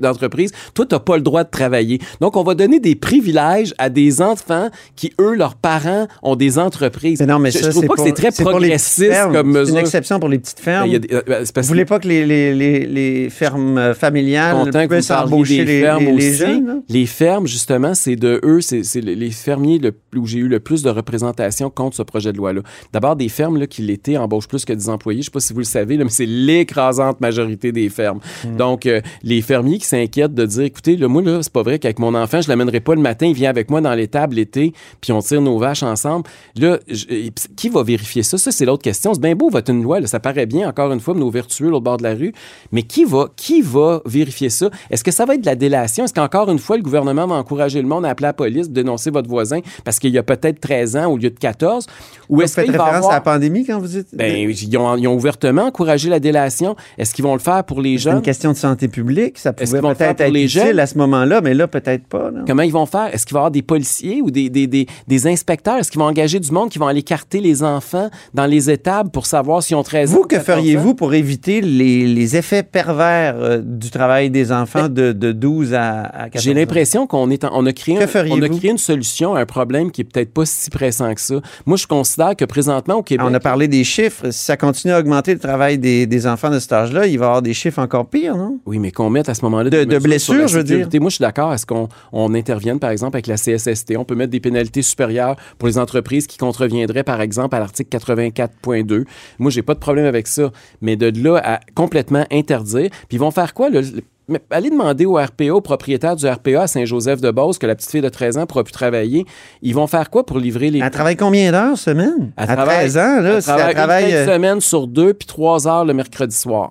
d'entreprise, 0.00 0.52
toi, 0.74 0.86
t'as 0.88 0.98
pas 0.98 1.16
le 1.16 1.22
droit 1.22 1.44
de 1.44 1.50
travailler. 1.50 1.98
Donc, 2.20 2.36
on 2.36 2.42
va 2.42 2.54
donner 2.54 2.80
des 2.80 2.94
privilèges 2.94 3.74
à 3.78 3.88
des 3.88 4.22
enfants 4.22 4.68
qui, 4.96 5.12
eux, 5.20 5.34
leurs 5.34 5.54
parents 5.56 6.06
ont 6.22 6.36
des 6.36 6.58
entreprises. 6.58 7.20
non, 7.22 7.38
mais 7.38 7.50
je, 7.50 7.58
ça, 7.58 7.66
je 7.66 7.70
trouve 7.70 7.82
c'est 7.82 7.88
pas 7.88 7.94
pour- 7.94 8.04
que 8.04 8.10
c'est 8.10 8.16
très 8.16 8.30
c'est 8.30 8.42
progressiste 8.42 9.12
comme 9.32 9.52
C'est 9.52 9.58
mesure. 9.60 9.74
une 9.76 9.80
exception 9.80 10.20
pour 10.20 10.28
les 10.28 10.38
petites 10.38 10.60
fermes. 10.60 10.90
Ben, 10.90 10.98
des- 10.98 11.14
euh, 11.14 11.22
ben, 11.26 11.44
c'est 11.44 11.60
Vous 11.60 11.66
voulez 11.68 11.84
pas 11.84 11.98
que 11.98 12.08
les, 12.08 12.26
les, 12.26 12.54
les, 12.54 12.86
les 12.86 13.30
fermes 13.30 13.78
euh, 13.78 13.94
familiales 13.94 14.70
puissent 14.88 15.10
embaucher 15.10 15.64
des 15.64 15.64
les, 15.64 15.80
fermes 15.80 16.04
les- 16.04 16.12
les 16.12 16.28
aussi. 16.30 16.36
jeunes? 16.38 16.82
Les 16.88 17.06
fermes, 17.06 17.46
justement, 17.46 17.94
c'est 17.94 18.16
de 18.16 18.40
eux, 18.44 18.60
c'est 18.60 18.82
c'est 18.84 19.00
les 19.00 19.30
fermiers 19.30 19.78
le, 19.78 19.92
où 20.16 20.26
j'ai 20.26 20.38
eu 20.38 20.48
le 20.48 20.60
plus 20.60 20.82
de 20.82 20.90
représentation 20.90 21.70
contre 21.70 21.96
ce 21.96 22.02
projet 22.02 22.32
de 22.32 22.36
loi-là. 22.38 22.62
D'abord, 22.92 23.16
des 23.16 23.28
fermes 23.28 23.58
là, 23.58 23.66
qui 23.66 23.82
l'été 23.82 24.16
embauchent 24.18 24.48
plus 24.48 24.64
que 24.64 24.72
10 24.72 24.88
employés. 24.88 25.20
Je 25.22 25.26
sais 25.26 25.30
pas 25.30 25.40
si 25.40 25.52
vous 25.52 25.58
le 25.60 25.64
savez, 25.64 25.96
là, 25.96 26.04
mais 26.04 26.10
c'est 26.10 26.26
l'écrasante 26.26 27.19
majorité 27.20 27.72
des 27.72 27.88
fermes. 27.88 28.20
Hmm. 28.44 28.56
Donc, 28.56 28.86
euh, 28.86 29.00
les 29.22 29.42
fermiers 29.42 29.78
qui 29.78 29.86
s'inquiètent 29.86 30.34
de 30.34 30.46
dire, 30.46 30.64
écoutez, 30.64 30.96
là, 30.96 31.08
moi, 31.08 31.22
là, 31.22 31.42
c'est 31.42 31.52
pas 31.52 31.62
vrai 31.62 31.78
qu'avec 31.78 31.98
mon 31.98 32.14
enfant, 32.14 32.40
je 32.40 32.48
l'amènerai 32.48 32.80
pas 32.80 32.94
le 32.94 33.00
matin, 33.00 33.26
il 33.26 33.34
vient 33.34 33.50
avec 33.50 33.70
moi 33.70 33.80
dans 33.80 33.94
l'étable 33.94 34.36
l'été, 34.36 34.72
puis 35.00 35.12
on 35.12 35.20
tire 35.20 35.40
nos 35.40 35.58
vaches 35.58 35.82
ensemble. 35.82 36.28
Là, 36.56 36.78
je- 36.88 37.30
qui 37.56 37.68
va 37.68 37.82
vérifier 37.82 38.22
ça? 38.22 38.38
Ça, 38.38 38.50
c'est 38.52 38.64
l'autre 38.64 38.82
question. 38.82 39.14
C'est 39.14 39.20
bien 39.20 39.34
beau, 39.34 39.50
voter 39.50 39.72
une 39.72 39.82
loi, 39.82 40.00
là, 40.00 40.06
ça 40.06 40.20
paraît 40.20 40.46
bien, 40.46 40.68
encore 40.68 40.92
une 40.92 41.00
fois, 41.00 41.14
nos 41.14 41.30
vertueux, 41.30 41.68
l'autre 41.68 41.84
bord 41.84 41.96
de 41.96 42.02
la 42.02 42.14
rue, 42.14 42.32
mais 42.72 42.82
qui 42.82 43.04
va, 43.04 43.28
qui 43.36 43.60
va 43.62 44.00
vérifier 44.06 44.48
ça? 44.50 44.70
Est-ce 44.90 45.04
que 45.04 45.10
ça 45.10 45.24
va 45.24 45.34
être 45.34 45.40
de 45.42 45.46
la 45.46 45.56
délation? 45.56 46.04
Est-ce 46.04 46.14
qu'encore 46.14 46.50
une 46.50 46.58
fois, 46.58 46.76
le 46.76 46.82
gouvernement 46.82 47.26
va 47.26 47.34
encourager 47.36 47.80
le 47.82 47.88
monde 47.88 48.04
à 48.04 48.10
appeler 48.10 48.28
la 48.28 48.32
police, 48.32 48.70
dénoncer 48.70 49.10
votre 49.10 49.28
voisin 49.28 49.60
parce 49.84 49.98
qu'il 49.98 50.10
y 50.12 50.18
a 50.18 50.22
peut-être 50.22 50.60
13 50.60 50.96
ans 50.96 51.06
au 51.12 51.16
lieu 51.16 51.30
de 51.30 51.38
14? 51.38 51.86
Ou 52.28 52.42
est-ce 52.42 52.60
qu'il 52.60 52.72
va 52.72 52.84
référence 52.84 52.96
avoir... 52.96 53.10
à 53.12 53.14
la 53.14 53.20
pandémie 53.20 53.64
quand 53.64 53.78
vous 53.78 53.88
dites? 53.88 54.08
Ben, 54.12 54.48
ils 54.50 54.76
ont, 54.78 54.96
ils 54.96 55.08
ont 55.08 55.14
ouvertement 55.14 55.64
encouragé 55.66 56.08
la 56.08 56.20
délation. 56.20 56.76
Est-ce 56.98 57.09
qu'ils 57.14 57.24
vont 57.24 57.34
le 57.34 57.40
faire 57.40 57.64
pour 57.64 57.80
les 57.80 57.98
c'est 57.98 58.04
une 58.08 58.12
jeunes? 58.14 58.22
question 58.22 58.52
de 58.52 58.56
santé 58.56 58.88
publique. 58.88 59.38
Ça 59.38 59.52
Est-ce 59.58 59.76
pouvait 59.76 59.94
peut-être 59.94 60.16
pour 60.18 60.26
être 60.26 60.32
les 60.32 60.44
utile 60.44 60.60
jeunes? 60.62 60.78
à 60.78 60.86
ce 60.86 60.98
moment-là, 60.98 61.40
mais 61.42 61.54
là, 61.54 61.66
peut-être 61.68 62.06
pas. 62.06 62.30
Comment 62.46 62.62
ils 62.62 62.72
vont 62.72 62.86
faire? 62.86 63.14
Est-ce 63.14 63.26
qu'il 63.26 63.34
va 63.34 63.38
y 63.38 63.42
avoir 63.42 63.50
des 63.50 63.62
policiers 63.62 64.20
ou 64.22 64.30
des, 64.30 64.48
des, 64.50 64.66
des, 64.66 64.86
des 65.06 65.26
inspecteurs? 65.26 65.76
Est-ce 65.78 65.90
qu'ils 65.90 66.00
vont 66.00 66.06
engager 66.06 66.40
du 66.40 66.50
monde 66.52 66.68
qui 66.70 66.78
vont 66.78 66.86
aller 66.86 67.02
carter 67.02 67.40
les 67.40 67.62
enfants 67.62 68.10
dans 68.34 68.46
les 68.46 68.70
étables 68.70 69.10
pour 69.10 69.26
savoir 69.26 69.62
s'ils 69.62 69.76
ont 69.76 69.82
13 69.82 70.10
ans? 70.12 70.16
Vous, 70.16 70.20
ou 70.22 70.26
que 70.26 70.36
14 70.36 70.50
ans? 70.50 70.60
feriez-vous 70.60 70.94
pour 70.94 71.14
éviter 71.14 71.60
les, 71.60 72.06
les 72.06 72.36
effets 72.36 72.62
pervers 72.62 73.34
euh, 73.36 73.60
du 73.64 73.90
travail 73.90 74.30
des 74.30 74.52
enfants 74.52 74.88
de, 74.88 75.12
de 75.12 75.32
12 75.32 75.74
à, 75.74 76.02
à 76.02 76.24
14 76.30 76.44
J'ai 76.44 76.54
l'impression 76.54 77.06
qu'on 77.06 77.30
est 77.30 77.44
en- 77.44 77.50
on 77.54 77.66
a 77.66 77.72
créé 77.72 77.94
Que 77.96 78.00
un- 78.00 78.02
on 78.02 78.04
a 78.04 78.08
feriez-vous? 78.08 78.58
créé 78.58 78.70
une 78.70 78.78
solution 78.78 79.34
à 79.34 79.40
un 79.40 79.46
problème 79.46 79.90
qui 79.90 80.00
est 80.02 80.04
peut-être 80.04 80.32
pas 80.32 80.44
si 80.46 80.70
pressant 80.70 81.12
que 81.14 81.20
ça. 81.20 81.34
Moi, 81.66 81.76
je 81.76 81.86
considère 81.86 82.36
que 82.36 82.44
présentement 82.44 82.96
au 82.96 83.02
Québec, 83.02 83.26
On 83.28 83.34
a 83.34 83.40
parlé 83.40 83.68
des 83.68 83.84
chiffres. 83.84 84.30
Si 84.30 84.44
ça 84.44 84.56
continue 84.56 84.92
à 84.92 84.98
augmenter 84.98 85.32
le 85.34 85.38
travail 85.40 85.78
des, 85.78 86.06
des 86.06 86.26
enfants 86.26 86.50
de 86.50 86.58
cet 86.58 86.72
âge-là, 86.90 87.06
il 87.06 87.18
va 87.18 87.24
y 87.24 87.28
avoir 87.28 87.42
des 87.42 87.54
chiffres 87.54 87.78
encore 87.80 88.06
pires, 88.06 88.36
non? 88.36 88.58
Oui, 88.66 88.78
mais 88.78 88.90
qu'on 88.92 89.10
mette 89.10 89.28
à 89.28 89.34
ce 89.34 89.42
moment-là 89.44 89.70
De- 89.70 89.84
des 89.84 89.86
de 89.86 89.98
blessures, 89.98 90.48
je 90.48 90.58
veux 90.58 90.64
dire. 90.64 90.88
Moi, 91.00 91.10
je 91.10 91.14
suis 91.16 91.22
d'accord. 91.22 91.52
Est-ce 91.54 91.66
qu'on 91.66 91.88
on 92.12 92.34
intervienne, 92.34 92.78
par 92.78 92.90
exemple, 92.90 93.16
avec 93.16 93.26
la 93.26 93.36
CSST? 93.36 93.96
On 93.96 94.04
peut 94.04 94.14
mettre 94.14 94.30
des 94.30 94.40
pénalités 94.40 94.82
supérieures 94.82 95.36
pour 95.58 95.68
les 95.68 95.78
entreprises 95.78 96.26
qui 96.26 96.38
contreviendraient, 96.38 97.04
par 97.04 97.20
exemple, 97.20 97.54
à 97.56 97.58
l'article 97.60 97.88
84.2. 97.96 99.04
Moi, 99.38 99.50
j'ai 99.50 99.62
pas 99.62 99.74
de 99.74 99.80
problème 99.80 100.06
avec 100.06 100.26
ça. 100.26 100.50
Mais 100.80 100.96
de 100.96 101.10
là 101.22 101.40
à 101.44 101.60
complètement 101.74 102.24
interdire. 102.30 102.90
Puis 102.90 103.16
ils 103.16 103.18
vont 103.20 103.30
faire 103.30 103.54
quoi? 103.54 103.70
le- 103.70 103.80
le- 103.80 104.02
mais 104.28 104.38
allez 104.50 104.70
demander 104.70 105.06
au 105.06 105.14
RPA, 105.16 105.52
au 105.52 105.60
propriétaire 105.60 106.14
du 106.14 106.24
RPA 106.24 106.62
à 106.62 106.66
Saint-Joseph-de-Beauce, 106.68 107.58
que 107.58 107.66
la 107.66 107.74
petite 107.74 107.90
fille 107.90 108.00
de 108.00 108.08
13 108.08 108.38
ans 108.38 108.46
pourra 108.46 108.62
plus 108.62 108.70
travailler. 108.70 109.26
Ils 109.60 109.74
vont 109.74 109.88
faire 109.88 110.08
quoi 110.08 110.24
pour 110.24 110.38
livrer 110.38 110.70
les... 110.70 110.78
Elle 110.78 110.90
travaille 110.92 111.16
combien 111.16 111.50
d'heures 111.50 111.76
semaine? 111.76 112.30
À 112.36 112.46
travaille- 112.46 112.76
13 112.76 112.96
ans, 112.96 113.20
là, 113.20 113.38
elle 113.38 113.74
travaille 113.74 114.08
une 114.10 114.14
euh, 114.16 114.26
semaine 114.34 114.60
sur 114.60 114.86
deux, 114.86 115.14
puis 115.14 115.26
trois 115.26 115.66
heures 115.66 115.84
le 115.84 115.94
mercredi 115.94 116.36
soir. 116.36 116.70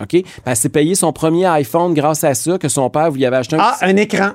OK? 0.00 0.22
Elle 0.44 0.56
s'est 0.56 0.68
payé 0.68 0.94
son 0.94 1.12
premier 1.12 1.46
iPhone 1.46 1.94
grâce 1.94 2.24
à 2.24 2.34
ça, 2.34 2.58
que 2.58 2.68
son 2.68 2.90
père 2.90 3.10
lui 3.10 3.24
avait 3.26 3.36
acheté 3.36 3.56
un 3.56 3.60
Ah, 3.60 3.76
petit- 3.78 3.90
un 3.90 3.96
écran. 3.96 4.30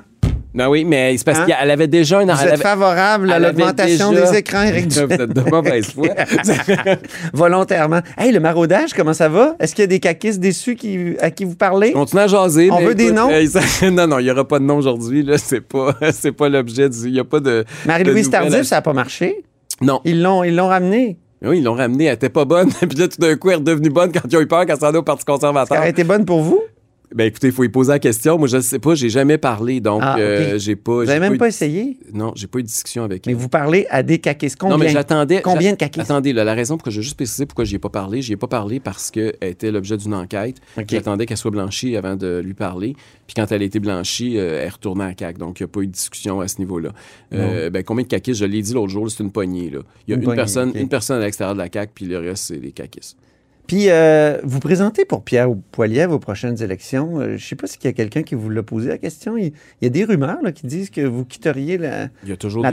Non, 0.52 0.66
oui, 0.66 0.84
mais 0.84 1.16
c'est 1.16 1.22
parce 1.24 1.38
Hein? 1.38 1.46
qu'elle 1.46 1.70
avait 1.70 1.86
déjà 1.86 2.18
un... 2.18 2.24
Vous 2.24 2.30
elle 2.32 2.38
êtes 2.48 2.52
avait- 2.54 2.62
favorable 2.62 3.30
à 3.30 3.38
l'augmentation 3.38 4.10
déjà- 4.10 4.32
des 4.32 4.38
écrans, 4.38 4.62
Éric 4.62 4.86
Vous 4.90 4.98
êtes 5.00 5.32
de 5.32 5.48
mauvaise 5.48 5.86
foi. 5.92 6.08
Volontairement. 7.32 8.00
Hey, 8.18 8.32
le 8.32 8.40
maraudage, 8.40 8.92
comment 8.94 9.12
ça 9.14 9.28
va? 9.28 9.54
Est-ce 9.60 9.74
qu'il 9.74 9.82
y 9.82 9.84
a 9.84 9.88
des 9.88 10.00
caquistes 10.00 10.40
déçus 10.40 10.74
qui, 10.76 11.14
à 11.20 11.30
qui 11.30 11.44
vous 11.44 11.54
parlez? 11.54 11.92
Continue 11.92 12.22
à 12.22 12.26
jaser. 12.26 12.70
On 12.70 12.80
veut 12.80 12.94
des 12.94 13.12
noms? 13.12 13.30
euh, 13.30 13.46
non, 13.90 14.06
non, 14.06 14.18
il 14.18 14.24
n'y 14.24 14.30
aura 14.30 14.46
pas 14.46 14.58
de 14.58 14.64
nom 14.64 14.76
aujourd'hui. 14.78 15.24
C'est 15.38 15.60
pas, 15.60 15.92
pas 16.36 16.48
l'objet 16.48 16.88
du... 16.88 16.96
Il 17.06 17.12
n'y 17.12 17.20
a 17.20 17.24
pas 17.24 17.40
de... 17.40 17.64
Marie-Louise 17.86 18.30
Tardif, 18.30 18.62
ça 18.62 18.76
n'a 18.76 18.82
pas 18.82 18.92
marché. 18.92 19.44
Non. 19.80 20.00
Ils 20.04 20.20
l'ont, 20.20 20.42
ils 20.44 20.56
Oui, 21.42 21.58
ils 21.58 21.64
l'ont 21.64 21.74
ramenée, 21.74 22.04
elle 22.04 22.14
était 22.14 22.28
pas 22.28 22.44
bonne. 22.44 22.70
Puis 22.80 22.98
là, 22.98 23.08
tout 23.08 23.20
d'un 23.20 23.36
coup, 23.36 23.48
elle 23.48 23.54
est 23.54 23.58
redevenue 23.58 23.90
bonne 23.90 24.12
quand 24.12 24.20
ils 24.30 24.36
ont 24.36 24.40
eu 24.40 24.46
peur 24.46 24.66
qu'elle 24.66 24.78
s'en 24.78 24.88
allait 24.88 24.98
au 24.98 25.02
Parti 25.02 25.24
conservateur. 25.24 25.82
Elle 25.82 25.90
été 25.90 26.04
bonne 26.04 26.24
pour 26.24 26.40
vous? 26.42 26.62
Ben 27.12 27.24
écoutez, 27.24 27.48
il 27.48 27.52
faut 27.52 27.64
y 27.64 27.68
poser 27.68 27.90
la 27.90 27.98
question. 27.98 28.38
Moi, 28.38 28.46
je 28.46 28.58
ne 28.58 28.62
sais 28.62 28.78
pas, 28.78 28.94
j'ai 28.94 29.08
jamais 29.08 29.36
parlé, 29.36 29.80
donc 29.80 30.00
Ah, 30.04 30.16
euh, 30.18 30.58
j'ai 30.58 30.76
pas. 30.76 30.92
Vous 30.92 31.04
j'ai 31.06 31.10
avez 31.10 31.20
même 31.28 31.38
pas 31.38 31.48
essayé? 31.48 31.98
Non, 32.12 32.32
j'ai 32.36 32.46
pas 32.46 32.60
eu 32.60 32.62
de 32.62 32.68
discussion 32.68 33.02
avec 33.02 33.26
Mais 33.26 33.32
elle. 33.32 33.38
vous 33.38 33.48
parlez 33.48 33.86
à 33.90 34.04
des 34.04 34.18
caquistes. 34.18 34.56
Combien? 34.56 34.76
Non, 34.76 34.84
mais 34.84 34.90
j'attendais. 34.90 35.42
Combien 35.42 35.72
de 35.72 35.76
caquistes? 35.76 36.08
Attendez, 36.08 36.32
là, 36.32 36.44
la 36.44 36.54
raison 36.54 36.76
pour 36.76 36.84
que 36.84 36.90
je 36.92 36.98
vais 36.98 37.02
juste 37.02 37.16
préciser 37.16 37.46
pourquoi 37.46 37.64
j'y 37.64 37.74
ai 37.74 37.78
pas 37.80 37.88
parlé, 37.88 38.22
j'y 38.22 38.34
ai 38.34 38.36
pas 38.36 38.46
parlé 38.46 38.78
parce 38.78 39.10
qu'elle 39.10 39.34
était 39.42 39.72
l'objet 39.72 39.96
d'une 39.96 40.14
enquête. 40.14 40.58
J'attendais 40.88 41.26
qu'elle 41.26 41.36
soit 41.36 41.50
blanchie 41.50 41.96
avant 41.96 42.14
de 42.14 42.40
lui 42.44 42.54
parler. 42.54 42.94
Puis 43.26 43.34
quand 43.34 43.50
elle 43.50 43.62
a 43.62 43.64
été 43.64 43.80
blanchie, 43.80 44.38
euh, 44.38 44.60
elle 44.60 44.66
est 44.66 44.70
retournée 44.70 45.04
à 45.04 45.08
la 45.08 45.14
CAQ. 45.18 45.38
Donc, 45.38 45.58
il 45.58 45.64
n'y 45.64 45.64
a 45.64 45.68
pas 45.68 45.80
eu 45.80 45.86
de 45.88 45.92
discussion 45.92 46.40
à 46.40 46.46
ce 46.46 46.58
niveau-là. 46.58 46.90
Euh, 47.32 47.70
ben, 47.70 47.82
combien 47.82 48.04
de 48.04 48.08
caquistes? 48.08 48.38
Je 48.40 48.44
l'ai 48.44 48.62
dit 48.62 48.72
l'autre 48.72 48.88
jour, 48.90 49.10
c'est 49.10 49.22
une 49.22 49.32
poignée. 49.32 49.70
Là. 49.70 49.80
Il 50.06 50.10
y 50.10 50.12
a 50.12 50.16
Une 50.16 50.20
une, 50.20 50.24
poignée, 50.26 50.36
personne, 50.36 50.72
une 50.76 50.88
personne 50.88 51.20
à 51.20 51.24
l'extérieur 51.24 51.54
de 51.54 51.60
la 51.60 51.68
CAQ, 51.72 51.92
puis 51.94 52.04
le 52.06 52.18
reste, 52.18 52.44
c'est 52.44 52.56
les 52.56 52.70
caquistes. 52.72 53.16
Puis, 53.70 53.88
euh, 53.88 54.38
vous 54.42 54.58
présentez 54.58 55.04
pour 55.04 55.22
Pierre 55.22 55.48
Poilievre 55.70 56.14
aux 56.14 56.18
prochaines 56.18 56.60
élections. 56.60 57.20
Euh, 57.20 57.26
je 57.28 57.32
ne 57.34 57.38
sais 57.38 57.54
pas 57.54 57.68
s'il 57.68 57.84
y 57.84 57.86
a 57.86 57.92
quelqu'un 57.92 58.24
qui 58.24 58.34
vous 58.34 58.50
l'a 58.50 58.64
posé 58.64 58.88
la 58.88 58.98
question. 58.98 59.36
Il, 59.36 59.52
il 59.80 59.82
y 59.82 59.86
a 59.86 59.90
des 59.90 60.02
rumeurs 60.02 60.42
là, 60.42 60.50
qui 60.50 60.66
disent 60.66 60.90
que 60.90 61.02
vous 61.02 61.24
quitteriez 61.24 61.78
la, 61.78 62.08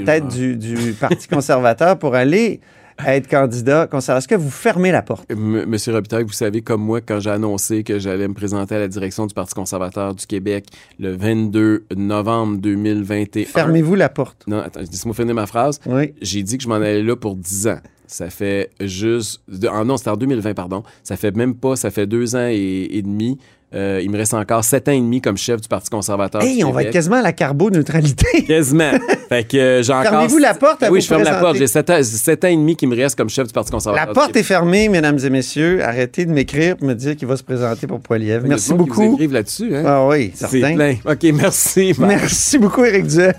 tête 0.03 0.27
du, 0.27 0.55
du 0.57 0.93
Parti 0.99 1.27
conservateur 1.31 1.99
pour 1.99 2.15
aller 2.15 2.61
être 3.05 3.27
candidat 3.27 3.85
conservateur. 3.85 4.17
Est-ce 4.17 4.27
que 4.27 4.33
vous 4.33 4.49
fermez 4.49 4.91
la 4.91 5.03
porte? 5.03 5.29
M- 5.29 5.65
Monsieur 5.67 5.93
Robitaille, 5.93 6.23
vous 6.23 6.31
savez, 6.31 6.63
comme 6.63 6.81
moi, 6.81 6.99
quand 6.99 7.19
j'ai 7.19 7.29
annoncé 7.29 7.83
que 7.83 7.99
j'allais 7.99 8.27
me 8.27 8.33
présenter 8.33 8.73
à 8.73 8.79
la 8.79 8.87
direction 8.87 9.27
du 9.27 9.35
Parti 9.35 9.53
conservateur 9.53 10.15
du 10.15 10.25
Québec 10.25 10.65
le 10.97 11.15
22 11.15 11.85
novembre 11.95 12.57
2021. 12.57 13.45
Fermez-vous 13.45 13.93
la 13.93 14.09
porte. 14.09 14.45
Non, 14.47 14.61
attends, 14.61 14.79
laisse-moi 14.79 15.13
finir 15.13 15.35
ma 15.35 15.45
phrase. 15.45 15.79
Oui. 15.85 16.15
J'ai 16.23 16.41
dit 16.41 16.57
que 16.57 16.63
je 16.63 16.67
m'en 16.69 16.75
allais 16.77 17.03
là 17.03 17.15
pour 17.15 17.35
10 17.35 17.67
ans. 17.67 17.77
Ça 18.07 18.29
fait 18.29 18.69
juste. 18.79 19.41
de- 19.47 19.67
ah 19.71 19.83
non, 19.83 19.97
c'était 19.97 20.09
en 20.09 20.17
2020, 20.17 20.53
pardon. 20.53 20.83
Ça 21.03 21.17
fait 21.17 21.35
même 21.35 21.55
pas, 21.55 21.75
ça 21.75 21.91
fait 21.91 22.07
deux 22.07 22.35
ans 22.35 22.47
et, 22.49 22.87
et 22.91 23.01
demi. 23.01 23.37
Euh, 23.75 23.99
il 24.01 24.09
me 24.09 24.15
reste 24.17 24.33
encore 24.33 24.63
sept 24.63 24.87
ans 24.87 24.93
et 24.93 24.99
demi 25.01 25.19
comme 25.19 25.35
chef 25.37 25.59
du 25.59 25.67
Parti 25.67 25.89
conservateur. 25.89 26.41
Hey, 26.41 26.63
on 26.63 26.71
va 26.71 26.83
être 26.83 26.91
quasiment 26.93 27.17
à 27.17 27.21
la 27.21 27.33
carboneutralité. 27.33 28.43
Quasiment. 28.47 28.91
fait 29.27 29.45
que 29.45 29.57
euh, 29.57 29.83
j'ai 29.83 29.91
encore. 29.91 30.09
Fermez-vous 30.09 30.37
la 30.37 30.53
porte 30.53 30.83
à 30.83 30.89
Oui, 30.89 30.99
vous 30.99 31.03
je 31.03 31.07
ferme 31.09 31.23
la 31.23 31.35
porte. 31.35 31.57
J'ai 31.57 31.67
sept 31.67 31.89
ans, 31.89 32.01
sept 32.01 32.45
ans 32.45 32.47
et 32.47 32.55
demi 32.55 32.77
qui 32.77 32.87
me 32.87 32.95
reste 32.95 33.17
comme 33.17 33.27
chef 33.29 33.45
du 33.47 33.51
Parti 33.53 33.69
conservateur. 33.71 34.07
La 34.07 34.13
porte 34.13 34.37
est 34.37 34.43
fermée, 34.43 34.87
mesdames 34.87 35.19
et 35.21 35.29
messieurs. 35.29 35.83
Arrêtez 35.83 36.25
de 36.25 36.31
m'écrire 36.31 36.77
pour 36.77 36.87
me 36.87 36.93
dire 36.93 37.17
qu'il 37.17 37.27
va 37.27 37.35
se 37.35 37.43
présenter 37.43 37.87
pour 37.87 37.99
Poilievre. 37.99 38.45
Il 38.45 38.49
y 38.49 38.51
a 38.53 38.55
Merci 38.55 38.71
monde 38.73 38.83
qui 38.85 38.89
vous 38.89 39.01
beaucoup. 39.01 39.13
écrivent 39.15 39.33
là-dessus, 39.33 39.75
hein? 39.75 39.83
Ah 39.85 40.07
oui, 40.07 40.31
certain. 40.33 40.73
plein. 40.73 40.95
OK, 41.05 41.23
merci. 41.33 41.93
Merci 41.99 42.59
beaucoup, 42.59 42.85
Éric 42.85 43.07
Duhem, 43.07 43.33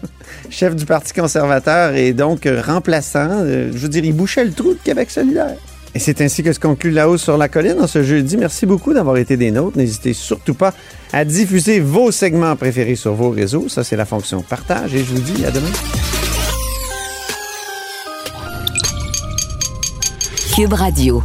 chef 0.50 0.74
du 0.74 0.84
Parti 0.84 1.12
conservateur 1.12 1.94
et 1.94 2.12
donc 2.12 2.46
euh, 2.46 2.61
remplaçant. 2.64 3.28
euh, 3.30 3.70
je 3.72 3.78
veux 3.78 3.88
dire, 3.88 4.04
il 4.04 4.12
bouchait 4.14 4.44
le 4.44 4.52
trou 4.52 4.74
de 4.74 4.78
Québec 4.82 5.11
solidaire. 5.11 5.56
Et 5.94 5.98
c'est 5.98 6.20
ainsi 6.20 6.42
que 6.42 6.52
se 6.52 6.61
conclut 6.61 6.90
La 6.90 7.08
hausse 7.08 7.22
sur 7.22 7.38
la 7.38 7.48
colline 7.48 7.80
en 7.80 7.87
ce 7.87 8.02
jeudi. 8.02 8.37
Merci 8.37 8.66
beaucoup 8.66 8.92
d'avoir 8.92 9.16
été 9.16 9.37
des 9.37 9.50
nôtres. 9.50 9.78
N'hésitez 9.78 10.12
surtout 10.12 10.54
pas 10.54 10.74
à 11.12 11.24
diffuser 11.24 11.80
vos 11.80 12.11
segments 12.12 12.54
préférés 12.56 12.94
sur 12.94 13.14
vos 13.14 13.30
réseaux. 13.30 13.68
Ça, 13.68 13.82
c'est 13.84 13.96
la 13.96 14.04
fonction 14.04 14.42
partage. 14.42 14.94
Et 14.94 14.98
je 14.98 15.14
vous 15.14 15.20
dis 15.20 15.44
à 15.44 15.50
demain. 15.50 15.66
Cube 20.54 20.72
Radio. 20.72 21.22